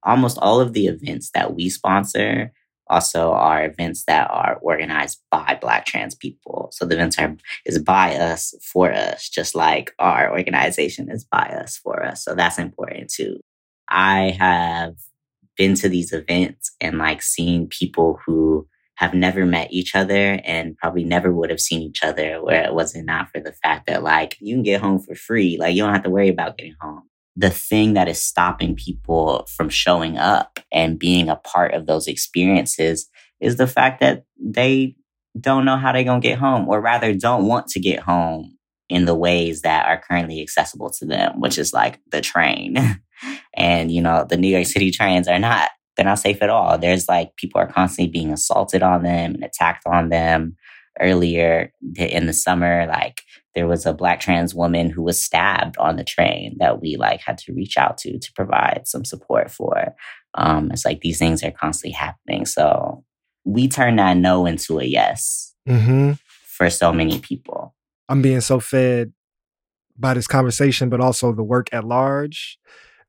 Almost 0.04 0.38
all 0.42 0.62
of 0.62 0.74
the 0.74 0.88
events 0.88 1.32
that 1.34 1.54
we 1.54 1.70
sponsor 1.70 2.52
also 2.88 3.32
are 3.32 3.66
events 3.66 4.06
that 4.06 4.30
are 4.32 4.58
organized 4.62 5.22
by 5.32 5.58
black 5.60 5.86
trans 5.86 6.16
people. 6.16 6.70
So 6.72 6.86
the 6.86 6.96
events 6.96 7.18
are 7.20 7.36
is 7.66 7.80
by 7.80 8.16
us 8.16 8.54
for 8.62 8.94
us 8.94 9.28
just 9.30 9.54
like 9.54 9.94
our 10.00 10.32
organization 10.32 11.10
is 11.12 11.26
by 11.26 11.54
us 11.62 11.78
for 11.78 12.04
us. 12.04 12.24
So 12.24 12.36
that's 12.36 12.60
important 12.60 13.10
too. 13.10 13.40
I 13.90 14.36
have 14.40 14.96
been 15.58 15.76
to 15.76 15.90
these 15.90 16.12
events 16.12 16.76
and 16.82 16.98
like 16.98 17.22
seeing 17.22 17.68
people 17.68 18.20
who 18.26 18.68
have 18.96 19.14
never 19.14 19.46
met 19.46 19.72
each 19.72 19.96
other 19.96 20.40
and 20.44 20.78
probably 20.78 21.04
never 21.04 21.32
would 21.32 21.50
have 21.50 21.60
seen 21.60 21.82
each 21.82 22.04
other 22.04 22.44
where 22.44 22.64
it 22.64 22.74
wasn't 22.74 23.06
not 23.06 23.30
for 23.30 23.40
the 23.42 23.52
fact 23.52 23.88
that 23.88 24.04
like 24.04 24.38
you 24.40 24.56
can 24.56 24.64
get 24.64 24.82
home 24.82 25.00
for 25.00 25.16
free. 25.16 25.58
Like 25.60 25.76
you 25.76 25.84
don't 25.84 25.94
have 25.94 26.04
to 26.04 26.10
worry 26.10 26.30
about 26.30 26.58
getting 26.58 26.76
home. 26.80 27.04
The 27.36 27.50
thing 27.50 27.94
that 27.96 28.08
is 28.08 28.24
stopping 28.24 28.76
people 28.76 29.48
from 29.50 29.70
showing 29.70 30.18
up 30.18 30.60
and 30.72 31.00
being 31.00 31.30
a 31.30 31.36
part 31.36 31.74
of 31.74 31.88
those 31.88 32.08
experiences 32.08 33.10
is 33.42 33.58
the 33.58 33.68
fact 33.68 34.00
that 34.02 34.26
they 34.40 34.96
don't 35.40 35.66
know 35.66 35.78
how 35.78 35.92
they're 35.92 36.04
going 36.04 36.22
to 36.22 36.28
get 36.28 36.38
home 36.38 36.70
or 36.70 36.80
rather 36.80 37.14
don't 37.14 37.48
want 37.48 37.68
to 37.68 37.80
get 37.80 38.00
home 38.00 38.53
in 38.94 39.06
the 39.06 39.16
ways 39.16 39.62
that 39.62 39.86
are 39.88 40.02
currently 40.08 40.42
accessible 40.42 40.90
to 40.92 41.06
them, 41.06 41.40
which 41.40 41.58
is 41.58 41.74
like 41.74 42.00
the 42.12 42.22
train. 42.22 42.78
and, 43.56 43.92
you 43.92 44.02
know, 44.02 44.26
the 44.30 44.38
New 44.38 44.48
York 44.48 44.66
City 44.66 44.92
trains 44.92 45.28
are 45.28 45.40
not, 45.40 45.70
they're 45.96 46.06
not 46.06 46.20
safe 46.20 46.42
at 46.42 46.50
all. 46.50 46.78
There's 46.78 47.08
like 47.08 47.36
people 47.36 47.60
are 47.60 47.72
constantly 47.72 48.12
being 48.12 48.32
assaulted 48.32 48.84
on 48.84 49.04
them 49.04 49.36
and 49.36 49.44
attacked 49.44 49.84
on 49.86 50.10
them. 50.10 50.56
Earlier 51.00 51.72
in 51.98 52.28
the 52.28 52.34
summer, 52.34 52.86
like 52.86 53.24
there 53.56 53.68
was 53.68 53.88
a 53.88 53.96
black 53.96 54.20
trans 54.20 54.54
woman 54.54 54.92
who 54.92 55.02
was 55.02 55.20
stabbed 55.20 55.76
on 55.80 55.96
the 55.96 56.04
train 56.04 56.56
that 56.60 56.82
we 56.82 56.98
like 56.98 57.20
had 57.20 57.40
to 57.40 57.54
reach 57.54 57.78
out 57.78 57.98
to 58.00 58.20
to 58.20 58.34
provide 58.36 58.84
some 58.86 59.04
support 59.04 59.50
for. 59.50 59.96
Um, 60.36 60.70
it's 60.72 60.86
like 60.86 61.02
these 61.02 61.18
things 61.18 61.44
are 61.44 61.50
constantly 61.50 61.94
happening. 61.94 62.46
So 62.46 63.04
we 63.44 63.68
turn 63.68 63.96
that 63.96 64.18
no 64.18 64.46
into 64.46 64.80
a 64.80 64.84
yes 64.84 65.50
Mm-hmm. 65.68 66.12
for 66.46 66.70
so 66.70 66.92
many 66.94 67.20
people. 67.20 67.74
I'm 68.10 68.22
being 68.22 68.42
so 68.42 68.60
fed 68.60 69.14
by 69.98 70.14
this 70.14 70.28
conversation, 70.28 70.90
but 70.90 71.00
also 71.00 71.32
the 71.34 71.44
work 71.44 71.70
at 71.74 71.84
large. 71.84 72.58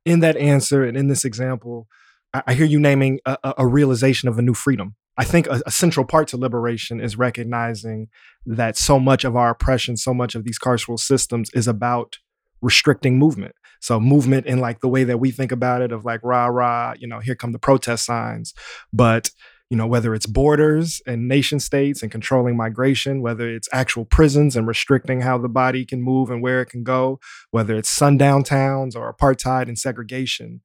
In 0.04 0.20
that 0.20 0.36
answer 0.36 0.84
and 0.84 0.96
in 0.96 1.08
this 1.08 1.24
example, 1.24 1.86
I, 2.34 2.42
I 2.48 2.54
hear 2.54 2.66
you 2.66 2.78
naming 2.78 3.20
a, 3.24 3.38
a- 3.42 3.54
a 3.58 3.66
realization 3.66 4.28
of 4.28 4.38
a 4.38 4.42
new 4.42 4.54
freedom. 4.54 4.96
I 5.16 5.24
think 5.24 5.46
a, 5.46 5.62
a 5.64 5.70
central 5.70 6.04
part 6.04 6.28
to 6.28 6.36
liberation 6.36 7.00
is 7.00 7.16
recognizing 7.16 8.08
that 8.44 8.76
so 8.76 8.98
much 8.98 9.24
of 9.24 9.36
our 9.36 9.50
oppression, 9.50 9.96
so 9.96 10.12
much 10.12 10.34
of 10.34 10.44
these 10.44 10.58
carceral 10.58 10.98
systems 10.98 11.50
is 11.54 11.68
about 11.68 12.18
restricting 12.60 13.18
movement. 13.18 13.54
So 13.80 14.00
movement 14.00 14.46
in 14.46 14.58
like 14.60 14.80
the 14.80 14.88
way 14.88 15.04
that 15.04 15.18
we 15.18 15.30
think 15.30 15.52
about 15.52 15.82
it 15.82 15.92
of 15.92 16.04
like 16.04 16.20
rah 16.22 16.46
rah, 16.46 16.94
you 16.98 17.06
know, 17.06 17.20
here 17.20 17.34
come 17.34 17.52
the 17.52 17.58
protest 17.58 18.04
signs. 18.04 18.54
But 18.92 19.30
you 19.70 19.76
know, 19.76 19.86
whether 19.86 20.14
it's 20.14 20.26
borders 20.26 21.00
and 21.06 21.26
nation 21.26 21.58
states 21.58 22.02
and 22.02 22.12
controlling 22.12 22.56
migration, 22.56 23.22
whether 23.22 23.48
it's 23.48 23.68
actual 23.72 24.04
prisons 24.04 24.56
and 24.56 24.66
restricting 24.66 25.22
how 25.22 25.38
the 25.38 25.48
body 25.48 25.84
can 25.84 26.02
move 26.02 26.30
and 26.30 26.42
where 26.42 26.60
it 26.60 26.66
can 26.66 26.82
go, 26.84 27.18
whether 27.50 27.74
it's 27.76 27.88
sundown 27.88 28.42
towns 28.42 28.94
or 28.94 29.12
apartheid 29.12 29.68
and 29.68 29.78
segregation. 29.78 30.60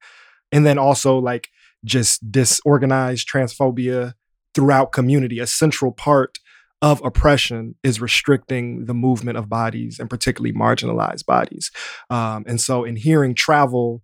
And 0.52 0.66
then 0.66 0.78
also 0.78 1.18
like 1.18 1.48
just 1.84 2.30
disorganized 2.30 3.28
transphobia 3.28 4.14
throughout 4.54 4.92
community. 4.92 5.38
A 5.38 5.46
central 5.46 5.92
part 5.92 6.38
of 6.82 7.04
oppression 7.04 7.74
is 7.82 8.00
restricting 8.00 8.86
the 8.86 8.94
movement 8.94 9.38
of 9.38 9.48
bodies 9.48 9.98
and 9.98 10.08
particularly 10.08 10.52
marginalized 10.52 11.26
bodies. 11.26 11.70
Um, 12.08 12.44
and 12.46 12.60
so 12.60 12.84
in 12.84 12.96
hearing 12.96 13.34
travel 13.34 14.02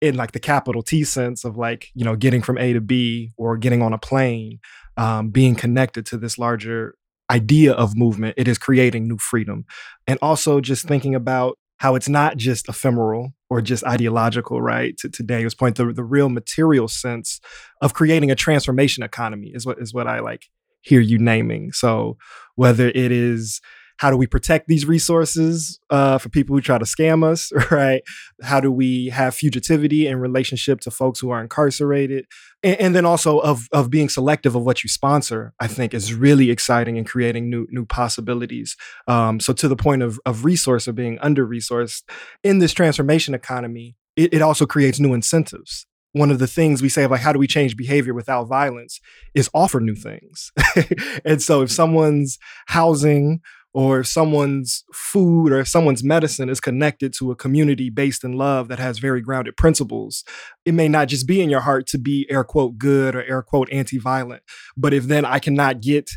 in 0.00 0.16
like 0.16 0.32
the 0.32 0.40
capital 0.40 0.82
T 0.82 1.04
sense 1.04 1.44
of 1.44 1.56
like, 1.56 1.90
you 1.94 2.04
know, 2.04 2.16
getting 2.16 2.42
from 2.42 2.58
A 2.58 2.72
to 2.72 2.80
B 2.80 3.32
or 3.36 3.56
getting 3.56 3.82
on 3.82 3.92
a 3.92 3.98
plane, 3.98 4.60
um, 4.96 5.30
being 5.30 5.54
connected 5.54 6.06
to 6.06 6.16
this 6.16 6.38
larger 6.38 6.94
idea 7.30 7.72
of 7.72 7.96
movement, 7.96 8.34
it 8.36 8.48
is 8.48 8.58
creating 8.58 9.06
new 9.06 9.18
freedom. 9.18 9.64
And 10.06 10.18
also 10.20 10.60
just 10.60 10.86
thinking 10.86 11.14
about 11.14 11.58
how 11.76 11.94
it's 11.94 12.08
not 12.08 12.36
just 12.36 12.68
ephemeral 12.68 13.32
or 13.48 13.62
just 13.62 13.84
ideological, 13.84 14.60
right? 14.60 14.96
To, 14.98 15.08
to 15.08 15.22
Daniel's 15.22 15.54
point, 15.54 15.76
the, 15.76 15.92
the 15.92 16.04
real 16.04 16.28
material 16.28 16.88
sense 16.88 17.40
of 17.80 17.94
creating 17.94 18.30
a 18.30 18.34
transformation 18.34 19.02
economy 19.02 19.52
is 19.54 19.64
what 19.64 19.80
is 19.80 19.94
what 19.94 20.06
I 20.06 20.20
like 20.20 20.46
hear 20.82 21.00
you 21.00 21.18
naming. 21.18 21.72
So 21.72 22.16
whether 22.54 22.88
it 22.88 23.12
is 23.12 23.60
how 24.00 24.10
do 24.10 24.16
we 24.16 24.26
protect 24.26 24.66
these 24.66 24.86
resources 24.86 25.78
uh, 25.90 26.16
for 26.16 26.30
people 26.30 26.56
who 26.56 26.62
try 26.62 26.78
to 26.78 26.86
scam 26.86 27.22
us, 27.22 27.52
right? 27.70 28.00
How 28.42 28.58
do 28.58 28.72
we 28.72 29.10
have 29.10 29.34
fugitivity 29.34 30.06
in 30.06 30.18
relationship 30.18 30.80
to 30.80 30.90
folks 30.90 31.20
who 31.20 31.28
are 31.28 31.42
incarcerated? 31.42 32.24
And, 32.62 32.80
and, 32.80 32.96
then 32.96 33.04
also 33.04 33.40
of 33.40 33.68
of 33.72 33.90
being 33.90 34.08
selective 34.08 34.56
of 34.56 34.62
what 34.62 34.82
you 34.82 34.88
sponsor, 34.88 35.52
I 35.60 35.66
think 35.66 35.92
is 35.92 36.14
really 36.14 36.50
exciting 36.50 36.96
and 36.96 37.06
creating 37.06 37.50
new 37.50 37.66
new 37.68 37.84
possibilities. 37.84 38.74
Um, 39.06 39.38
so 39.38 39.52
to 39.52 39.68
the 39.68 39.76
point 39.76 40.02
of 40.02 40.18
of 40.24 40.46
resource 40.46 40.88
or 40.88 40.94
being 40.94 41.18
under 41.18 41.46
resourced 41.46 42.02
in 42.42 42.58
this 42.58 42.72
transformation 42.72 43.34
economy, 43.34 43.96
it, 44.16 44.32
it 44.32 44.40
also 44.40 44.64
creates 44.64 44.98
new 44.98 45.12
incentives 45.12 45.86
one 46.12 46.32
of 46.32 46.40
the 46.40 46.46
things 46.46 46.82
we 46.82 46.88
say 46.88 47.04
of 47.04 47.10
like 47.10 47.20
how 47.20 47.32
do 47.32 47.38
we 47.38 47.46
change 47.46 47.76
behavior 47.76 48.12
without 48.12 48.48
violence 48.48 49.00
is 49.34 49.48
offer 49.54 49.78
new 49.78 49.94
things 49.94 50.50
and 51.24 51.40
so 51.40 51.62
if 51.62 51.70
someone's 51.70 52.38
housing 52.66 53.40
or 53.72 54.00
if 54.00 54.06
someone's 54.06 54.84
food 54.92 55.52
or 55.52 55.60
if 55.60 55.68
someone's 55.68 56.02
medicine 56.02 56.48
is 56.48 56.60
connected 56.60 57.12
to 57.12 57.30
a 57.30 57.36
community 57.36 57.90
based 57.90 58.24
in 58.24 58.32
love 58.32 58.68
that 58.68 58.78
has 58.78 58.98
very 58.98 59.20
grounded 59.20 59.56
principles 59.56 60.24
it 60.64 60.74
may 60.74 60.88
not 60.88 61.08
just 61.08 61.26
be 61.26 61.40
in 61.40 61.50
your 61.50 61.60
heart 61.60 61.86
to 61.86 61.98
be 61.98 62.26
air 62.30 62.44
quote 62.44 62.78
good 62.78 63.14
or 63.14 63.22
air 63.24 63.42
quote 63.42 63.70
anti-violent 63.72 64.42
but 64.76 64.92
if 64.92 65.04
then 65.04 65.24
i 65.24 65.38
cannot 65.38 65.80
get 65.80 66.10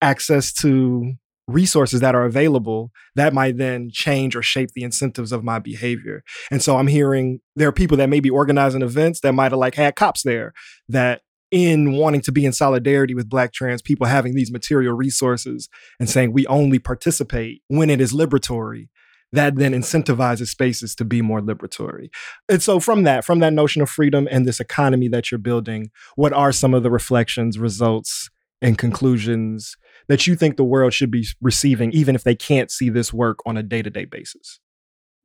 access 0.00 0.52
to 0.52 1.14
resources 1.48 2.00
that 2.00 2.14
are 2.14 2.24
available 2.24 2.90
that 3.14 3.32
might 3.32 3.56
then 3.56 3.88
change 3.92 4.34
or 4.34 4.42
shape 4.42 4.70
the 4.74 4.82
incentives 4.82 5.30
of 5.30 5.44
my 5.44 5.58
behavior. 5.58 6.24
And 6.50 6.62
so 6.62 6.76
I'm 6.76 6.88
hearing 6.88 7.40
there 7.54 7.68
are 7.68 7.72
people 7.72 7.96
that 7.98 8.08
may 8.08 8.20
be 8.20 8.30
organizing 8.30 8.82
events 8.82 9.20
that 9.20 9.32
might 9.32 9.52
have 9.52 9.58
like 9.58 9.76
had 9.76 9.94
cops 9.94 10.22
there 10.22 10.52
that 10.88 11.22
in 11.56 11.92
wanting 11.92 12.20
to 12.20 12.32
be 12.32 12.44
in 12.44 12.52
solidarity 12.52 13.14
with 13.14 13.30
black 13.30 13.52
trans 13.52 13.80
people 13.80 14.06
having 14.06 14.34
these 14.34 14.52
material 14.52 14.94
resources 14.94 15.70
and 15.98 16.10
saying 16.10 16.32
we 16.32 16.46
only 16.48 16.78
participate 16.78 17.62
when 17.68 17.88
it 17.88 18.00
is 18.00 18.12
liberatory 18.12 18.88
that 19.32 19.56
then 19.56 19.72
incentivizes 19.72 20.48
spaces 20.48 20.94
to 20.94 21.04
be 21.04 21.22
more 21.22 21.40
liberatory. 21.40 22.10
And 22.48 22.62
so 22.62 22.78
from 22.78 23.02
that, 23.04 23.24
from 23.24 23.40
that 23.40 23.52
notion 23.52 23.82
of 23.82 23.90
freedom 23.90 24.28
and 24.30 24.46
this 24.46 24.60
economy 24.60 25.08
that 25.08 25.30
you're 25.30 25.38
building, 25.38 25.90
what 26.14 26.32
are 26.32 26.52
some 26.52 26.74
of 26.74 26.82
the 26.82 26.90
reflections, 26.90 27.58
results, 27.58 28.30
and 28.62 28.78
conclusions 28.78 29.76
that 30.08 30.26
you 30.26 30.36
think 30.36 30.56
the 30.56 30.64
world 30.64 30.92
should 30.92 31.10
be 31.10 31.26
receiving, 31.40 31.90
even 31.92 32.14
if 32.14 32.22
they 32.22 32.34
can't 32.34 32.70
see 32.70 32.88
this 32.88 33.12
work 33.12 33.38
on 33.46 33.56
a 33.56 33.62
day 33.62 33.82
to 33.82 33.90
day 33.90 34.04
basis? 34.04 34.60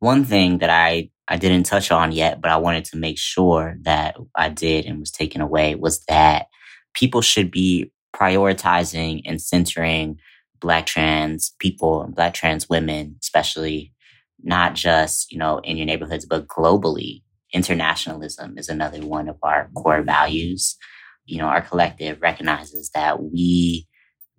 One 0.02 0.26
thing 0.26 0.58
that 0.58 0.72
I, 0.72 1.12
I 1.28 1.38
didn't 1.38 1.68
touch 1.68 1.92
on 1.92 2.12
yet, 2.12 2.42
but 2.42 2.50
I 2.50 2.58
wanted 2.58 2.86
to 2.86 2.98
make 2.98 3.20
sure 3.20 3.78
that 3.84 4.18
I 4.36 4.50
did 4.50 4.88
and 4.88 5.00
was 5.00 5.12
taken 5.12 5.42
away 5.42 5.76
was 5.76 6.04
that 6.06 6.48
people 6.96 7.22
should 7.22 7.52
be 7.52 7.92
prioritizing 8.12 9.22
and 9.26 9.40
centering 9.40 10.18
Black 10.60 10.88
trans 10.88 11.54
people 11.60 12.02
and 12.02 12.16
Black 12.16 12.34
trans 12.34 12.68
women, 12.68 13.16
especially 13.22 13.94
not 14.42 14.74
just, 14.74 15.32
you 15.32 15.38
know, 15.38 15.60
in 15.60 15.78
your 15.78 15.86
neighborhoods, 15.86 16.26
but 16.26 16.48
globally. 16.48 17.22
Internationalism 17.54 18.58
is 18.58 18.70
another 18.70 19.06
one 19.06 19.30
of 19.30 19.38
our 19.44 19.70
core 19.76 20.02
values. 20.02 20.78
You 21.26 21.38
know, 21.38 21.46
our 21.46 21.62
collective 21.62 22.24
recognizes 22.24 22.90
that 22.96 23.22
we 23.22 23.88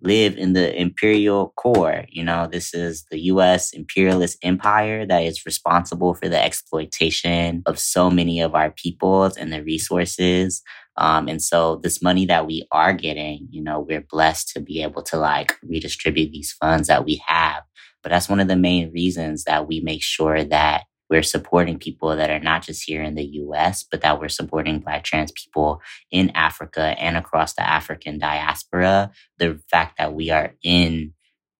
live 0.03 0.37
in 0.37 0.53
the 0.53 0.79
imperial 0.79 1.53
core. 1.55 2.05
You 2.09 2.23
know, 2.23 2.47
this 2.51 2.73
is 2.73 3.05
the 3.09 3.19
US 3.21 3.71
imperialist 3.71 4.37
empire 4.43 5.05
that 5.05 5.23
is 5.23 5.45
responsible 5.45 6.13
for 6.13 6.29
the 6.29 6.41
exploitation 6.41 7.63
of 7.65 7.79
so 7.79 8.09
many 8.09 8.41
of 8.41 8.53
our 8.53 8.71
peoples 8.71 9.37
and 9.37 9.51
the 9.51 9.63
resources. 9.63 10.61
Um, 10.97 11.27
and 11.27 11.41
so 11.41 11.77
this 11.77 12.01
money 12.01 12.25
that 12.27 12.45
we 12.45 12.67
are 12.71 12.93
getting, 12.93 13.47
you 13.49 13.63
know, 13.63 13.79
we're 13.79 14.05
blessed 14.07 14.49
to 14.49 14.59
be 14.59 14.83
able 14.83 15.01
to 15.03 15.17
like 15.17 15.57
redistribute 15.63 16.31
these 16.31 16.51
funds 16.51 16.87
that 16.89 17.05
we 17.05 17.21
have. 17.25 17.63
But 18.03 18.09
that's 18.09 18.29
one 18.29 18.41
of 18.41 18.49
the 18.49 18.57
main 18.57 18.91
reasons 18.91 19.45
that 19.45 19.67
we 19.67 19.79
make 19.79 20.03
sure 20.03 20.43
that 20.43 20.83
we're 21.13 21.21
supporting 21.21 21.77
people 21.77 22.15
that 22.15 22.31
are 22.31 22.39
not 22.39 22.63
just 22.63 22.83
here 22.83 23.03
in 23.03 23.13
the 23.13 23.23
US, 23.43 23.83
but 23.83 24.01
that 24.01 24.19
we're 24.19 24.29
supporting 24.29 24.79
Black 24.79 25.03
trans 25.03 25.31
people 25.31 25.79
in 26.09 26.31
Africa 26.31 26.95
and 26.97 27.15
across 27.15 27.53
the 27.53 27.61
African 27.61 28.17
diaspora. 28.17 29.11
The 29.37 29.61
fact 29.69 29.99
that 29.99 30.15
we 30.15 30.31
are 30.31 30.55
in 30.63 31.13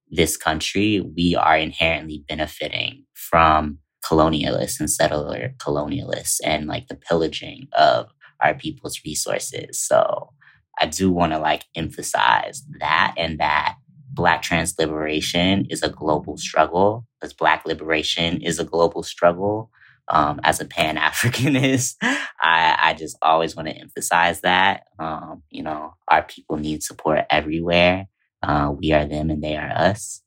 this 0.10 0.38
country, 0.38 1.02
we 1.02 1.36
are 1.36 1.56
inherently 1.56 2.26
benefiting 2.28 3.06
from 3.14 3.78
colonialists 4.04 4.80
and 4.80 4.90
settler 4.90 5.54
colonialists 5.60 6.40
and 6.44 6.66
like 6.66 6.88
the 6.88 6.96
pillaging 6.96 7.68
of 7.74 8.08
our 8.42 8.56
people's 8.56 9.02
resources. 9.06 9.80
So 9.80 10.32
I 10.80 10.88
do 10.88 11.12
want 11.12 11.32
to 11.34 11.38
like 11.38 11.66
emphasize 11.76 12.64
that 12.80 13.14
and 13.18 13.40
that 13.40 13.76
Black 14.14 14.42
trans 14.42 14.78
liberation 14.78 15.66
is 15.70 15.82
a 15.82 15.90
global 15.90 16.38
struggle, 16.38 17.06
as 17.22 17.34
Black 17.34 17.66
liberation 17.66 18.42
is 18.42 18.60
a 18.60 18.64
global 18.64 19.04
struggle. 19.04 19.72
Um, 20.10 20.42
as 20.44 20.60
a 20.60 20.66
Pan 20.66 20.98
Africanist, 20.98 21.96
I, 22.02 22.78
I 22.78 22.94
just 22.94 23.18
always 23.22 23.56
want 23.56 23.70
to 23.70 23.76
emphasize 23.76 24.42
that. 24.42 24.84
Um, 25.00 25.44
you 25.50 25.64
know, 25.64 25.94
our 26.10 26.24
people 26.24 26.58
need 26.58 26.84
support 26.84 27.22
everywhere. 27.30 28.08
Uh, 28.42 28.74
we 28.78 28.92
are 28.92 29.06
them 29.06 29.30
and 29.30 29.42
they 29.42 29.56
are 29.56 29.70
us. 29.70 30.22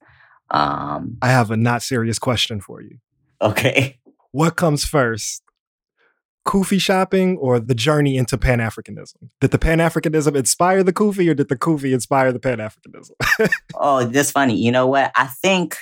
Um, 0.51 1.19
I 1.21 1.29
have 1.29 1.51
a 1.51 1.57
not 1.59 1.83
serious 1.83 2.19
question 2.19 2.61
for 2.61 2.81
you. 2.81 2.99
Okay. 3.43 3.99
What 4.33 4.57
comes 4.57 4.85
first, 4.85 5.43
Kufi 6.47 6.81
shopping 6.81 7.37
or 7.39 7.59
the 7.59 7.75
journey 7.75 8.17
into 8.17 8.39
Pan 8.39 8.61
Africanism? 8.61 9.31
Did 9.41 9.51
the 9.51 9.59
Pan 9.59 9.79
Africanism 9.79 10.37
inspire 10.37 10.83
the 10.83 10.93
Kufi 10.93 11.29
or 11.29 11.35
did 11.35 11.49
the 11.49 11.57
Kufi 11.57 11.93
inspire 11.93 12.33
the 12.33 12.39
Pan 12.39 12.59
Africanism? 12.59 13.51
oh, 13.75 14.05
that's 14.05 14.31
funny. 14.31 14.57
You 14.57 14.73
know 14.73 14.87
what? 14.87 15.11
I 15.17 15.27
think 15.27 15.77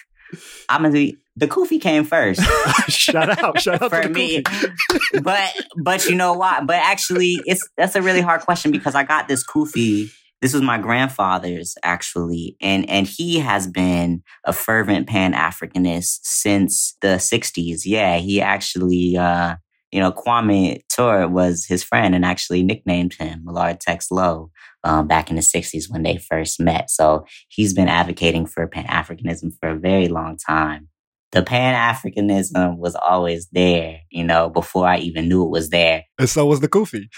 I'm 0.68 0.82
gonna 0.82 0.92
be 0.92 1.18
the 1.36 1.46
Kufi 1.46 1.80
came 1.80 2.04
first. 2.04 2.40
shout 2.88 3.38
out, 3.38 3.60
shout 3.60 3.82
out 3.82 3.90
for 3.90 4.08
me. 4.08 4.42
but 5.22 5.52
but 5.82 6.06
you 6.06 6.14
know 6.14 6.32
what? 6.32 6.66
But 6.66 6.76
actually, 6.76 7.40
it's 7.44 7.68
that's 7.76 7.94
a 7.94 8.02
really 8.02 8.20
hard 8.20 8.40
question 8.40 8.70
because 8.72 8.94
I 8.94 9.04
got 9.04 9.28
this 9.28 9.44
Kufi. 9.44 10.10
This 10.40 10.52
was 10.52 10.62
my 10.62 10.78
grandfather's 10.78 11.74
actually, 11.82 12.56
and 12.60 12.88
and 12.88 13.06
he 13.06 13.38
has 13.38 13.66
been 13.66 14.22
a 14.44 14.52
fervent 14.52 15.08
Pan 15.08 15.32
Africanist 15.32 16.20
since 16.22 16.96
the 17.00 17.16
'60s. 17.16 17.82
Yeah, 17.84 18.18
he 18.18 18.40
actually 18.40 19.16
uh, 19.16 19.56
you 19.94 20.00
know, 20.00 20.10
Kwame 20.10 20.80
Ture 20.88 21.28
was 21.28 21.66
his 21.66 21.84
friend 21.84 22.16
and 22.16 22.24
actually 22.24 22.64
nicknamed 22.64 23.14
him 23.14 23.44
Millard 23.44 23.78
Tex 23.78 24.10
Low 24.10 24.50
um, 24.82 25.06
back 25.06 25.30
in 25.30 25.36
the 25.36 25.42
60s 25.42 25.84
when 25.88 26.02
they 26.02 26.18
first 26.18 26.58
met. 26.58 26.90
So 26.90 27.24
he's 27.48 27.72
been 27.72 27.86
advocating 27.86 28.44
for 28.46 28.66
Pan 28.66 28.86
Africanism 28.86 29.52
for 29.60 29.68
a 29.68 29.78
very 29.78 30.08
long 30.08 30.36
time 30.36 30.88
the 31.34 31.42
Pan 31.42 31.74
Africanism 31.74 32.78
was 32.78 32.94
always 32.94 33.48
there, 33.50 33.98
you 34.08 34.22
know, 34.22 34.48
before 34.48 34.86
I 34.86 34.98
even 34.98 35.28
knew 35.28 35.44
it 35.44 35.50
was 35.50 35.70
there. 35.70 36.04
And 36.18 36.28
so 36.28 36.46
was 36.46 36.60
the 36.60 36.68
Kufi. 36.68 37.08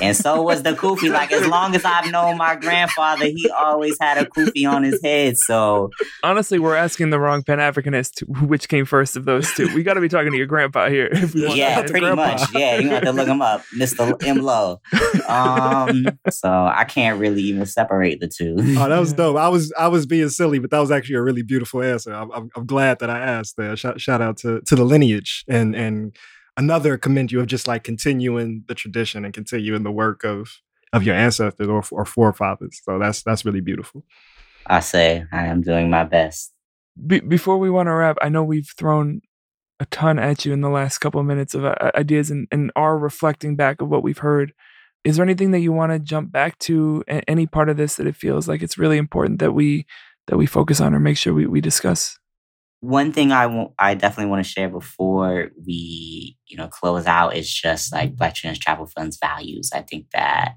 and 0.00 0.16
so 0.16 0.42
was 0.42 0.62
the 0.62 0.72
Kufi. 0.72 1.10
Like 1.12 1.32
as 1.32 1.46
long 1.46 1.74
as 1.74 1.84
I've 1.84 2.10
known 2.12 2.36
my 2.36 2.54
grandfather, 2.54 3.24
he 3.26 3.50
always 3.50 3.96
had 4.00 4.18
a 4.18 4.26
Kufi 4.26 4.70
on 4.70 4.84
his 4.84 5.00
head. 5.02 5.34
So 5.36 5.90
honestly, 6.22 6.58
we're 6.58 6.76
asking 6.76 7.10
the 7.10 7.18
wrong 7.18 7.42
Pan 7.42 7.58
Africanist 7.58 8.22
which 8.46 8.68
came 8.68 8.84
first 8.84 9.16
of 9.16 9.24
those 9.24 9.52
two. 9.54 9.72
We 9.74 9.82
got 9.82 9.94
to 9.94 10.00
be 10.00 10.08
talking 10.08 10.30
to 10.30 10.38
your 10.38 10.46
grandpa 10.46 10.88
here. 10.88 11.10
yeah, 11.34 11.80
pretty 11.82 12.00
grandpa. 12.00 12.32
much. 12.32 12.54
Yeah, 12.54 12.78
you 12.78 12.88
have 12.90 13.02
to 13.02 13.12
look 13.12 13.28
him 13.28 13.42
up, 13.42 13.64
Mister 13.74 14.14
M 14.22 14.38
Low. 14.38 14.80
Um, 15.28 16.06
so 16.30 16.48
I 16.50 16.84
can't 16.84 17.18
really 17.18 17.42
even 17.42 17.66
separate 17.66 18.20
the 18.20 18.28
two. 18.28 18.56
Oh, 18.78 18.88
that 18.88 18.98
was 18.98 19.12
dope. 19.12 19.36
I 19.36 19.48
was 19.48 19.72
I 19.78 19.88
was 19.88 20.06
being 20.06 20.28
silly, 20.28 20.58
but 20.58 20.70
that 20.70 20.78
was 20.78 20.90
actually 20.90 21.16
a 21.16 21.22
really 21.22 21.42
beautiful 21.42 21.82
answer. 21.82 22.12
I'm, 22.12 22.30
I'm, 22.30 22.50
I'm 22.56 22.66
glad 22.66 23.00
that 23.00 23.10
I 23.10 23.18
asked 23.18 23.56
there. 23.56 23.76
Shout, 23.76 24.00
shout 24.00 24.20
out 24.20 24.36
to 24.38 24.60
to 24.60 24.76
the 24.76 24.84
lineage 24.84 25.44
and 25.48 25.74
and 25.74 26.16
another 26.58 26.98
commend 26.98 27.32
you 27.32 27.40
of 27.40 27.46
just 27.46 27.66
like 27.66 27.84
continuing 27.84 28.64
the 28.68 28.74
tradition 28.74 29.24
and 29.24 29.32
continuing 29.32 29.84
the 29.84 29.92
work 29.92 30.24
of 30.24 30.60
of 30.92 31.02
your 31.02 31.14
ancestors 31.14 31.68
or, 31.68 31.82
or 31.92 32.04
forefathers. 32.04 32.80
So 32.84 32.98
that's 32.98 33.22
that's 33.22 33.44
really 33.44 33.60
beautiful. 33.60 34.04
I 34.66 34.80
say 34.80 35.24
I 35.32 35.46
am 35.46 35.62
doing 35.62 35.88
my 35.88 36.04
best. 36.04 36.52
Be- 37.06 37.20
before 37.20 37.56
we 37.56 37.70
want 37.70 37.86
to 37.86 37.94
wrap, 37.94 38.18
I 38.20 38.28
know 38.28 38.42
we've 38.42 38.74
thrown 38.76 39.22
a 39.80 39.86
ton 39.86 40.18
at 40.18 40.44
you 40.44 40.52
in 40.52 40.60
the 40.60 40.68
last 40.68 40.98
couple 40.98 41.20
of 41.20 41.26
minutes 41.26 41.54
of 41.54 41.64
uh, 41.64 41.74
ideas 41.94 42.30
and, 42.30 42.48
and 42.50 42.72
are 42.74 42.98
reflecting 42.98 43.54
back 43.54 43.80
of 43.80 43.88
what 43.88 44.02
we've 44.02 44.18
heard. 44.18 44.52
Is 45.04 45.16
there 45.16 45.24
anything 45.24 45.52
that 45.52 45.60
you 45.60 45.72
want 45.72 45.92
to 45.92 46.00
jump 46.00 46.32
back 46.32 46.58
to? 46.60 47.04
Any 47.06 47.46
part 47.46 47.68
of 47.68 47.76
this 47.76 47.94
that 47.94 48.08
it 48.08 48.16
feels 48.16 48.48
like 48.48 48.62
it's 48.62 48.76
really 48.76 48.98
important 48.98 49.38
that 49.38 49.52
we 49.52 49.86
that 50.26 50.36
we 50.36 50.44
focus 50.46 50.80
on 50.80 50.92
or 50.92 50.98
make 50.98 51.16
sure 51.16 51.32
we, 51.32 51.46
we 51.46 51.60
discuss? 51.60 52.18
One 52.80 53.12
thing 53.12 53.32
I 53.32 53.46
want, 53.46 53.72
I 53.78 53.94
definitely 53.94 54.30
want 54.30 54.44
to 54.44 54.50
share 54.50 54.68
before 54.68 55.50
we, 55.66 56.36
you 56.46 56.56
know, 56.56 56.68
close 56.68 57.06
out 57.06 57.36
is 57.36 57.52
just 57.52 57.92
like 57.92 58.16
Black 58.16 58.34
Trans 58.34 58.58
Travel 58.58 58.86
Fund's 58.86 59.18
values. 59.18 59.70
I 59.74 59.82
think 59.82 60.10
that 60.12 60.54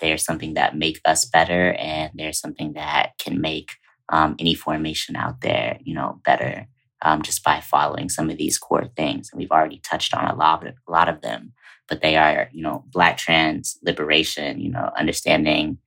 there's 0.00 0.24
something 0.24 0.54
that 0.54 0.76
make 0.76 1.00
us 1.04 1.24
better, 1.24 1.72
and 1.74 2.10
there's 2.14 2.40
something 2.40 2.74
that 2.74 3.12
can 3.18 3.40
make 3.40 3.72
um, 4.08 4.36
any 4.38 4.54
formation 4.54 5.16
out 5.16 5.40
there, 5.40 5.78
you 5.82 5.94
know, 5.94 6.20
better 6.24 6.66
um, 7.02 7.22
just 7.22 7.42
by 7.42 7.60
following 7.60 8.08
some 8.08 8.30
of 8.30 8.36
these 8.36 8.58
core 8.58 8.88
things. 8.96 9.30
And 9.30 9.38
we've 9.38 9.50
already 9.50 9.78
touched 9.78 10.14
on 10.14 10.26
a 10.26 10.34
lot, 10.34 10.66
of, 10.66 10.74
a 10.86 10.90
lot 10.90 11.08
of 11.08 11.20
them, 11.20 11.52
but 11.88 12.00
they 12.00 12.16
are, 12.16 12.48
you 12.52 12.62
know, 12.62 12.84
Black 12.88 13.16
trans 13.16 13.78
liberation, 13.82 14.60
you 14.60 14.70
know, 14.70 14.90
understanding 14.96 15.78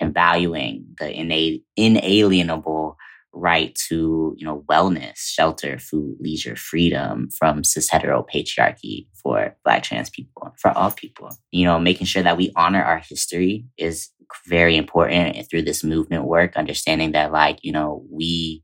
and 0.00 0.12
valuing 0.12 0.86
the 0.98 1.10
innate, 1.10 1.64
inalienable 1.76 2.96
right 3.34 3.74
to 3.88 4.34
you 4.36 4.46
know 4.46 4.64
wellness 4.68 5.16
shelter 5.16 5.78
food 5.78 6.16
leisure 6.20 6.56
freedom 6.56 7.28
from 7.30 7.64
cis 7.64 7.90
hetero 7.90 8.24
patriarchy 8.32 9.06
for 9.22 9.56
black 9.64 9.82
trans 9.82 10.10
people 10.10 10.54
for 10.58 10.70
all 10.70 10.90
people. 10.90 11.30
You 11.50 11.64
know 11.64 11.78
making 11.78 12.06
sure 12.06 12.22
that 12.22 12.36
we 12.36 12.52
honor 12.56 12.82
our 12.82 12.98
history 12.98 13.66
is 13.76 14.10
very 14.46 14.76
important 14.76 15.36
and 15.36 15.48
through 15.48 15.62
this 15.62 15.84
movement 15.84 16.24
work 16.24 16.56
understanding 16.56 17.12
that 17.12 17.32
like 17.32 17.58
you 17.62 17.72
know 17.72 18.04
we 18.10 18.62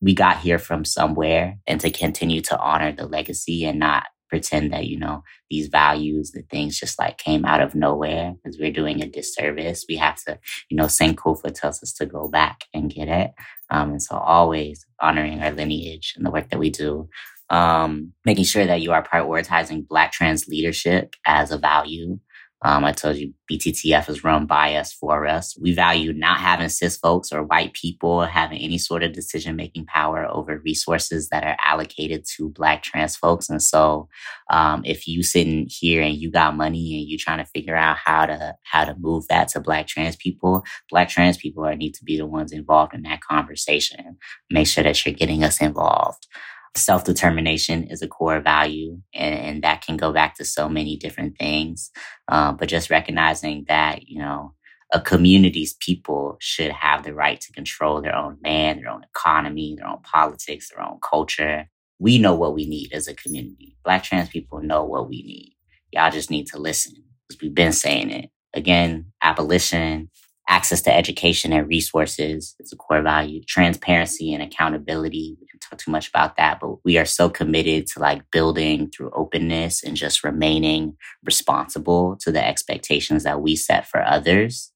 we 0.00 0.14
got 0.14 0.38
here 0.38 0.58
from 0.58 0.84
somewhere 0.84 1.58
and 1.66 1.80
to 1.80 1.90
continue 1.90 2.40
to 2.42 2.58
honor 2.58 2.92
the 2.92 3.06
legacy 3.06 3.64
and 3.64 3.78
not 3.78 4.04
pretend 4.28 4.72
that 4.72 4.86
you 4.86 4.98
know 4.98 5.22
these 5.50 5.68
values 5.68 6.30
the 6.32 6.42
things 6.50 6.80
just 6.80 6.98
like 6.98 7.18
came 7.18 7.44
out 7.44 7.60
of 7.60 7.74
nowhere 7.74 8.34
because 8.42 8.58
we're 8.58 8.72
doing 8.72 9.02
a 9.02 9.06
disservice. 9.06 9.84
We 9.86 9.96
have 9.96 10.16
to 10.24 10.38
you 10.70 10.76
know 10.76 10.86
sankofa 10.86 11.52
tells 11.54 11.82
us 11.82 11.92
to 11.94 12.06
go 12.06 12.28
back 12.28 12.64
and 12.72 12.90
get 12.90 13.08
it 13.08 13.32
um, 13.72 13.90
and 13.92 14.02
so 14.02 14.16
always 14.16 14.86
honoring 15.00 15.40
our 15.40 15.50
lineage 15.50 16.12
and 16.16 16.24
the 16.24 16.30
work 16.30 16.50
that 16.50 16.58
we 16.58 16.70
do. 16.70 17.08
Um, 17.50 18.12
making 18.24 18.44
sure 18.44 18.64
that 18.64 18.80
you 18.80 18.92
are 18.92 19.02
prioritizing 19.02 19.86
black 19.86 20.12
trans 20.12 20.46
leadership 20.46 21.16
as 21.26 21.50
a 21.50 21.58
value 21.58 22.18
um, 22.64 22.84
I 22.84 22.92
told 22.92 23.16
you 23.16 23.34
BTTF 23.50 24.08
is 24.08 24.22
run 24.22 24.46
by 24.46 24.76
us 24.76 24.92
for 24.92 25.26
us. 25.26 25.56
We 25.60 25.74
value 25.74 26.12
not 26.12 26.38
having 26.38 26.68
cis 26.68 26.96
folks 26.96 27.32
or 27.32 27.42
white 27.42 27.72
people 27.72 28.22
having 28.22 28.58
any 28.58 28.78
sort 28.78 29.02
of 29.02 29.12
decision 29.12 29.56
making 29.56 29.86
power 29.86 30.26
over 30.30 30.58
resources 30.64 31.28
that 31.30 31.44
are 31.44 31.56
allocated 31.60 32.24
to 32.36 32.50
Black 32.50 32.82
trans 32.82 33.16
folks. 33.16 33.48
And 33.50 33.62
so, 33.62 34.08
um, 34.50 34.82
if 34.84 35.08
you 35.08 35.22
sitting 35.22 35.66
here 35.68 36.02
and 36.02 36.16
you 36.16 36.30
got 36.30 36.56
money 36.56 36.98
and 36.98 37.08
you're 37.08 37.18
trying 37.20 37.44
to 37.44 37.50
figure 37.50 37.76
out 37.76 37.96
how 37.96 38.26
to 38.26 38.54
how 38.62 38.84
to 38.84 38.94
move 38.98 39.26
that 39.28 39.48
to 39.48 39.60
Black 39.60 39.88
trans 39.88 40.16
people, 40.16 40.62
Black 40.88 41.08
trans 41.08 41.36
people 41.36 41.64
are 41.64 41.74
need 41.74 41.94
to 41.94 42.04
be 42.04 42.16
the 42.16 42.26
ones 42.26 42.52
involved 42.52 42.94
in 42.94 43.02
that 43.02 43.20
conversation. 43.22 44.16
Make 44.50 44.68
sure 44.68 44.84
that 44.84 45.04
you're 45.04 45.14
getting 45.14 45.42
us 45.42 45.60
involved 45.60 46.26
self 46.74 47.04
determination 47.04 47.84
is 47.84 48.02
a 48.02 48.08
core 48.08 48.40
value, 48.40 49.00
and, 49.14 49.34
and, 49.34 49.62
that 49.62 49.84
can 49.84 49.96
go 49.96 50.12
back 50.12 50.36
to 50.36 50.44
so 50.44 50.68
many 50.68 50.96
different 50.96 51.38
things. 51.38 51.90
Uh, 52.28 52.52
but 52.52 52.68
just 52.68 52.90
recognizing 52.90 53.64
that, 53.68 54.08
you 54.08 54.18
know, 54.18 54.54
a 54.92 55.00
community's 55.00 55.74
people 55.74 56.36
should 56.40 56.70
have 56.70 57.02
the 57.02 57.14
right 57.14 57.40
to 57.40 57.52
control 57.52 58.00
their 58.00 58.14
own 58.14 58.38
land, 58.44 58.80
their 58.80 58.90
own 58.90 59.02
economy, 59.04 59.74
their 59.76 59.88
own 59.88 60.00
politics, 60.02 60.70
their 60.70 60.84
own 60.84 60.98
culture. 61.02 61.66
We 61.98 62.18
know 62.18 62.34
what 62.34 62.54
we 62.54 62.66
need 62.66 62.92
as 62.92 63.08
a 63.08 63.14
community. 63.14 63.76
Black 63.84 64.04
trans 64.04 64.28
people 64.28 64.60
know 64.60 64.84
what 64.84 65.08
we 65.08 65.22
need. 65.22 65.56
Y'all 65.92 66.10
just 66.10 66.30
need 66.30 66.46
to 66.48 66.58
listen 66.58 66.94
because 67.28 67.40
we've 67.40 67.54
been 67.54 67.72
saying 67.72 68.10
it. 68.10 68.30
Again, 68.54 69.12
abolition, 69.22 70.10
access 70.48 70.82
to 70.82 70.94
education 70.94 71.52
and 71.52 71.68
resources 71.68 72.54
is 72.60 72.72
a 72.72 72.76
core 72.76 73.02
value. 73.02 73.42
Transparency 73.46 74.34
and 74.34 74.42
accountability. 74.42 75.38
Talk 75.62 75.78
too 75.78 75.90
much 75.90 76.08
about 76.08 76.36
that, 76.36 76.58
but 76.60 76.84
we 76.84 76.98
are 76.98 77.04
so 77.04 77.30
committed 77.30 77.86
to 77.88 78.00
like 78.00 78.30
building 78.30 78.90
through 78.90 79.10
openness 79.14 79.82
and 79.84 79.96
just 79.96 80.24
remaining 80.24 80.96
responsible 81.24 82.16
to 82.20 82.32
the 82.32 82.44
expectations 82.44 83.22
that 83.22 83.40
we 83.40 83.54
set 83.54 83.86
for 83.86 84.02
others. 84.02 84.72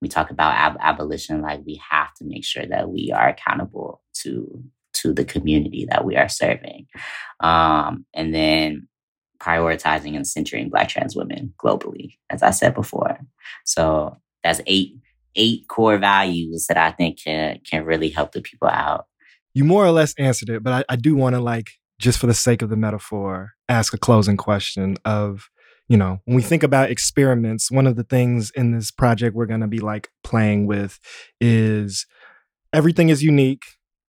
We 0.00 0.08
talk 0.08 0.30
about 0.30 0.54
ab- 0.54 0.78
abolition, 0.80 1.42
like 1.42 1.60
we 1.66 1.80
have 1.90 2.14
to 2.14 2.24
make 2.24 2.44
sure 2.44 2.66
that 2.66 2.88
we 2.88 3.12
are 3.14 3.28
accountable 3.28 4.02
to 4.22 4.62
to 4.94 5.12
the 5.12 5.24
community 5.24 5.86
that 5.90 6.04
we 6.04 6.16
are 6.16 6.28
serving, 6.28 6.86
um, 7.40 8.04
and 8.14 8.34
then 8.34 8.88
prioritizing 9.40 10.16
and 10.16 10.26
centering 10.26 10.68
Black 10.68 10.88
trans 10.88 11.16
women 11.16 11.54
globally, 11.62 12.16
as 12.30 12.42
I 12.42 12.50
said 12.50 12.74
before. 12.74 13.18
So 13.64 14.16
that's 14.44 14.60
eight 14.66 14.94
eight 15.34 15.66
core 15.68 15.98
values 15.98 16.66
that 16.68 16.76
I 16.76 16.92
think 16.92 17.22
can 17.22 17.60
can 17.68 17.84
really 17.84 18.08
help 18.08 18.32
the 18.32 18.40
people 18.40 18.68
out. 18.68 19.06
You 19.58 19.64
more 19.64 19.84
or 19.84 19.90
less 19.90 20.14
answered 20.20 20.50
it, 20.50 20.62
but 20.62 20.72
I, 20.72 20.92
I 20.92 20.94
do 20.94 21.16
want 21.16 21.34
to 21.34 21.40
like 21.40 21.72
just 21.98 22.20
for 22.20 22.28
the 22.28 22.32
sake 22.32 22.62
of 22.62 22.70
the 22.70 22.76
metaphor, 22.76 23.54
ask 23.68 23.92
a 23.92 23.98
closing 23.98 24.36
question 24.36 24.96
of, 25.04 25.50
you 25.88 25.96
know, 25.96 26.20
when 26.26 26.36
we 26.36 26.42
think 26.42 26.62
about 26.62 26.92
experiments, 26.92 27.68
one 27.68 27.84
of 27.84 27.96
the 27.96 28.04
things 28.04 28.52
in 28.52 28.70
this 28.70 28.92
project 28.92 29.34
we're 29.34 29.46
going 29.46 29.62
to 29.62 29.66
be 29.66 29.80
like 29.80 30.10
playing 30.22 30.68
with 30.68 31.00
is 31.40 32.06
everything 32.72 33.08
is 33.08 33.24
unique. 33.24 33.64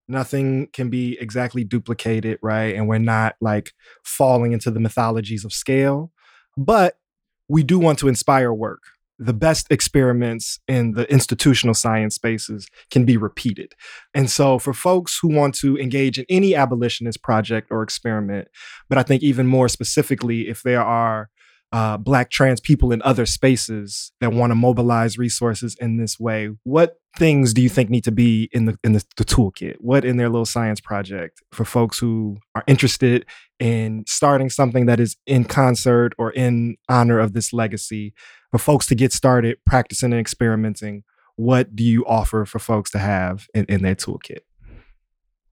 Nothing 0.08 0.68
can 0.72 0.92
be 0.92 1.18
exactly 1.20 1.64
duplicated, 1.64 2.38
right? 2.44 2.76
And 2.76 2.88
we're 2.88 3.00
not 3.00 3.36
like 3.42 3.72
falling 4.04 4.52
into 4.52 4.70
the 4.70 4.80
mythologies 4.80 5.46
of 5.46 5.52
scale, 5.52 6.12
but 6.58 7.00
we 7.48 7.64
do 7.64 7.80
want 7.80 7.98
to 8.00 8.08
inspire 8.08 8.54
work, 8.54 8.84
the 9.20 9.34
best 9.34 9.68
experiments 9.70 10.60
in 10.68 10.94
the 10.94 11.12
institutional 11.12 11.76
science 11.76 12.16
spaces 12.16 12.68
can 12.90 13.06
be 13.06 13.18
repeated. 13.18 13.74
And 14.14 14.30
so, 14.30 14.58
for 14.58 14.74
folks 14.74 15.20
who 15.22 15.28
want 15.28 15.56
to 15.56 15.78
engage 15.78 16.18
in 16.18 16.26
any 16.30 16.56
abolitionist 16.56 17.22
project 17.22 17.68
or 17.70 17.84
experiment, 17.84 18.48
but 18.88 18.98
I 18.98 19.04
think 19.04 19.22
even 19.22 19.46
more 19.46 19.68
specifically, 19.68 20.48
if 20.48 20.64
there 20.64 20.82
are 20.82 21.30
uh, 21.72 21.98
Black 21.98 22.32
trans 22.32 22.60
people 22.60 22.92
in 22.92 23.02
other 23.04 23.26
spaces 23.26 24.12
that 24.22 24.34
want 24.34 24.52
to 24.52 24.56
mobilize 24.56 25.18
resources 25.18 25.76
in 25.80 25.98
this 25.98 26.20
way, 26.20 26.50
what 26.64 26.96
things 27.18 27.54
do 27.54 27.62
you 27.62 27.70
think 27.70 27.90
need 27.90 28.04
to 28.06 28.12
be 28.12 28.50
in 28.52 28.66
the 28.66 28.80
in 28.84 28.94
the, 28.94 29.04
the, 29.18 29.26
toolkit? 29.26 29.76
What 29.80 30.04
in 30.04 30.18
their 30.18 30.30
little 30.30 30.46
science 30.46 30.80
project 30.80 31.44
for 31.52 31.66
folks 31.66 32.00
who 32.00 32.38
are 32.56 32.64
interested 32.66 33.26
in 33.60 34.04
starting 34.08 34.50
something 34.50 34.88
that 34.88 35.00
is 35.00 35.18
in 35.28 35.44
concert 35.44 36.14
or 36.18 36.32
in 36.32 36.78
honor 36.88 37.20
of 37.20 37.34
this 37.34 37.54
legacy? 37.54 38.14
For 38.52 38.58
folks 38.58 38.88
to 38.88 38.96
get 38.96 39.14
started 39.14 39.58
practicing 39.66 40.12
and 40.12 40.20
experimenting, 40.20 41.04
what 41.36 41.76
do 41.76 41.84
you 41.84 42.06
offer 42.06 42.46
for 42.46 42.60
folks 42.60 42.92
to 42.92 43.00
have 43.00 43.48
in, 43.54 43.66
in 43.66 43.84
their 43.84 43.96
toolkit? 43.96 44.40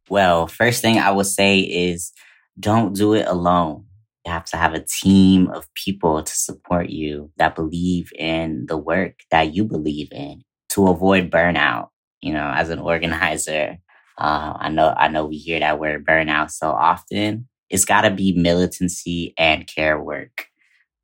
Well, 0.09 0.47
first 0.47 0.81
thing 0.81 0.97
I 0.97 1.11
would 1.11 1.27
say 1.27 1.59
is 1.59 2.11
don't 2.59 2.95
do 2.95 3.13
it 3.13 3.27
alone 3.27 3.87
you 4.27 4.33
have 4.33 4.45
to 4.45 4.57
have 4.57 4.73
a 4.73 4.83
team 4.83 5.49
of 5.51 5.73
people 5.73 6.21
to 6.21 6.33
support 6.33 6.89
you 6.89 7.31
that 7.37 7.55
believe 7.55 8.11
in 8.13 8.65
the 8.67 8.77
work 8.77 9.21
that 9.31 9.55
you 9.55 9.63
believe 9.63 10.09
in 10.11 10.43
to 10.69 10.87
avoid 10.87 11.31
burnout. 11.31 11.89
You 12.21 12.33
know, 12.33 12.51
as 12.53 12.69
an 12.69 12.79
organizer, 12.79 13.77
uh, 14.17 14.53
I 14.57 14.69
know 14.69 14.93
I 14.97 15.07
know 15.07 15.25
we 15.25 15.37
hear 15.37 15.61
that 15.61 15.79
word 15.79 16.05
burnout 16.05 16.51
so 16.51 16.71
often. 16.71 17.47
It's 17.69 17.85
got 17.85 18.01
to 18.01 18.11
be 18.11 18.33
militancy 18.33 19.33
and 19.37 19.65
care 19.65 19.99
work. 19.99 20.47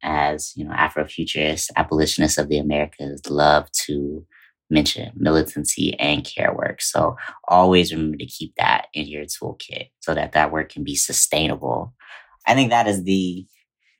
As 0.04 0.54
you 0.56 0.66
know, 0.66 0.74
Afrofuturists, 0.74 1.70
abolitionists 1.76 2.38
of 2.38 2.50
the 2.50 2.58
Americas 2.60 3.22
love 3.30 3.72
to 3.86 4.26
mention 4.70 5.12
militancy 5.16 5.98
and 6.00 6.24
care 6.24 6.54
work. 6.54 6.82
So 6.82 7.16
always 7.48 7.94
remember 7.94 8.18
to 8.18 8.26
keep 8.26 8.54
that 8.58 8.88
in 8.94 9.08
your 9.08 9.26
toolkit 9.26 9.90
so 10.00 10.14
that 10.14 10.34
that 10.34 10.52
work 10.52 10.70
can 10.70 10.84
be 10.84 10.96
sustainable 10.96 11.94
I 12.46 12.54
think 12.54 12.70
that 12.70 12.88
is 12.88 13.04
the 13.04 13.46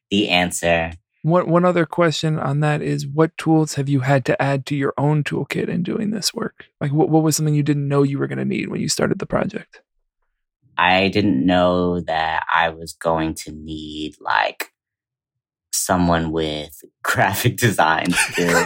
the 0.10 0.30
answer. 0.30 0.92
One 1.22 1.50
one 1.50 1.66
other 1.66 1.86
question 1.86 2.38
on 2.38 2.60
that 2.60 2.82
is 2.82 3.08
what 3.08 3.38
tools 3.38 3.76
have 3.76 3.88
you 3.88 4.02
had 4.02 4.26
to 4.26 4.42
add 4.42 4.66
to 4.68 4.76
your 4.76 4.94
own 4.98 5.24
toolkit 5.24 5.70
in 5.70 5.84
doing 5.84 6.12
this 6.12 6.34
work? 6.34 6.66
Like 6.82 6.92
what, 6.92 7.10
what 7.10 7.24
was 7.24 7.36
something 7.36 7.56
you 7.56 7.64
didn't 7.64 7.88
know 7.88 8.04
you 8.04 8.20
were 8.20 8.28
going 8.28 8.40
to 8.40 8.46
need 8.46 8.70
when 8.70 8.82
you 8.82 8.90
started 8.90 9.20
the 9.20 9.26
project? 9.26 9.82
I 10.78 11.08
didn't 11.10 11.46
know 11.46 12.02
that 12.02 12.44
I 12.54 12.70
was 12.70 12.94
going 12.94 13.36
to 13.36 13.52
need 13.52 14.16
like 14.20 14.72
someone 15.74 16.32
with 16.32 16.80
graphic 17.04 17.58
design 17.58 18.12
skills. 18.12 18.64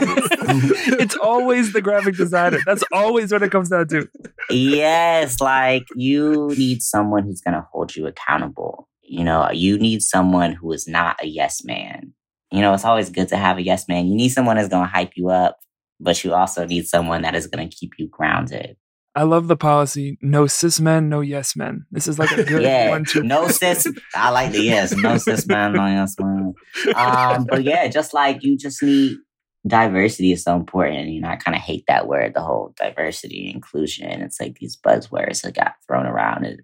it's 1.00 1.16
always 1.16 1.72
the 1.72 1.82
graphic 1.82 2.16
designer. 2.16 2.58
That's 2.66 2.84
always 2.92 3.32
what 3.32 3.42
it 3.42 3.50
comes 3.50 3.70
down 3.70 3.88
to. 3.88 4.08
Yes, 4.50 5.40
like 5.40 5.86
you 5.96 6.48
need 6.56 6.82
someone 6.82 7.24
who's 7.24 7.40
going 7.40 7.54
to 7.54 7.66
hold 7.72 7.96
you 7.96 8.06
accountable 8.06 8.88
you 9.08 9.24
know, 9.24 9.50
you 9.50 9.78
need 9.78 10.02
someone 10.02 10.52
who 10.52 10.70
is 10.72 10.86
not 10.86 11.16
a 11.22 11.26
yes 11.26 11.64
man. 11.64 12.12
You 12.52 12.60
know, 12.60 12.74
it's 12.74 12.84
always 12.84 13.10
good 13.10 13.28
to 13.28 13.36
have 13.36 13.56
a 13.56 13.62
yes 13.62 13.88
man. 13.88 14.06
You 14.06 14.14
need 14.14 14.28
someone 14.28 14.56
that's 14.56 14.68
going 14.68 14.84
to 14.84 14.90
hype 14.92 15.12
you 15.16 15.30
up, 15.30 15.58
but 15.98 16.22
you 16.22 16.34
also 16.34 16.66
need 16.66 16.86
someone 16.86 17.22
that 17.22 17.34
is 17.34 17.46
going 17.46 17.68
to 17.68 17.74
keep 17.74 17.92
you 17.98 18.06
grounded. 18.06 18.76
I 19.18 19.24
love 19.24 19.48
the 19.48 19.56
policy 19.56 20.16
no 20.22 20.46
cis 20.46 20.78
men, 20.78 21.08
no 21.08 21.20
yes 21.20 21.56
men. 21.56 21.86
This 21.90 22.06
is 22.06 22.20
like 22.20 22.30
a 22.30 22.44
good 22.44 22.62
yeah, 22.62 22.90
one. 22.90 23.04
To- 23.06 23.24
no 23.24 23.48
cis. 23.48 23.84
I 24.14 24.30
like 24.30 24.52
the 24.52 24.62
yes. 24.62 24.92
No 24.92 25.18
cis 25.18 25.44
men, 25.48 25.72
no 25.72 25.86
yes 25.86 26.14
men. 26.20 26.54
Um, 26.94 27.44
but 27.50 27.64
yeah, 27.64 27.88
just 27.88 28.14
like 28.14 28.44
you 28.44 28.56
just 28.56 28.80
need 28.80 29.16
diversity 29.66 30.30
is 30.30 30.44
so 30.44 30.54
important. 30.54 31.08
You 31.08 31.20
know, 31.20 31.30
I 31.30 31.36
kind 31.36 31.56
of 31.56 31.62
hate 31.62 31.82
that 31.88 32.06
word, 32.06 32.34
the 32.34 32.42
whole 32.42 32.72
diversity, 32.76 33.50
inclusion. 33.52 34.22
It's 34.22 34.38
like 34.38 34.58
these 34.60 34.76
buzzwords 34.76 35.42
that 35.42 35.56
got 35.56 35.74
thrown 35.84 36.06
around. 36.06 36.44
It 36.44 36.60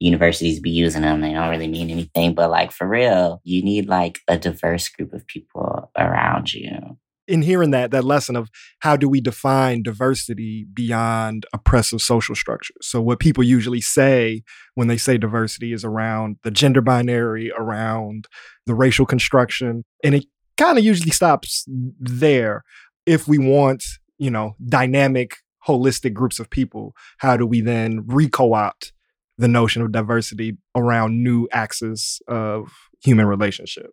universities 0.00 0.58
be 0.58 0.70
using 0.70 1.02
them. 1.02 1.20
They 1.20 1.32
don't 1.32 1.48
really 1.48 1.68
mean 1.68 1.90
anything. 1.90 2.34
But 2.34 2.50
like 2.50 2.72
for 2.72 2.88
real, 2.88 3.40
you 3.44 3.62
need 3.62 3.88
like 3.88 4.18
a 4.26 4.36
diverse 4.36 4.88
group 4.88 5.12
of 5.12 5.26
people 5.28 5.92
around 5.96 6.52
you. 6.52 6.98
In 7.26 7.40
hearing 7.40 7.70
that, 7.70 7.90
that 7.90 8.04
lesson 8.04 8.36
of 8.36 8.50
how 8.80 8.96
do 8.96 9.08
we 9.08 9.20
define 9.20 9.82
diversity 9.82 10.66
beyond 10.74 11.46
oppressive 11.54 12.02
social 12.02 12.34
structures? 12.34 12.76
So, 12.82 13.00
what 13.00 13.18
people 13.18 13.42
usually 13.42 13.80
say 13.80 14.42
when 14.74 14.88
they 14.88 14.98
say 14.98 15.16
diversity 15.16 15.72
is 15.72 15.84
around 15.84 16.36
the 16.42 16.50
gender 16.50 16.82
binary, 16.82 17.50
around 17.56 18.26
the 18.66 18.74
racial 18.74 19.06
construction, 19.06 19.84
and 20.02 20.14
it 20.14 20.26
kind 20.56 20.78
of 20.78 20.84
usually 20.84 21.10
stops 21.10 21.64
there. 21.66 22.62
If 23.06 23.26
we 23.26 23.38
want, 23.38 23.84
you 24.18 24.30
know, 24.30 24.54
dynamic 24.66 25.36
holistic 25.66 26.12
groups 26.12 26.38
of 26.38 26.50
people, 26.50 26.94
how 27.18 27.36
do 27.36 27.46
we 27.46 27.60
then 27.60 28.04
re-co-opt 28.06 28.92
the 29.38 29.48
notion 29.48 29.82
of 29.82 29.92
diversity 29.92 30.56
around 30.74 31.22
new 31.22 31.48
axes 31.52 32.20
of 32.28 32.72
human 33.02 33.26
relationship? 33.26 33.90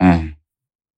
Mm. 0.00 0.36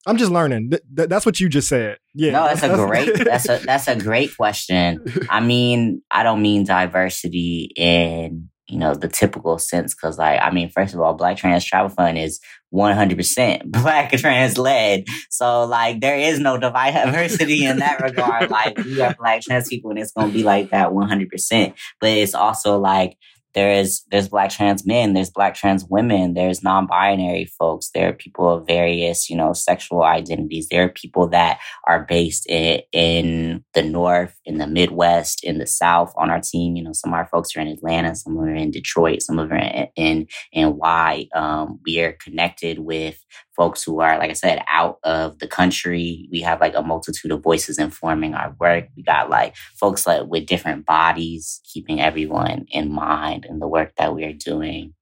I'm 0.07 0.17
just 0.17 0.33
learning. 0.33 0.71
Th- 0.71 0.83
th- 0.97 1.09
that's 1.09 1.27
what 1.27 1.41
you 1.41 1.49
just 1.49 1.69
said. 1.69 1.99
Yeah. 2.15 2.33
No, 2.33 2.45
that's 2.45 2.63
a 2.63 2.75
great 2.75 3.15
that's 3.25 3.49
a 3.49 3.59
that's 3.59 3.89
a 3.89 3.97
great 3.97 4.37
question. 4.37 5.05
I 5.29 5.41
mean, 5.41 6.03
I 6.11 6.23
don't 6.23 6.43
mean 6.43 6.65
diversity 6.65 7.73
in 7.77 8.49
you 8.69 8.79
know 8.79 8.95
the 8.95 9.09
typical 9.09 9.59
sense 9.59 9.95
because 9.95 10.17
like 10.19 10.41
I 10.41 10.51
mean, 10.51 10.71
first 10.71 10.95
of 10.95 11.01
all, 11.01 11.15
Black 11.15 11.37
Trans 11.37 11.65
Travel 11.65 11.91
Fund 11.91 12.19
is 12.19 12.41
100% 12.73 13.65
Black 13.73 14.13
trans 14.13 14.57
led, 14.57 15.05
so 15.29 15.65
like 15.65 16.01
there 16.01 16.17
is 16.17 16.39
no 16.39 16.57
diversity 16.57 17.67
in 17.67 17.79
that 17.79 18.01
regard. 18.01 18.49
Like 18.51 18.79
we 18.79 19.01
are 19.01 19.15
Black 19.19 19.43
trans 19.43 19.69
people, 19.69 19.91
and 19.91 19.99
it's 19.99 20.13
gonna 20.13 20.33
be 20.33 20.45
like 20.45 20.71
that 20.71 20.91
100%. 20.91 21.75
But 22.01 22.11
it's 22.11 22.35
also 22.35 22.79
like 22.79 23.17
there's 23.55 24.05
there's 24.11 24.29
black 24.29 24.51
trans 24.51 24.87
men 24.87 25.13
there's 25.13 25.31
black 25.31 25.55
trans 25.55 25.85
women 25.85 26.35
there's 26.35 26.63
non-binary 26.63 27.45
folks 27.59 27.91
there 27.95 28.09
are 28.09 28.13
people 28.13 28.49
of 28.49 28.67
various 28.67 29.29
you 29.29 29.37
know 29.37 29.53
sexual 29.53 30.03
identities 30.03 30.69
there 30.69 30.85
are 30.85 30.89
people 30.89 31.29
that 31.29 31.59
are 31.87 32.05
based 32.05 32.49
in, 32.49 32.81
in 32.93 33.65
the 33.75 33.83
north 33.83 34.39
in 34.45 34.59
the 34.59 34.67
midwest 34.67 35.45
in 35.45 35.59
the 35.59 35.67
south 35.67 36.13
on 36.17 36.31
our 36.31 36.41
team. 36.41 36.77
You 36.77 36.85
know 36.85 36.93
some 36.93 37.13
of 37.13 37.19
our 37.19 37.27
folks 37.27 37.57
are 37.57 37.61
in 37.61 37.69
atlanta 37.69 38.15
some 38.15 38.37
of 38.37 38.45
them 38.45 38.55
are 38.55 38.57
in 38.57 38.71
detroit 38.71 39.23
some 39.23 39.39
of 39.39 39.49
them 39.49 39.59
are 39.59 39.61
in 39.61 39.89
in, 39.97 40.27
in 40.53 40.69
why 40.77 41.29
um, 41.35 41.81
we 41.85 42.01
are 42.01 42.13
connected 42.13 42.81
with 42.81 43.25
folks 43.57 43.83
who 43.83 44.01
are, 44.01 44.19
like 44.19 44.31
I 44.31 44.35
said, 44.35 44.63
out 44.69 44.99
of 45.05 45.39
the 45.39 45.47
country. 45.47 46.29
We 46.31 46.41
have 46.41 46.61
like 46.61 46.75
a 46.75 46.83
multitude 46.83 47.33
of 47.33 47.43
voices 47.43 47.79
informing 47.79 48.35
our 48.35 48.55
work. 48.59 48.89
We 48.97 49.03
got 49.03 49.31
like 49.31 49.57
folks 49.79 50.07
like 50.07 50.27
with 50.27 50.47
different 50.47 50.87
bodies, 50.87 51.61
keeping 51.65 52.01
everyone 52.01 52.67
in 52.71 52.93
mind 52.93 53.47
in 53.49 53.59
the 53.59 53.69
work 53.69 53.93
that 53.97 54.15
we 54.15 54.25
are 54.25 54.33
doing. 54.33 54.95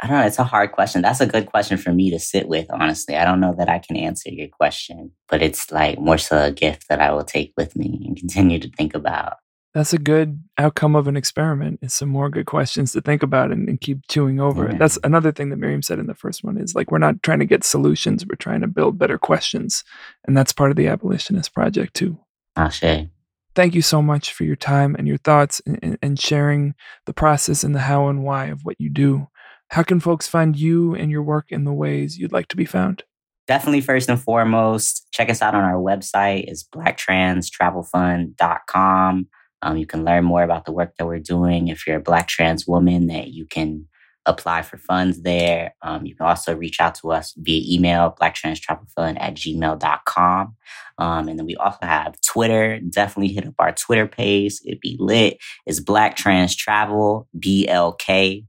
I 0.00 0.08
don't 0.08 0.18
know. 0.18 0.26
It's 0.26 0.38
a 0.38 0.44
hard 0.44 0.72
question. 0.72 1.00
That's 1.00 1.22
a 1.22 1.26
good 1.26 1.46
question 1.46 1.78
for 1.78 1.90
me 1.90 2.10
to 2.10 2.18
sit 2.18 2.48
with, 2.48 2.66
honestly. 2.70 3.16
I 3.16 3.24
don't 3.24 3.40
know 3.40 3.54
that 3.56 3.70
I 3.70 3.78
can 3.78 3.96
answer 3.96 4.30
your 4.30 4.48
question, 4.48 5.10
but 5.28 5.42
it's 5.42 5.70
like 5.72 5.98
more 5.98 6.18
so 6.18 6.36
a 6.36 6.52
gift 6.52 6.88
that 6.88 7.00
I 7.00 7.12
will 7.12 7.24
take 7.24 7.54
with 7.56 7.74
me 7.74 8.04
and 8.06 8.16
continue 8.16 8.58
to 8.58 8.70
think 8.70 8.94
about 8.94 9.38
that's 9.76 9.92
a 9.92 9.98
good 9.98 10.42
outcome 10.56 10.96
of 10.96 11.06
an 11.06 11.16
experiment. 11.16 11.78
Is 11.82 11.92
some 11.92 12.08
more 12.08 12.30
good 12.30 12.46
questions 12.46 12.92
to 12.92 13.02
think 13.02 13.22
about 13.22 13.52
and, 13.52 13.68
and 13.68 13.78
keep 13.80 13.98
chewing 14.08 14.40
over 14.40 14.70
Yeah. 14.70 14.78
that's 14.78 14.98
another 15.04 15.30
thing 15.32 15.50
that 15.50 15.60
Mariame 15.60 15.84
said 15.84 15.98
in 15.98 16.06
the 16.06 16.14
first 16.14 16.42
one 16.42 16.56
is 16.56 16.74
like 16.74 16.90
we're 16.90 16.96
not 16.98 17.22
trying 17.22 17.40
to 17.40 17.44
get 17.44 17.62
solutions 17.62 18.24
we're 18.26 18.36
trying 18.36 18.62
to 18.62 18.66
build 18.66 18.98
better 18.98 19.18
questions. 19.18 19.84
And 20.26 20.34
that's 20.36 20.52
part 20.54 20.70
of 20.70 20.76
the 20.78 20.88
abolitionist 20.88 21.52
project 21.54 21.92
too. 21.94 22.18
Ashe. 22.56 23.08
thank 23.54 23.74
you 23.74 23.82
so 23.82 24.00
much 24.00 24.32
for 24.32 24.44
your 24.44 24.56
time 24.56 24.96
and 24.98 25.06
your 25.06 25.18
thoughts 25.18 25.60
and, 25.66 25.78
and- 25.82 25.98
and 26.02 26.18
sharing 26.18 26.74
the 27.04 27.12
process 27.12 27.62
and 27.62 27.74
the 27.74 27.80
how 27.80 28.08
and 28.08 28.24
why 28.24 28.46
of 28.46 28.64
what 28.64 28.80
you 28.80 28.88
do. 28.90 29.28
How 29.68 29.82
can 29.82 30.00
folks 30.00 30.26
find 30.28 30.58
you 30.58 30.94
and 30.94 31.10
your 31.10 31.22
work 31.22 31.46
in 31.50 31.64
the 31.64 31.72
ways 31.72 32.16
you'd 32.18 32.32
like 32.32 32.48
to 32.48 32.56
be 32.56 32.64
found? 32.64 33.02
Definitely 33.46 33.82
first 33.82 34.08
and 34.08 34.18
foremost 34.20 35.06
check 35.12 35.28
us 35.30 35.40
out 35.42 35.54
on 35.54 35.62
our 35.64 35.74
website. 35.80 36.44
It's 36.48 36.64
blacktranstravelfund.com 36.64 39.28
um, 39.66 39.76
you 39.76 39.86
can 39.86 40.04
learn 40.04 40.24
more 40.24 40.42
about 40.42 40.64
the 40.64 40.72
work 40.72 40.94
that 40.96 41.06
we're 41.06 41.18
doing 41.18 41.68
if 41.68 41.86
you're 41.86 41.96
a 41.96 42.00
black 42.00 42.28
trans 42.28 42.66
woman 42.66 43.06
that 43.08 43.28
you 43.28 43.46
can 43.46 43.86
apply 44.24 44.62
for 44.62 44.76
funds 44.76 45.22
there 45.22 45.74
um, 45.82 46.04
you 46.04 46.14
can 46.14 46.26
also 46.26 46.54
reach 46.54 46.80
out 46.80 46.94
to 46.94 47.12
us 47.12 47.32
via 47.36 47.62
email 47.74 48.14
blacktranstravelfund 48.20 49.16
at 49.20 49.34
gmail.com 49.34 50.54
um, 50.98 51.28
and 51.28 51.38
then 51.38 51.46
we 51.46 51.56
also 51.56 51.78
have 51.82 52.20
twitter 52.22 52.80
definitely 52.90 53.32
hit 53.32 53.46
up 53.46 53.54
our 53.58 53.72
twitter 53.72 54.06
page 54.06 54.54
it'd 54.64 54.80
be 54.80 54.96
lit 54.98 55.38
it's 55.64 55.80
black 55.80 56.16
trans 56.16 56.56
travel 56.56 57.28
blk 57.36 58.44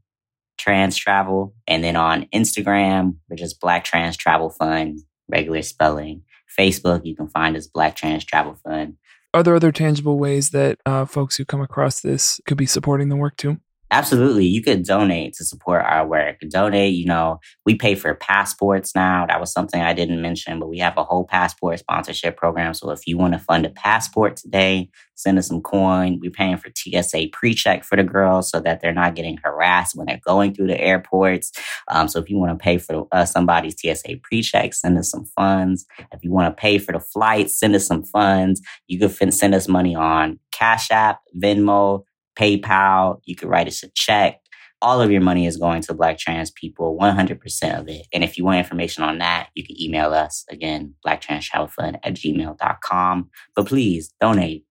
trans 0.57 0.97
travel. 0.97 1.53
And 1.67 1.83
then 1.83 1.95
on 1.95 2.25
Instagram, 2.33 3.15
we're 3.29 3.37
just 3.37 3.61
Black 3.61 3.83
Trans 3.83 4.17
Travel 4.17 4.49
Fund, 4.49 4.99
regular 5.29 5.61
spelling. 5.61 6.23
Facebook, 6.57 7.05
you 7.05 7.15
can 7.15 7.27
find 7.27 7.55
us 7.55 7.67
Black 7.67 7.95
Trans 7.95 8.25
Travel 8.25 8.55
Fund. 8.63 8.97
Are 9.33 9.43
there 9.43 9.55
other 9.55 9.71
tangible 9.71 10.17
ways 10.17 10.51
that 10.51 10.79
uh, 10.85 11.05
folks 11.05 11.37
who 11.37 11.45
come 11.45 11.61
across 11.61 11.99
this 11.99 12.39
could 12.45 12.57
be 12.57 12.65
supporting 12.65 13.09
the 13.09 13.15
work 13.15 13.37
too 13.37 13.59
Absolutely. 13.89 14.45
You 14.45 14.61
could 14.61 14.83
donate 14.83 15.33
to 15.35 15.45
support 15.45 15.81
our 15.85 16.05
work. 16.05 16.39
Donate, 16.49 16.93
you 16.93 17.05
know, 17.05 17.39
we 17.65 17.75
pay 17.75 17.95
for 17.95 18.13
passports 18.15 18.93
now. 18.93 19.25
That 19.25 19.39
was 19.39 19.53
something 19.53 19.81
I 19.81 19.93
didn't 19.93 20.21
mention, 20.21 20.59
but 20.59 20.67
we 20.67 20.79
have 20.79 20.97
a 20.97 21.05
whole 21.05 21.23
passport 21.23 21.79
sponsorship 21.79 22.35
program. 22.35 22.73
So 22.73 22.91
if 22.91 23.07
you 23.07 23.17
want 23.17 23.33
to 23.33 23.39
fund 23.39 23.65
a 23.65 23.69
passport 23.69 24.35
today, 24.35 24.89
send 25.15 25.37
us 25.39 25.47
some 25.47 25.61
coin. 25.61 26.19
We're 26.21 26.31
paying 26.31 26.57
for 26.57 26.69
TSA 26.75 27.27
pre 27.31 27.53
check 27.53 27.85
for 27.85 27.95
the 27.95 28.03
girls 28.03 28.49
so 28.49 28.59
that 28.59 28.81
they're 28.81 28.93
not 28.93 29.15
getting 29.15 29.37
harassed 29.41 29.95
when 29.95 30.07
they're 30.07 30.19
going 30.25 30.53
through 30.53 30.67
the 30.67 30.79
airports. 30.79 31.53
Um, 31.87 32.09
so 32.09 32.19
if 32.19 32.29
you 32.29 32.37
want 32.37 32.57
to 32.57 32.61
pay 32.61 32.77
for 32.79 33.07
uh, 33.13 33.23
somebody's 33.23 33.79
TSA 33.79 34.17
pre 34.21 34.41
check, 34.41 34.73
send 34.73 34.97
us 34.97 35.09
some 35.09 35.23
funds. 35.23 35.85
If 36.11 36.23
you 36.23 36.31
want 36.31 36.55
to 36.55 36.59
pay 36.61 36.77
for 36.77 36.91
the 36.91 36.99
flights, 36.99 37.57
send 37.57 37.73
us 37.73 37.87
some 37.87 38.03
funds. 38.03 38.61
You 38.87 38.99
could 38.99 39.33
send 39.33 39.55
us 39.55 39.69
money 39.69 39.95
on 39.95 40.39
Cash 40.51 40.91
App, 40.91 41.21
Venmo, 41.37 42.03
PayPal. 42.37 43.19
You 43.25 43.35
could 43.35 43.49
write 43.49 43.67
us 43.67 43.83
a 43.83 43.89
check. 43.95 44.39
All 44.81 45.01
of 45.01 45.09
your 45.09 45.21
money 45.21 45.47
is 45.47 45.57
going 45.57 45.81
to 45.83 45.93
Black 45.93 46.19
trans 46.19 46.51
people, 46.51 46.97
100% 47.01 47.79
of 47.79 47.87
it. 47.89 48.05
And 48.13 48.23
if 48.23 48.37
you 48.37 48.45
want 48.45 48.59
information 48.59 49.03
on 49.03 49.17
that, 49.17 49.49
you 49.55 49.65
can 49.65 49.81
email 49.81 50.13
us 50.13 50.45
again, 50.49 50.93
blacktranstravelfund 51.05 51.99
at 52.03 52.13
gmail.com. 52.13 53.29
But 53.55 53.65
please 53.65 54.13
donate. 54.21 54.65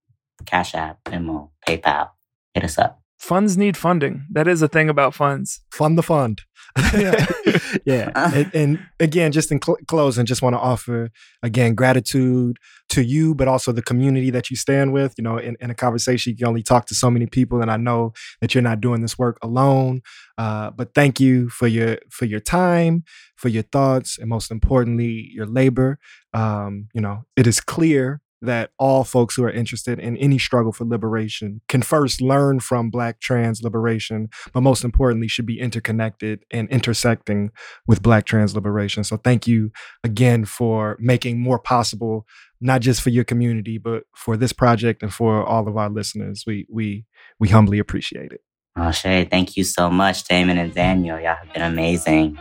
Cash 0.45 0.75
App, 0.75 1.03
Venmo, 1.05 1.51
PayPal. 1.67 2.11
Hit 2.55 2.65
us 2.65 2.79
up. 2.79 3.06
Funds 3.27 3.57
need 3.57 3.77
funding 3.77 4.25
that 4.31 4.47
is 4.47 4.63
a 4.63 4.69
thing 4.69 4.89
about 4.89 5.13
funds 5.13 5.61
fund 5.73 5.99
the 5.99 6.03
fund. 6.03 6.43
Yeah. 6.95 7.27
yeah. 7.87 8.11
And, 8.35 8.55
and 8.55 8.79
again, 9.01 9.33
just 9.33 9.51
in 9.51 9.61
cl- 9.63 9.79
closing, 9.89 10.27
just 10.27 10.43
want 10.43 10.55
to 10.55 10.61
offer 10.61 11.11
again 11.43 11.75
gratitude 11.75 12.59
to 12.91 13.03
you, 13.03 13.35
but 13.35 13.49
also 13.49 13.73
the 13.73 13.83
community 13.83 14.31
that 14.31 14.51
you 14.51 14.57
stand 14.57 14.93
with. 14.93 15.15
You 15.17 15.25
know, 15.25 15.39
in, 15.39 15.57
in 15.61 15.71
a 15.71 15.75
conversation, 15.75 16.33
you 16.33 16.37
can 16.37 16.49
only 16.49 16.63
talk 16.63 16.85
to 16.87 16.95
so 16.95 17.11
many 17.11 17.27
people, 17.27 17.63
and 17.63 17.71
I 17.71 17.79
know 17.79 18.13
that 18.41 18.55
you're 18.55 18.63
not 18.63 18.83
doing 18.83 19.01
this 19.01 19.19
work 19.19 19.39
alone. 19.43 20.03
Uh, 20.37 20.71
but 20.71 20.93
thank 20.95 21.19
you 21.19 21.49
for 21.49 21.67
your 21.67 21.99
for 22.11 22.27
your 22.27 22.41
time, 22.41 23.05
for 23.37 23.49
your 23.49 23.65
thoughts, 23.65 24.19
and 24.19 24.29
most 24.29 24.51
importantly, 24.51 25.31
your 25.33 25.47
labor. 25.47 25.99
Um, 26.35 26.89
you 26.93 27.01
know, 27.01 27.25
it 27.37 27.47
is 27.47 27.61
clear 27.61 28.21
that 28.43 28.71
all 28.79 29.05
folks 29.05 29.35
who 29.35 29.45
are 29.45 29.51
interested 29.51 29.99
in 29.99 30.17
any 30.19 30.39
struggle 30.39 30.73
for 30.73 30.85
liberation 30.85 31.61
can 31.69 31.83
first 31.83 32.21
learn 32.21 32.61
from 32.61 32.91
Black 32.91 33.21
trans 33.21 33.63
liberation, 33.63 34.29
but 34.53 34.61
most 34.61 34.85
importantly, 34.85 35.29
should 35.29 35.47
be 35.47 35.61
interconnected 35.61 36.45
and 36.51 36.69
intersecting 36.71 37.51
with 37.87 38.03
Black 38.03 38.25
trans 38.27 38.55
liberation. 38.55 39.05
So, 39.05 39.17
thank 39.17 39.47
you 39.47 39.71
again 40.05 40.45
for 40.45 40.97
making 41.01 41.41
more 41.41 41.59
possible, 41.59 42.27
not 42.61 42.81
just 42.81 43.01
for 43.01 43.11
your 43.11 43.25
community, 43.25 43.79
but 43.79 44.05
for 44.15 44.37
this 44.37 44.53
project 44.53 45.03
and 45.03 45.13
for 45.13 45.45
all 45.45 45.69
of 45.69 45.77
our 45.77 45.91
listeners. 45.91 46.45
We 46.47 46.67
we 46.71 47.05
we 47.39 47.49
humbly 47.49 47.79
appreciate 47.79 48.33
it. 48.33 48.41
Oh, 48.79 48.91
Shay, 48.91 49.25
thank 49.25 49.57
you 49.57 49.65
so 49.65 49.89
much, 49.89 50.25
Damon 50.25 50.59
and 50.59 50.75
Daniel. 50.75 51.19
Y'all 51.19 51.37
have 51.37 51.53
been 51.55 51.63
amazing. 51.63 52.39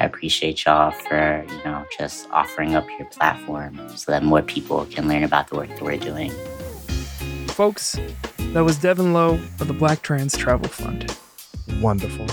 I 0.00 0.04
appreciate 0.04 0.64
y'all 0.64 0.92
for, 0.92 1.44
you 1.46 1.64
know, 1.64 1.84
just 1.98 2.26
offering 2.30 2.74
up 2.74 2.88
your 2.98 3.06
platform 3.08 3.78
so 3.96 4.10
that 4.10 4.22
more 4.22 4.40
people 4.40 4.86
can 4.86 5.06
learn 5.06 5.22
about 5.22 5.48
the 5.48 5.56
work 5.56 5.68
that 5.68 5.82
we're 5.82 5.98
doing. 5.98 6.32
folks 7.48 7.98
that 8.54 8.64
was 8.64 8.78
devin 8.78 9.12
lowe 9.12 9.34
of 9.60 9.68
the 9.68 9.74
black 9.74 10.00
trans 10.00 10.34
travel 10.34 10.68
fund 10.70 11.14
Wonderful. 11.82 12.26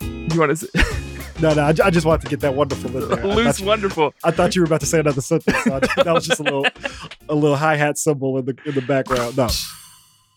you 0.00 0.40
want 0.40 0.50
to 0.50 0.56
say 0.56 0.68
No, 1.40 1.54
no, 1.54 1.62
I, 1.62 1.68
I 1.68 1.90
just 1.90 2.04
wanted 2.04 2.22
to 2.22 2.28
get 2.28 2.40
that 2.40 2.54
wonderful 2.54 2.96
in 2.96 3.08
there. 3.08 3.26
Loose 3.34 3.44
thought, 3.44 3.60
you, 3.60 3.66
wonderful 3.66 4.14
I 4.24 4.30
thought 4.32 4.54
you 4.56 4.62
were 4.62 4.66
about 4.66 4.80
to 4.80 4.86
say 4.86 5.00
another 5.00 5.20
sentence. 5.20 5.56
So 5.64 5.74
I, 5.74 6.02
that 6.02 6.12
was 6.12 6.26
just 6.26 6.40
a 6.40 6.44
little, 6.44 6.66
a 7.28 7.34
little 7.34 7.56
hi 7.56 7.76
hat 7.76 7.96
cymbal 7.96 8.38
in 8.38 8.44
the 8.44 8.56
in 8.64 8.74
the 8.74 8.82
background. 8.82 9.36
No. 9.36 9.48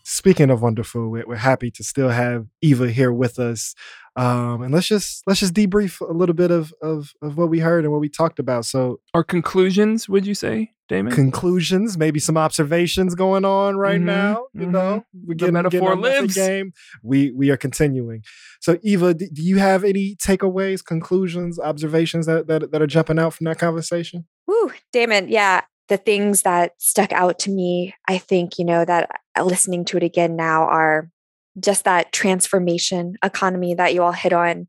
Speaking 0.08 0.50
of 0.50 0.62
wonderful, 0.62 1.10
we're, 1.10 1.26
we're 1.26 1.34
happy 1.34 1.68
to 1.72 1.82
still 1.82 2.10
have 2.10 2.46
Eva 2.62 2.88
here 2.92 3.12
with 3.12 3.40
us, 3.40 3.74
um, 4.14 4.62
and 4.62 4.72
let's 4.72 4.86
just 4.86 5.24
let's 5.26 5.40
just 5.40 5.52
debrief 5.52 6.00
a 6.00 6.12
little 6.12 6.34
bit 6.34 6.52
of, 6.52 6.72
of 6.80 7.12
of 7.22 7.36
what 7.36 7.48
we 7.50 7.58
heard 7.58 7.82
and 7.82 7.92
what 7.92 8.00
we 8.00 8.08
talked 8.08 8.38
about. 8.38 8.64
So 8.66 9.00
our 9.14 9.24
conclusions 9.24 10.08
would 10.08 10.24
you 10.24 10.34
say 10.36 10.70
damon 10.88 11.12
conclusions, 11.12 11.98
maybe 11.98 12.20
some 12.20 12.36
observations 12.36 13.16
going 13.16 13.44
on 13.44 13.76
right 13.76 14.00
Mhm, 14.00 14.04
now. 14.04 14.46
You 14.54 14.66
mhm. 14.66 14.70
know, 14.70 15.04
we're 15.12 15.34
The 15.34 15.34
getting, 15.34 15.54
metaphor 15.54 15.70
getting 15.80 15.88
our 15.88 15.96
method 15.96 16.20
lives. 16.22 16.34
game. 16.36 16.72
We 17.02 17.32
we 17.32 17.50
are 17.50 17.56
continuing. 17.56 18.22
So 18.60 18.78
Eva, 18.84 19.12
d- 19.12 19.28
do 19.32 19.42
you 19.42 19.56
have 19.58 19.82
any 19.82 20.14
takeaways, 20.14 20.84
conclusions, 20.84 21.58
observations 21.58 22.26
that 22.26 22.46
that, 22.46 22.70
that 22.70 22.80
are 22.80 22.86
jumping 22.86 23.18
out 23.18 23.34
from 23.34 23.46
that 23.46 23.58
conversation? 23.58 24.26
Woo, 24.46 24.70
Damon, 24.92 25.26
yeah. 25.28 25.62
The 25.88 25.96
things 25.96 26.42
that 26.42 26.72
stuck 26.78 27.12
out 27.12 27.38
to 27.40 27.50
me, 27.50 27.94
I 28.08 28.18
think, 28.18 28.58
you 28.58 28.64
know, 28.64 28.84
that 28.84 29.10
uh, 29.38 29.44
listening 29.44 29.84
to 29.86 29.96
it 29.96 30.02
again 30.02 30.36
now 30.36 30.64
are 30.64 31.10
just 31.58 31.84
that 31.84 32.12
transformation 32.12 33.16
economy 33.22 33.74
that 33.74 33.94
you 33.94 34.02
all 34.02 34.12
hit 34.12 34.32
on. 34.32 34.66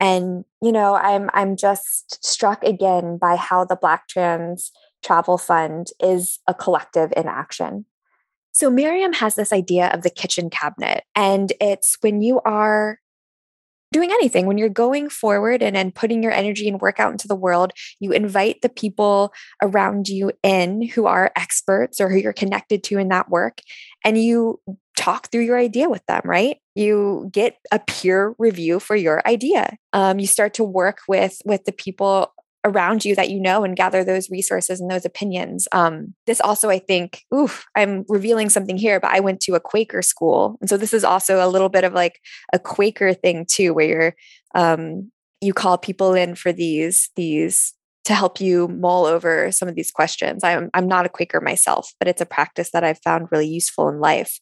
And, 0.00 0.44
you 0.62 0.70
know, 0.70 0.94
I'm 0.94 1.28
I'm 1.32 1.56
just 1.56 2.24
struck 2.24 2.62
again 2.62 3.18
by 3.18 3.36
how 3.36 3.64
the 3.64 3.76
Black 3.76 4.08
Trans 4.08 4.70
Travel 5.02 5.38
Fund 5.38 5.88
is 6.00 6.38
a 6.46 6.54
collective 6.54 7.12
in 7.16 7.26
action. 7.26 7.84
So 8.52 8.70
Mariame 8.70 9.14
has 9.16 9.34
this 9.34 9.52
idea 9.52 9.88
of 9.88 10.02
the 10.02 10.10
kitchen 10.10 10.50
cabinet, 10.50 11.04
and 11.14 11.52
it's 11.60 11.96
when 12.00 12.22
you 12.22 12.40
are 12.44 12.98
doing 13.92 14.10
anything. 14.10 14.46
When 14.46 14.58
you're 14.58 14.68
going 14.68 15.08
forward 15.08 15.62
and, 15.62 15.76
and 15.76 15.94
putting 15.94 16.22
your 16.22 16.32
energy 16.32 16.68
and 16.68 16.80
work 16.80 17.00
out 17.00 17.12
into 17.12 17.28
the 17.28 17.34
world 17.34 17.72
you 18.00 18.12
invite 18.12 18.62
the 18.62 18.68
people 18.68 19.32
around 19.62 20.08
you 20.08 20.32
in 20.42 20.82
who 20.82 21.06
are 21.06 21.32
experts 21.36 22.00
or 22.00 22.08
who 22.08 22.16
you're 22.16 22.32
connected 22.32 22.82
to 22.84 22.98
in 22.98 23.08
that 23.08 23.28
work 23.28 23.60
and 24.04 24.18
you 24.18 24.60
talk 24.96 25.28
through 25.30 25.42
your 25.42 25.58
idea 25.58 25.88
with 25.88 26.04
them 26.06 26.22
right? 26.24 26.58
You 26.74 27.28
get 27.32 27.56
a 27.72 27.78
peer 27.78 28.34
review 28.38 28.80
for 28.80 28.96
your 28.96 29.26
idea. 29.26 29.76
Um, 29.92 30.18
you 30.18 30.26
start 30.26 30.54
to 30.54 30.64
work 30.64 30.98
with 31.08 31.40
with 31.44 31.64
the 31.64 31.72
people 31.72 32.32
around 32.64 33.04
you 33.04 33.14
that 33.14 33.30
you 33.30 33.40
know 33.40 33.64
and 33.64 33.76
gather 33.76 34.02
those 34.02 34.30
resources 34.30 34.80
and 34.80 34.90
those 34.90 35.04
opinions. 35.04 35.68
Um, 35.72 36.14
this 36.26 36.40
also, 36.40 36.68
I 36.68 36.78
think, 36.78 37.22
oof, 37.34 37.64
I'm 37.76 38.04
revealing 38.08 38.48
something 38.48 38.76
here, 38.76 39.00
but 39.00 39.12
I 39.12 39.20
went 39.20 39.40
to 39.42 39.54
a 39.54 39.60
Quaker 39.60 40.02
school. 40.02 40.58
And 40.60 40.68
so 40.68 40.76
this 40.76 40.92
is 40.92 41.04
also 41.04 41.44
a 41.44 41.48
little 41.48 41.68
bit 41.68 41.84
of 41.84 41.92
like 41.92 42.20
a 42.52 42.58
Quaker 42.58 43.14
thing 43.14 43.46
too, 43.48 43.72
where 43.74 43.86
you're, 43.86 44.14
um, 44.54 45.10
you 45.40 45.54
call 45.54 45.78
people 45.78 46.14
in 46.14 46.34
for 46.34 46.52
these, 46.52 47.10
these 47.14 47.74
to 48.06 48.14
help 48.14 48.40
you 48.40 48.68
mull 48.68 49.04
over 49.04 49.52
some 49.52 49.68
of 49.68 49.74
these 49.74 49.90
questions. 49.90 50.42
I'm, 50.42 50.70
I'm 50.74 50.88
not 50.88 51.06
a 51.06 51.10
Quaker 51.10 51.40
myself, 51.40 51.92
but 51.98 52.08
it's 52.08 52.22
a 52.22 52.26
practice 52.26 52.70
that 52.72 52.82
I've 52.82 53.00
found 53.02 53.28
really 53.30 53.46
useful 53.46 53.88
in 53.88 54.00
life. 54.00 54.40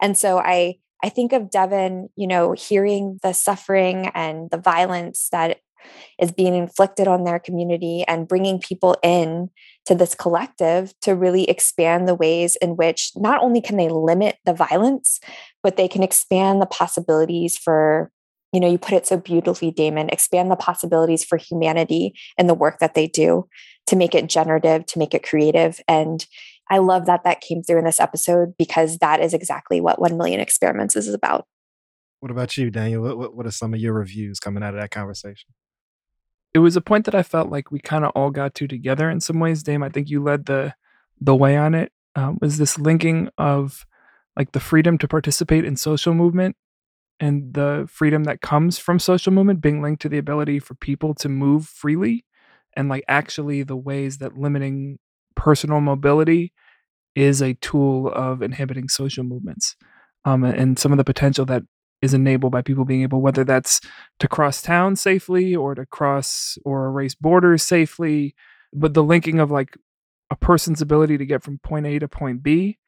And 0.00 0.16
so 0.16 0.38
I, 0.38 0.76
I 1.04 1.08
think 1.08 1.32
of 1.32 1.50
Devin, 1.50 2.08
you 2.16 2.26
know, 2.26 2.52
hearing 2.52 3.18
the 3.22 3.32
suffering 3.32 4.10
and 4.14 4.50
the 4.50 4.56
violence 4.56 5.28
that 5.30 5.58
is 6.18 6.32
being 6.32 6.54
inflicted 6.54 7.08
on 7.08 7.24
their 7.24 7.38
community 7.38 8.04
and 8.06 8.28
bringing 8.28 8.58
people 8.58 8.96
in 9.02 9.50
to 9.86 9.94
this 9.94 10.14
collective 10.14 10.92
to 11.00 11.14
really 11.14 11.48
expand 11.48 12.06
the 12.06 12.14
ways 12.14 12.56
in 12.56 12.76
which 12.76 13.12
not 13.16 13.42
only 13.42 13.60
can 13.60 13.76
they 13.76 13.88
limit 13.88 14.36
the 14.44 14.52
violence 14.52 15.20
but 15.62 15.76
they 15.76 15.88
can 15.88 16.02
expand 16.02 16.60
the 16.60 16.66
possibilities 16.66 17.56
for 17.56 18.10
you 18.52 18.60
know 18.60 18.70
you 18.70 18.78
put 18.78 18.94
it 18.94 19.06
so 19.06 19.16
beautifully 19.16 19.70
damon 19.70 20.08
expand 20.10 20.50
the 20.50 20.56
possibilities 20.56 21.24
for 21.24 21.36
humanity 21.36 22.14
and 22.38 22.48
the 22.48 22.54
work 22.54 22.78
that 22.78 22.94
they 22.94 23.06
do 23.06 23.48
to 23.86 23.96
make 23.96 24.14
it 24.14 24.28
generative 24.28 24.86
to 24.86 24.98
make 24.98 25.14
it 25.14 25.26
creative. 25.26 25.80
And 25.88 26.24
i 26.70 26.78
love 26.78 27.06
that 27.06 27.24
that 27.24 27.40
came 27.40 27.62
through 27.62 27.78
in 27.78 27.84
this 27.84 28.00
episode 28.00 28.54
because 28.56 28.98
that 28.98 29.20
is 29.20 29.34
exactly 29.34 29.80
what 29.80 30.00
1 30.00 30.16
million 30.16 30.40
experiments 30.40 30.96
is 30.96 31.12
about. 31.12 31.46
What 32.20 32.30
about 32.30 32.56
you 32.56 32.70
daniel? 32.70 33.02
What, 33.16 33.34
what 33.34 33.46
are 33.46 33.50
some 33.50 33.74
of 33.74 33.80
your 33.80 33.94
reviews 33.94 34.38
coming 34.38 34.62
out 34.62 34.74
of 34.74 34.80
that 34.80 34.90
conversation 34.90 35.50
it 36.54 36.58
was 36.58 36.76
a 36.76 36.80
point 36.80 37.04
that 37.06 37.14
I 37.14 37.22
felt 37.22 37.50
like 37.50 37.70
we 37.70 37.78
kind 37.78 38.04
of 38.04 38.12
all 38.14 38.30
got 38.30 38.54
to 38.56 38.68
together 38.68 39.10
in 39.10 39.20
some 39.20 39.40
ways. 39.40 39.62
Dame, 39.62 39.82
I 39.82 39.88
think 39.88 40.10
you 40.10 40.22
led 40.22 40.46
the 40.46 40.74
the 41.20 41.36
way 41.36 41.56
on 41.56 41.74
it. 41.74 41.92
Um, 42.14 42.38
was 42.40 42.58
this 42.58 42.78
linking 42.78 43.30
of 43.38 43.86
like 44.36 44.52
the 44.52 44.60
freedom 44.60 44.98
to 44.98 45.08
participate 45.08 45.64
in 45.64 45.76
social 45.76 46.14
movement 46.14 46.56
and 47.20 47.54
the 47.54 47.86
freedom 47.90 48.24
that 48.24 48.40
comes 48.40 48.78
from 48.78 48.98
social 48.98 49.32
movement 49.32 49.60
being 49.60 49.80
linked 49.80 50.02
to 50.02 50.08
the 50.08 50.18
ability 50.18 50.58
for 50.58 50.74
people 50.74 51.14
to 51.14 51.28
move 51.28 51.66
freely 51.66 52.24
and 52.74 52.88
like 52.88 53.04
actually 53.08 53.62
the 53.62 53.76
ways 53.76 54.18
that 54.18 54.36
limiting 54.36 54.98
personal 55.36 55.80
mobility 55.80 56.52
is 57.14 57.42
a 57.42 57.54
tool 57.54 58.08
of 58.08 58.42
inhibiting 58.42 58.88
social 58.88 59.24
movements 59.24 59.76
um, 60.24 60.44
and 60.44 60.78
some 60.78 60.92
of 60.92 60.98
the 60.98 61.04
potential 61.04 61.44
that 61.44 61.62
is 62.02 62.12
enabled 62.12 62.52
by 62.52 62.60
people 62.60 62.84
being 62.84 63.02
able, 63.02 63.22
whether 63.22 63.44
that's 63.44 63.80
to 64.18 64.28
cross 64.28 64.60
town 64.60 64.96
safely 64.96 65.54
or 65.54 65.74
to 65.74 65.86
cross 65.86 66.58
or 66.64 66.86
erase 66.86 67.14
borders 67.14 67.62
safely, 67.62 68.34
but 68.72 68.92
the 68.92 69.04
linking 69.04 69.38
of 69.38 69.50
like 69.50 69.76
a 70.30 70.36
person's 70.36 70.82
ability 70.82 71.16
to 71.16 71.26
get 71.26 71.42
from 71.42 71.58
point 71.58 71.86
A 71.86 71.98
to 72.00 72.08
point 72.08 72.42
B, 72.42 72.78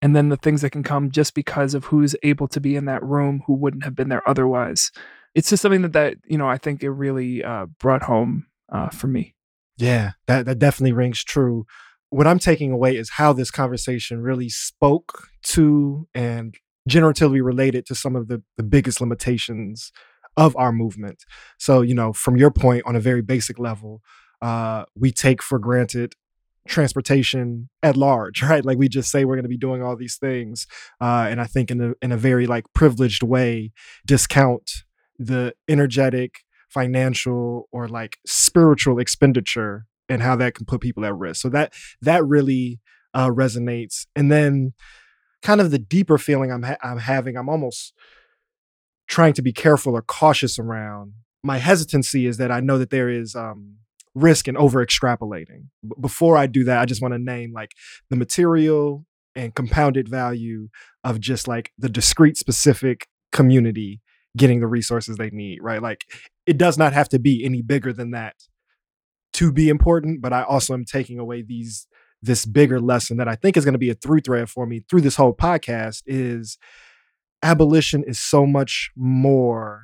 and 0.00 0.16
then 0.16 0.30
the 0.30 0.36
things 0.36 0.62
that 0.62 0.70
can 0.70 0.82
come 0.82 1.10
just 1.10 1.34
because 1.34 1.74
of 1.74 1.86
who's 1.86 2.16
able 2.22 2.48
to 2.48 2.60
be 2.60 2.74
in 2.74 2.86
that 2.86 3.02
room 3.02 3.42
who 3.46 3.54
wouldn't 3.54 3.84
have 3.84 3.94
been 3.94 4.08
there 4.08 4.26
otherwise. 4.28 4.90
It's 5.34 5.50
just 5.50 5.62
something 5.62 5.82
that 5.82 5.92
that 5.92 6.16
you 6.26 6.38
know 6.38 6.48
I 6.48 6.58
think 6.58 6.82
it 6.82 6.90
really 6.90 7.44
uh, 7.44 7.66
brought 7.78 8.04
home 8.04 8.46
uh, 8.72 8.88
for 8.88 9.08
me. 9.08 9.34
Yeah, 9.76 10.12
that 10.26 10.46
that 10.46 10.58
definitely 10.58 10.92
rings 10.92 11.22
true. 11.22 11.66
What 12.10 12.26
I'm 12.26 12.38
taking 12.38 12.70
away 12.70 12.96
is 12.96 13.10
how 13.10 13.32
this 13.32 13.50
conversation 13.50 14.22
really 14.22 14.48
spoke 14.48 15.28
to 15.42 16.06
and 16.14 16.54
generatively 16.88 17.42
related 17.42 17.86
to 17.86 17.94
some 17.94 18.16
of 18.16 18.28
the, 18.28 18.42
the 18.56 18.62
biggest 18.62 19.00
limitations 19.00 19.92
of 20.36 20.56
our 20.56 20.72
movement. 20.72 21.24
So, 21.58 21.80
you 21.82 21.94
know, 21.94 22.12
from 22.12 22.36
your 22.36 22.50
point 22.50 22.82
on 22.86 22.96
a 22.96 23.00
very 23.00 23.22
basic 23.22 23.58
level, 23.58 24.02
uh, 24.42 24.84
we 24.94 25.10
take 25.10 25.42
for 25.42 25.58
granted 25.58 26.14
transportation 26.66 27.68
at 27.82 27.96
large, 27.96 28.42
right? 28.50 28.64
Like 28.64 28.78
we 28.78 28.88
just 28.88 29.10
say 29.10 29.24
we're 29.24 29.36
going 29.36 29.44
to 29.44 29.48
be 29.48 29.56
doing 29.56 29.82
all 29.82 29.96
these 29.96 30.16
things, 30.16 30.66
uh, 31.00 31.26
and 31.28 31.40
I 31.40 31.44
think 31.44 31.70
in 31.70 31.80
a 31.80 31.92
in 32.02 32.12
a 32.12 32.16
very 32.16 32.46
like 32.46 32.64
privileged 32.74 33.22
way, 33.22 33.72
discount 34.06 34.84
the 35.18 35.54
energetic, 35.68 36.40
financial, 36.68 37.68
or 37.70 37.86
like 37.88 38.18
spiritual 38.26 38.98
expenditure 38.98 39.86
and 40.08 40.22
how 40.22 40.34
that 40.36 40.54
can 40.54 40.66
put 40.66 40.80
people 40.80 41.04
at 41.04 41.14
risk. 41.14 41.40
So 41.40 41.48
that 41.50 41.72
that 42.02 42.24
really 42.24 42.80
uh, 43.14 43.28
resonates, 43.28 44.06
and 44.16 44.30
then 44.30 44.74
kind 45.44 45.60
of 45.60 45.70
the 45.70 45.78
deeper 45.78 46.18
feeling 46.18 46.50
I'm 46.50 46.64
ha- 46.64 46.78
I'm 46.82 46.98
having. 46.98 47.36
I'm 47.36 47.48
almost 47.48 47.92
trying 49.06 49.34
to 49.34 49.42
be 49.42 49.52
careful 49.52 49.94
or 49.94 50.02
cautious 50.02 50.58
around. 50.58 51.12
My 51.44 51.58
hesitancy 51.58 52.26
is 52.26 52.38
that 52.38 52.50
I 52.50 52.60
know 52.60 52.78
that 52.78 52.90
there 52.90 53.10
is 53.10 53.36
um, 53.36 53.76
risk 54.14 54.48
in 54.48 54.56
over 54.56 54.84
extrapolating. 54.84 55.66
B- 55.86 55.94
before 56.00 56.36
I 56.36 56.46
do 56.46 56.64
that, 56.64 56.80
I 56.80 56.86
just 56.86 57.02
want 57.02 57.12
to 57.14 57.18
name 57.18 57.52
like 57.52 57.72
the 58.10 58.16
material 58.16 59.04
and 59.36 59.54
compounded 59.54 60.08
value 60.08 60.68
of 61.04 61.20
just 61.20 61.46
like 61.46 61.72
the 61.78 61.88
discrete 61.88 62.38
specific 62.38 63.06
community 63.30 64.00
getting 64.36 64.60
the 64.60 64.66
resources 64.66 65.16
they 65.16 65.30
need, 65.30 65.58
right? 65.62 65.82
Like 65.82 66.04
it 66.46 66.56
does 66.56 66.78
not 66.78 66.92
have 66.92 67.08
to 67.10 67.18
be 67.18 67.44
any 67.44 67.62
bigger 67.62 67.92
than 67.92 68.12
that 68.12 68.34
to 69.34 69.52
be 69.52 69.68
important, 69.68 70.22
but 70.22 70.32
I 70.32 70.42
also 70.42 70.72
am 70.72 70.84
taking 70.84 71.18
away 71.18 71.42
these 71.42 71.86
this 72.24 72.46
bigger 72.46 72.80
lesson 72.80 73.18
that 73.18 73.28
I 73.28 73.34
think 73.34 73.56
is 73.56 73.64
going 73.64 73.74
to 73.74 73.78
be 73.78 73.90
a 73.90 73.94
through 73.94 74.20
thread 74.20 74.48
for 74.48 74.66
me 74.66 74.82
through 74.88 75.02
this 75.02 75.16
whole 75.16 75.34
podcast 75.34 76.02
is 76.06 76.58
abolition 77.42 78.02
is 78.04 78.18
so 78.18 78.46
much 78.46 78.90
more 78.96 79.82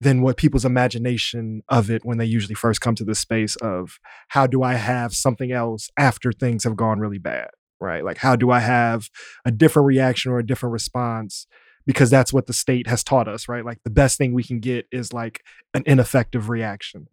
than 0.00 0.22
what 0.22 0.36
people's 0.36 0.64
imagination 0.64 1.62
of 1.68 1.90
it 1.90 2.04
when 2.04 2.18
they 2.18 2.24
usually 2.24 2.54
first 2.54 2.80
come 2.80 2.94
to 2.94 3.04
the 3.04 3.14
space 3.14 3.56
of 3.56 3.98
how 4.28 4.46
do 4.46 4.62
I 4.62 4.74
have 4.74 5.14
something 5.14 5.50
else 5.50 5.90
after 5.98 6.32
things 6.32 6.64
have 6.64 6.76
gone 6.76 7.00
really 7.00 7.18
bad, 7.18 7.48
right? 7.80 8.04
Like, 8.04 8.18
how 8.18 8.36
do 8.36 8.50
I 8.50 8.60
have 8.60 9.08
a 9.44 9.50
different 9.50 9.86
reaction 9.86 10.30
or 10.30 10.38
a 10.38 10.46
different 10.46 10.74
response? 10.74 11.46
Because 11.86 12.10
that's 12.10 12.32
what 12.32 12.46
the 12.46 12.52
state 12.52 12.88
has 12.88 13.02
taught 13.02 13.26
us, 13.26 13.48
right? 13.48 13.64
Like, 13.64 13.78
the 13.84 13.90
best 13.90 14.18
thing 14.18 14.34
we 14.34 14.44
can 14.44 14.60
get 14.60 14.86
is 14.92 15.12
like 15.12 15.42
an 15.72 15.82
ineffective 15.86 16.50
reaction. 16.50 17.06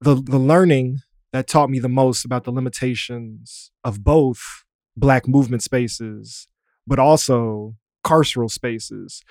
The, 0.00 0.14
the 0.14 0.38
learning 0.38 1.00
that 1.32 1.46
taught 1.46 1.70
me 1.70 1.78
the 1.78 1.88
most 1.88 2.24
about 2.24 2.44
the 2.44 2.52
limitations 2.52 3.70
of 3.84 4.02
both 4.02 4.64
Black 4.96 5.28
movement 5.28 5.62
spaces, 5.62 6.48
but 6.86 6.98
also 6.98 7.76
carceral 8.04 8.50
spaces, 8.50 9.22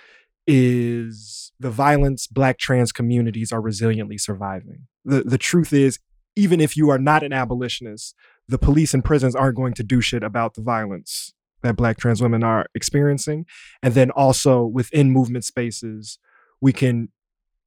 is 0.46 1.52
the 1.60 1.70
violence 1.70 2.28
Black 2.28 2.58
trans 2.58 2.92
communities 2.92 3.52
are 3.52 3.62
resiliently 3.62 4.20
surviving. 4.20 4.88
The, 5.04 5.24
the 5.24 5.38
truth 5.38 5.74
is, 5.74 6.00
even 6.36 6.62
if 6.62 6.78
you 6.78 6.90
are 6.90 7.00
not 7.00 7.24
an 7.24 7.34
abolitionist, 7.34 8.16
the 8.48 8.60
police 8.60 8.94
and 8.94 9.04
prisons 9.04 9.36
aren't 9.36 9.58
going 9.58 9.74
to 9.74 9.84
do 9.84 10.00
shit 10.00 10.24
about 10.24 10.54
the 10.54 10.62
violence 10.62 11.34
that 11.64 11.76
Black 11.76 11.98
trans 11.98 12.22
women 12.22 12.44
are 12.44 12.68
experiencing. 12.76 13.46
And 13.82 13.94
then 13.94 14.12
also 14.12 14.64
within 14.64 15.12
movement 15.12 15.44
spaces, 15.44 16.20
we 16.62 16.72
can 16.72 17.10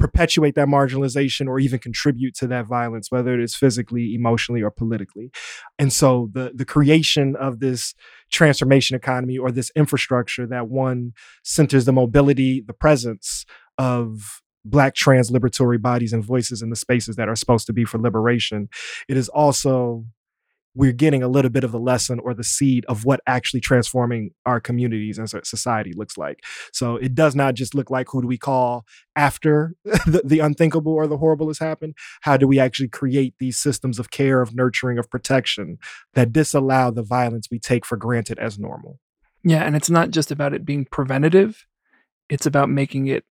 perpetuate 0.00 0.54
that 0.56 0.66
marginalization 0.66 1.46
or 1.46 1.60
even 1.60 1.78
contribute 1.78 2.34
to 2.34 2.46
that 2.48 2.66
violence, 2.66 3.10
whether 3.10 3.34
it 3.34 3.40
is 3.40 3.54
physically, 3.54 4.14
emotionally, 4.14 4.62
or 4.62 4.70
politically. 4.70 5.30
And 5.78 5.92
so 5.92 6.30
the 6.32 6.52
the 6.54 6.64
creation 6.64 7.36
of 7.36 7.60
this 7.60 7.94
transformation 8.32 8.96
economy 8.96 9.38
or 9.38 9.52
this 9.52 9.70
infrastructure 9.76 10.46
that 10.46 10.68
one 10.68 11.12
centers 11.44 11.84
the 11.84 11.92
mobility, 11.92 12.60
the 12.66 12.72
presence 12.72 13.44
of 13.78 14.40
black 14.64 14.94
trans 14.94 15.30
liberatory 15.30 15.80
bodies 15.80 16.12
and 16.12 16.24
voices 16.24 16.62
in 16.62 16.70
the 16.70 16.76
spaces 16.76 17.16
that 17.16 17.28
are 17.28 17.36
supposed 17.36 17.66
to 17.66 17.72
be 17.72 17.84
for 17.84 17.98
liberation. 17.98 18.68
It 19.08 19.16
is 19.16 19.28
also 19.28 20.04
we're 20.74 20.92
getting 20.92 21.22
a 21.22 21.28
little 21.28 21.50
bit 21.50 21.64
of 21.64 21.72
the 21.72 21.78
lesson 21.80 22.20
or 22.20 22.32
the 22.32 22.44
seed 22.44 22.84
of 22.86 23.04
what 23.04 23.20
actually 23.26 23.60
transforming 23.60 24.30
our 24.46 24.60
communities 24.60 25.18
and 25.18 25.28
society 25.44 25.92
looks 25.94 26.16
like. 26.16 26.44
So 26.72 26.96
it 26.96 27.14
does 27.14 27.34
not 27.34 27.54
just 27.54 27.74
look 27.74 27.90
like 27.90 28.08
who 28.10 28.22
do 28.22 28.28
we 28.28 28.38
call 28.38 28.84
after 29.16 29.74
the, 29.84 30.22
the, 30.24 30.38
unthinkable 30.38 30.92
or 30.92 31.06
the 31.06 31.18
horrible 31.18 31.48
has 31.48 31.58
happened. 31.58 31.94
How 32.22 32.36
do 32.36 32.46
we 32.46 32.60
actually 32.60 32.88
create 32.88 33.34
these 33.38 33.58
systems 33.58 33.98
of 33.98 34.10
care, 34.10 34.40
of 34.40 34.54
nurturing, 34.54 34.98
of 34.98 35.10
protection 35.10 35.78
that 36.14 36.32
disallow 36.32 36.90
the 36.90 37.02
violence 37.02 37.48
we 37.50 37.58
take 37.58 37.84
for 37.84 37.96
granted 37.96 38.38
as 38.38 38.58
normal? 38.58 39.00
Yeah, 39.42 39.64
and 39.64 39.74
it's 39.74 39.90
not 39.90 40.10
just 40.10 40.30
about 40.30 40.54
it 40.54 40.64
being 40.64 40.84
preventative; 40.84 41.66
it's 42.28 42.46
about 42.46 42.68
making 42.68 43.06
it 43.06 43.24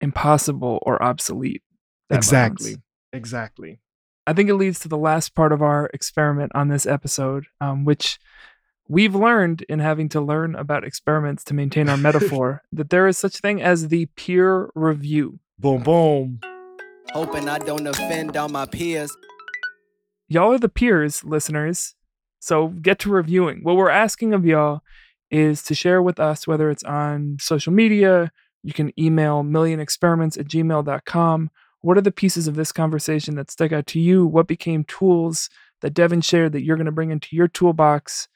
impossible 0.00 0.78
or 0.82 1.02
obsolete. 1.02 1.62
Exactly. 2.10 2.70
Violence. 2.70 2.82
Exactly. 3.12 3.80
I 4.26 4.32
think 4.32 4.48
it 4.48 4.54
leads 4.54 4.80
to 4.80 4.88
the 4.88 4.98
last 4.98 5.34
part 5.34 5.52
of 5.52 5.62
our 5.62 5.90
experiment 5.94 6.52
on 6.54 6.68
this 6.68 6.86
episode, 6.86 7.46
um, 7.60 7.84
which 7.84 8.18
We've 8.88 9.16
learned 9.16 9.62
in 9.62 9.80
having 9.80 10.08
to 10.10 10.20
learn 10.20 10.54
about 10.54 10.84
experiments 10.84 11.42
to 11.44 11.54
maintain 11.54 11.88
our 11.88 11.96
metaphor 11.96 12.62
that 12.70 12.90
there 12.90 13.08
is 13.08 13.18
such 13.18 13.38
thing 13.38 13.60
as 13.60 13.88
the 13.88 14.06
peer 14.16 14.70
review. 14.76 15.40
Boom, 15.58 15.82
boom. 15.82 16.40
Hoping 17.12 17.48
I 17.48 17.58
don't 17.58 17.86
offend 17.86 18.36
all 18.36 18.48
my 18.48 18.66
peers. 18.66 19.10
Y'all 20.28 20.52
are 20.52 20.58
the 20.58 20.68
peers, 20.68 21.24
listeners. 21.24 21.96
So 22.38 22.68
get 22.68 23.00
to 23.00 23.10
reviewing. 23.10 23.60
What 23.64 23.76
we're 23.76 23.90
asking 23.90 24.34
of 24.34 24.44
y'all 24.44 24.82
is 25.32 25.64
to 25.64 25.74
share 25.74 26.00
with 26.00 26.20
us, 26.20 26.46
whether 26.46 26.70
it's 26.70 26.84
on 26.84 27.38
social 27.40 27.72
media, 27.72 28.30
you 28.62 28.72
can 28.72 28.92
email 29.00 29.42
millionexperiments 29.42 30.38
at 30.38 30.46
gmail.com. 30.46 31.50
What 31.80 31.96
are 31.96 32.02
the 32.02 32.10
pieces 32.10 32.48
of 32.48 32.56
this 32.56 32.72
conversation 32.72 33.36
that 33.36 33.50
stuck 33.50 33.72
out 33.72 33.86
to 33.88 34.00
you? 34.00 34.26
What 34.26 34.46
became 34.46 34.84
tools 34.84 35.48
that 35.82 35.94
Devin 35.94 36.20
shared 36.20 36.52
that 36.52 36.64
you're 36.64 36.76
going 36.76 36.86
to 36.86 36.92
bring 36.92 37.10
into 37.10 37.36
your 37.36 37.48
toolbox? 37.48 38.28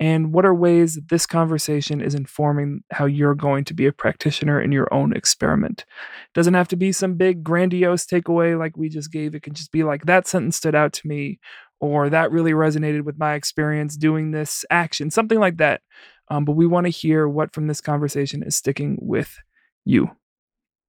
And 0.00 0.32
what 0.32 0.44
are 0.44 0.54
ways 0.54 0.94
that 0.94 1.08
this 1.08 1.26
conversation 1.26 2.00
is 2.00 2.14
informing 2.14 2.84
how 2.92 3.06
you're 3.06 3.34
going 3.34 3.64
to 3.64 3.74
be 3.74 3.86
a 3.86 3.92
practitioner 3.92 4.60
in 4.60 4.70
your 4.70 4.92
own 4.94 5.12
experiment? 5.12 5.80
It 5.88 6.34
doesn't 6.34 6.54
have 6.54 6.68
to 6.68 6.76
be 6.76 6.92
some 6.92 7.14
big 7.14 7.42
grandiose 7.42 8.06
takeaway 8.06 8.56
like 8.56 8.76
we 8.76 8.88
just 8.88 9.10
gave. 9.10 9.34
It 9.34 9.42
can 9.42 9.54
just 9.54 9.72
be 9.72 9.82
like 9.82 10.06
that 10.06 10.28
sentence 10.28 10.56
stood 10.56 10.76
out 10.76 10.92
to 10.94 11.08
me, 11.08 11.40
or 11.80 12.10
that 12.10 12.30
really 12.30 12.52
resonated 12.52 13.04
with 13.04 13.18
my 13.18 13.34
experience 13.34 13.96
doing 13.96 14.30
this 14.30 14.64
action, 14.70 15.10
something 15.10 15.40
like 15.40 15.56
that. 15.56 15.80
Um, 16.28 16.44
but 16.44 16.52
we 16.52 16.66
want 16.66 16.86
to 16.86 16.90
hear 16.90 17.28
what 17.28 17.52
from 17.52 17.66
this 17.66 17.80
conversation 17.80 18.42
is 18.42 18.54
sticking 18.54 18.98
with 19.00 19.38
you. 19.84 20.10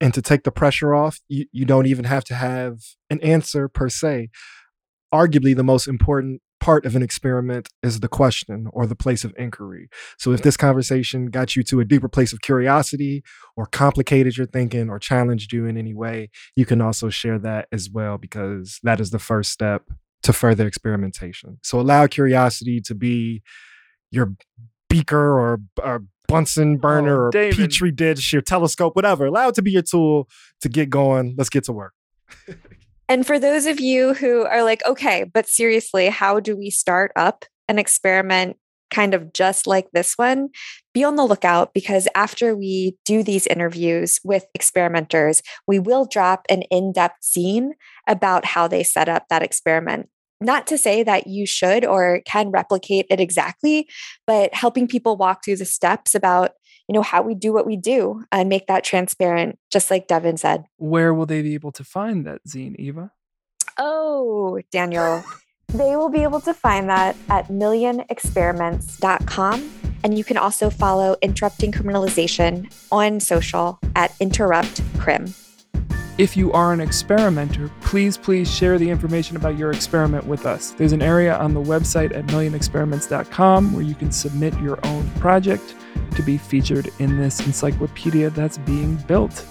And 0.01 0.13
to 0.13 0.21
take 0.21 0.43
the 0.43 0.51
pressure 0.51 0.93
off, 0.93 1.19
you, 1.27 1.45
you 1.51 1.65
don't 1.65 1.87
even 1.87 2.05
have 2.05 2.23
to 2.25 2.35
have 2.35 2.79
an 3.09 3.19
answer 3.21 3.67
per 3.67 3.89
se. 3.89 4.29
Arguably, 5.13 5.55
the 5.55 5.63
most 5.63 5.87
important 5.87 6.41
part 6.59 6.85
of 6.85 6.95
an 6.95 7.01
experiment 7.01 7.69
is 7.81 7.99
the 7.99 8.07
question 8.07 8.67
or 8.73 8.85
the 8.85 8.95
place 8.95 9.23
of 9.23 9.33
inquiry. 9.37 9.89
So 10.17 10.31
if 10.31 10.41
this 10.41 10.57
conversation 10.57 11.27
got 11.27 11.55
you 11.55 11.63
to 11.63 11.79
a 11.79 11.85
deeper 11.85 12.09
place 12.09 12.33
of 12.33 12.41
curiosity 12.41 13.23
or 13.55 13.65
complicated 13.65 14.37
your 14.37 14.47
thinking 14.47 14.89
or 14.89 14.99
challenged 14.99 15.53
you 15.53 15.65
in 15.65 15.77
any 15.77 15.93
way, 15.93 16.29
you 16.55 16.65
can 16.65 16.81
also 16.81 17.09
share 17.09 17.39
that 17.39 17.67
as 17.71 17.89
well 17.89 18.17
because 18.17 18.79
that 18.83 18.99
is 18.99 19.11
the 19.11 19.19
first 19.19 19.51
step 19.51 19.83
to 20.23 20.33
further 20.33 20.67
experimentation. 20.67 21.59
So 21.63 21.79
allow 21.79 22.07
curiosity 22.07 22.81
to 22.81 22.93
be 22.93 23.41
your 24.11 24.33
beaker 24.89 25.39
or, 25.39 25.61
or 25.81 26.03
Bunsen 26.29 26.77
burner 26.77 27.23
Oh, 27.23 27.27
or 27.27 27.31
Damon. 27.31 27.55
petri 27.57 27.91
dish, 27.91 28.31
your 28.31 28.41
telescope, 28.41 28.95
whatever. 28.95 29.25
Allow 29.25 29.49
it 29.49 29.55
to 29.55 29.61
be 29.61 29.71
your 29.71 29.81
tool 29.81 30.29
to 30.61 30.69
get 30.69 30.89
going. 30.89 31.35
Let's 31.37 31.49
get 31.49 31.63
to 31.65 31.73
work. 31.73 31.93
And 33.07 33.25
for 33.25 33.39
those 33.39 33.65
of 33.65 33.79
you 33.79 34.13
who 34.13 34.45
are 34.45 34.63
like, 34.63 34.85
okay, 34.85 35.23
but 35.23 35.47
seriously, 35.49 36.07
how 36.09 36.39
do 36.39 36.55
we 36.55 36.69
start 36.69 37.11
up 37.15 37.43
an 37.67 37.79
experiment 37.79 38.57
kind 38.91 39.13
of 39.15 39.33
just 39.33 39.65
like 39.65 39.89
this 39.93 40.13
one? 40.15 40.49
Be 40.93 41.03
on 41.03 41.15
the 41.15 41.25
lookout 41.25 41.73
because 41.73 42.07
after 42.13 42.55
we 42.55 42.95
do 43.05 43.23
these 43.23 43.47
interviews 43.47 44.19
with 44.23 44.45
experimenters, 44.53 45.41
we 45.67 45.79
will 45.79 46.05
drop 46.05 46.45
an 46.49 46.61
in 46.69 46.91
depth 46.93 47.21
zine 47.23 47.69
about 48.07 48.45
how 48.45 48.67
they 48.67 48.83
set 48.83 49.09
up 49.09 49.25
that 49.29 49.41
experiment. 49.41 50.09
Not 50.41 50.67
to 50.67 50.77
say 50.77 51.03
that 51.03 51.27
you 51.27 51.45
should 51.45 51.83
or 51.83 52.21
can 52.25 52.49
replicate 52.49 53.05
it 53.09 53.19
exactly, 53.19 53.89
but 54.25 54.53
helping 54.53 54.87
people 54.87 55.17
walk 55.17 55.43
through 55.43 55.57
the 55.57 55.65
steps 55.65 56.15
about 56.15 56.51
you 56.87 56.93
know 56.93 57.01
how 57.03 57.21
we 57.21 57.35
do 57.35 57.53
what 57.53 57.67
we 57.67 57.77
do 57.77 58.23
and 58.31 58.49
make 58.49 58.65
that 58.65 58.83
transparent 58.83 59.59
just 59.71 59.91
like 59.91 60.07
devin 60.07 60.37
said 60.37 60.63
Where 60.77 61.13
will 61.13 61.27
they 61.27 61.43
be 61.43 61.53
able 61.53 61.71
to 61.73 61.83
find 61.83 62.25
that 62.25 62.41
zine, 62.47 62.75
Eva? 62.77 63.11
Oh, 63.77 64.59
Daniel. 64.71 65.23
they 65.69 65.95
will 65.95 66.09
be 66.09 66.23
able 66.23 66.41
to 66.41 66.53
find 66.53 66.89
that 66.89 67.15
at 67.29 67.47
millionexperiments.com. 67.47 69.71
And 70.03 70.17
you 70.17 70.23
can 70.23 70.37
also 70.37 70.69
follow 70.69 71.15
Interrupting 71.21 71.71
Criminalization 71.71 72.71
on 72.91 73.19
social 73.19 73.79
at 73.95 74.15
Interrupt 74.19 74.81
Crim. 74.97 75.33
If 76.19 76.35
you 76.35 76.51
are 76.51 76.73
an 76.73 76.81
experimenter, 76.81 77.71
please, 77.79 78.17
please 78.17 78.53
share 78.53 78.77
the 78.77 78.89
information 78.89 79.37
about 79.37 79.57
your 79.57 79.71
experiment 79.71 80.25
with 80.25 80.45
us. 80.45 80.71
There's 80.71 80.91
an 80.91 81.01
area 81.01 81.37
on 81.37 81.53
the 81.53 81.61
website 81.61 82.13
at 82.13 82.25
millionexperiments.com 82.25 83.71
where 83.71 83.83
you 83.83 83.95
can 83.95 84.11
submit 84.11 84.53
your 84.59 84.85
own 84.85 85.09
project 85.11 85.75
to 86.17 86.21
be 86.21 86.37
featured 86.37 86.89
in 86.99 87.17
this 87.17 87.39
encyclopedia 87.45 88.31
that's 88.31 88.57
being 88.57 88.97
built. 89.07 89.45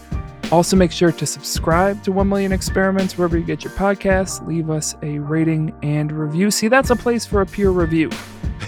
Also, 0.52 0.76
make 0.76 0.92
sure 0.92 1.10
to 1.10 1.24
subscribe 1.24 2.02
to 2.02 2.12
1 2.12 2.28
Million 2.28 2.52
Experiments 2.52 3.16
wherever 3.16 3.38
you 3.38 3.46
get 3.46 3.64
your 3.64 3.72
podcasts. 3.72 4.46
Leave 4.46 4.68
us 4.68 4.94
a 5.02 5.20
rating 5.20 5.74
and 5.82 6.12
review. 6.12 6.50
See, 6.50 6.68
that's 6.68 6.90
a 6.90 6.96
place 6.96 7.24
for 7.24 7.40
a 7.40 7.46
peer 7.46 7.70
review, 7.70 8.10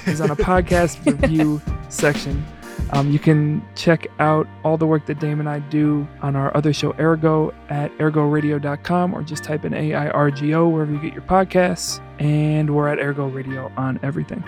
is 0.07 0.23
on 0.23 0.31
a 0.31 0.37
podcast 0.51 1.05
review 1.05 1.61
section. 1.91 2.47
Um, 2.93 3.11
you 3.11 3.19
can 3.19 3.63
check 3.77 4.07
out 4.19 4.47
all 4.65 4.77
the 4.77 4.87
work 4.87 5.07
that 5.07 5.21
Dame 5.21 5.39
and 5.41 5.49
I 5.49 5.61
do 5.61 6.07
on 6.23 6.35
our 6.35 6.55
other 6.57 6.73
show, 6.73 6.93
AirGo, 6.95 7.55
at 7.71 7.97
airgoradio.com 7.99 9.15
or 9.15 9.23
just 9.23 9.45
type 9.45 9.65
in 9.65 9.73
AIRGO 9.73 10.71
wherever 10.73 10.93
you 10.93 10.99
get 11.01 11.13
your 11.13 11.23
podcasts. 11.23 12.01
And 12.21 12.75
we're 12.75 12.89
at 12.89 12.99
AirGo 12.99 13.33
Radio 13.33 13.71
on 13.77 14.01
everything. 14.03 14.43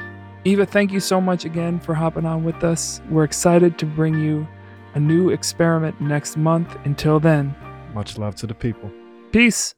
Eva, 0.45 0.67
thank 0.67 0.91
you 0.91 0.99
so 0.99 1.21
much 1.21 1.45
again 1.45 1.79
for 1.79 1.95
hopping 1.95 2.27
on 2.27 2.43
with 2.43 2.65
us. 2.65 3.01
We're 3.11 3.25
excited 3.25 3.79
to 3.79 3.87
bring 3.87 4.19
you 4.19 4.47
a 4.95 5.01
new 5.01 5.31
experiment 5.31 6.01
next 6.01 6.37
month. 6.37 6.77
Until 6.85 7.21
then, 7.21 7.55
Much 7.95 8.19
love 8.19 8.35
to 8.37 8.47
the 8.47 8.55
people. 8.55 8.91
peace. 9.31 9.75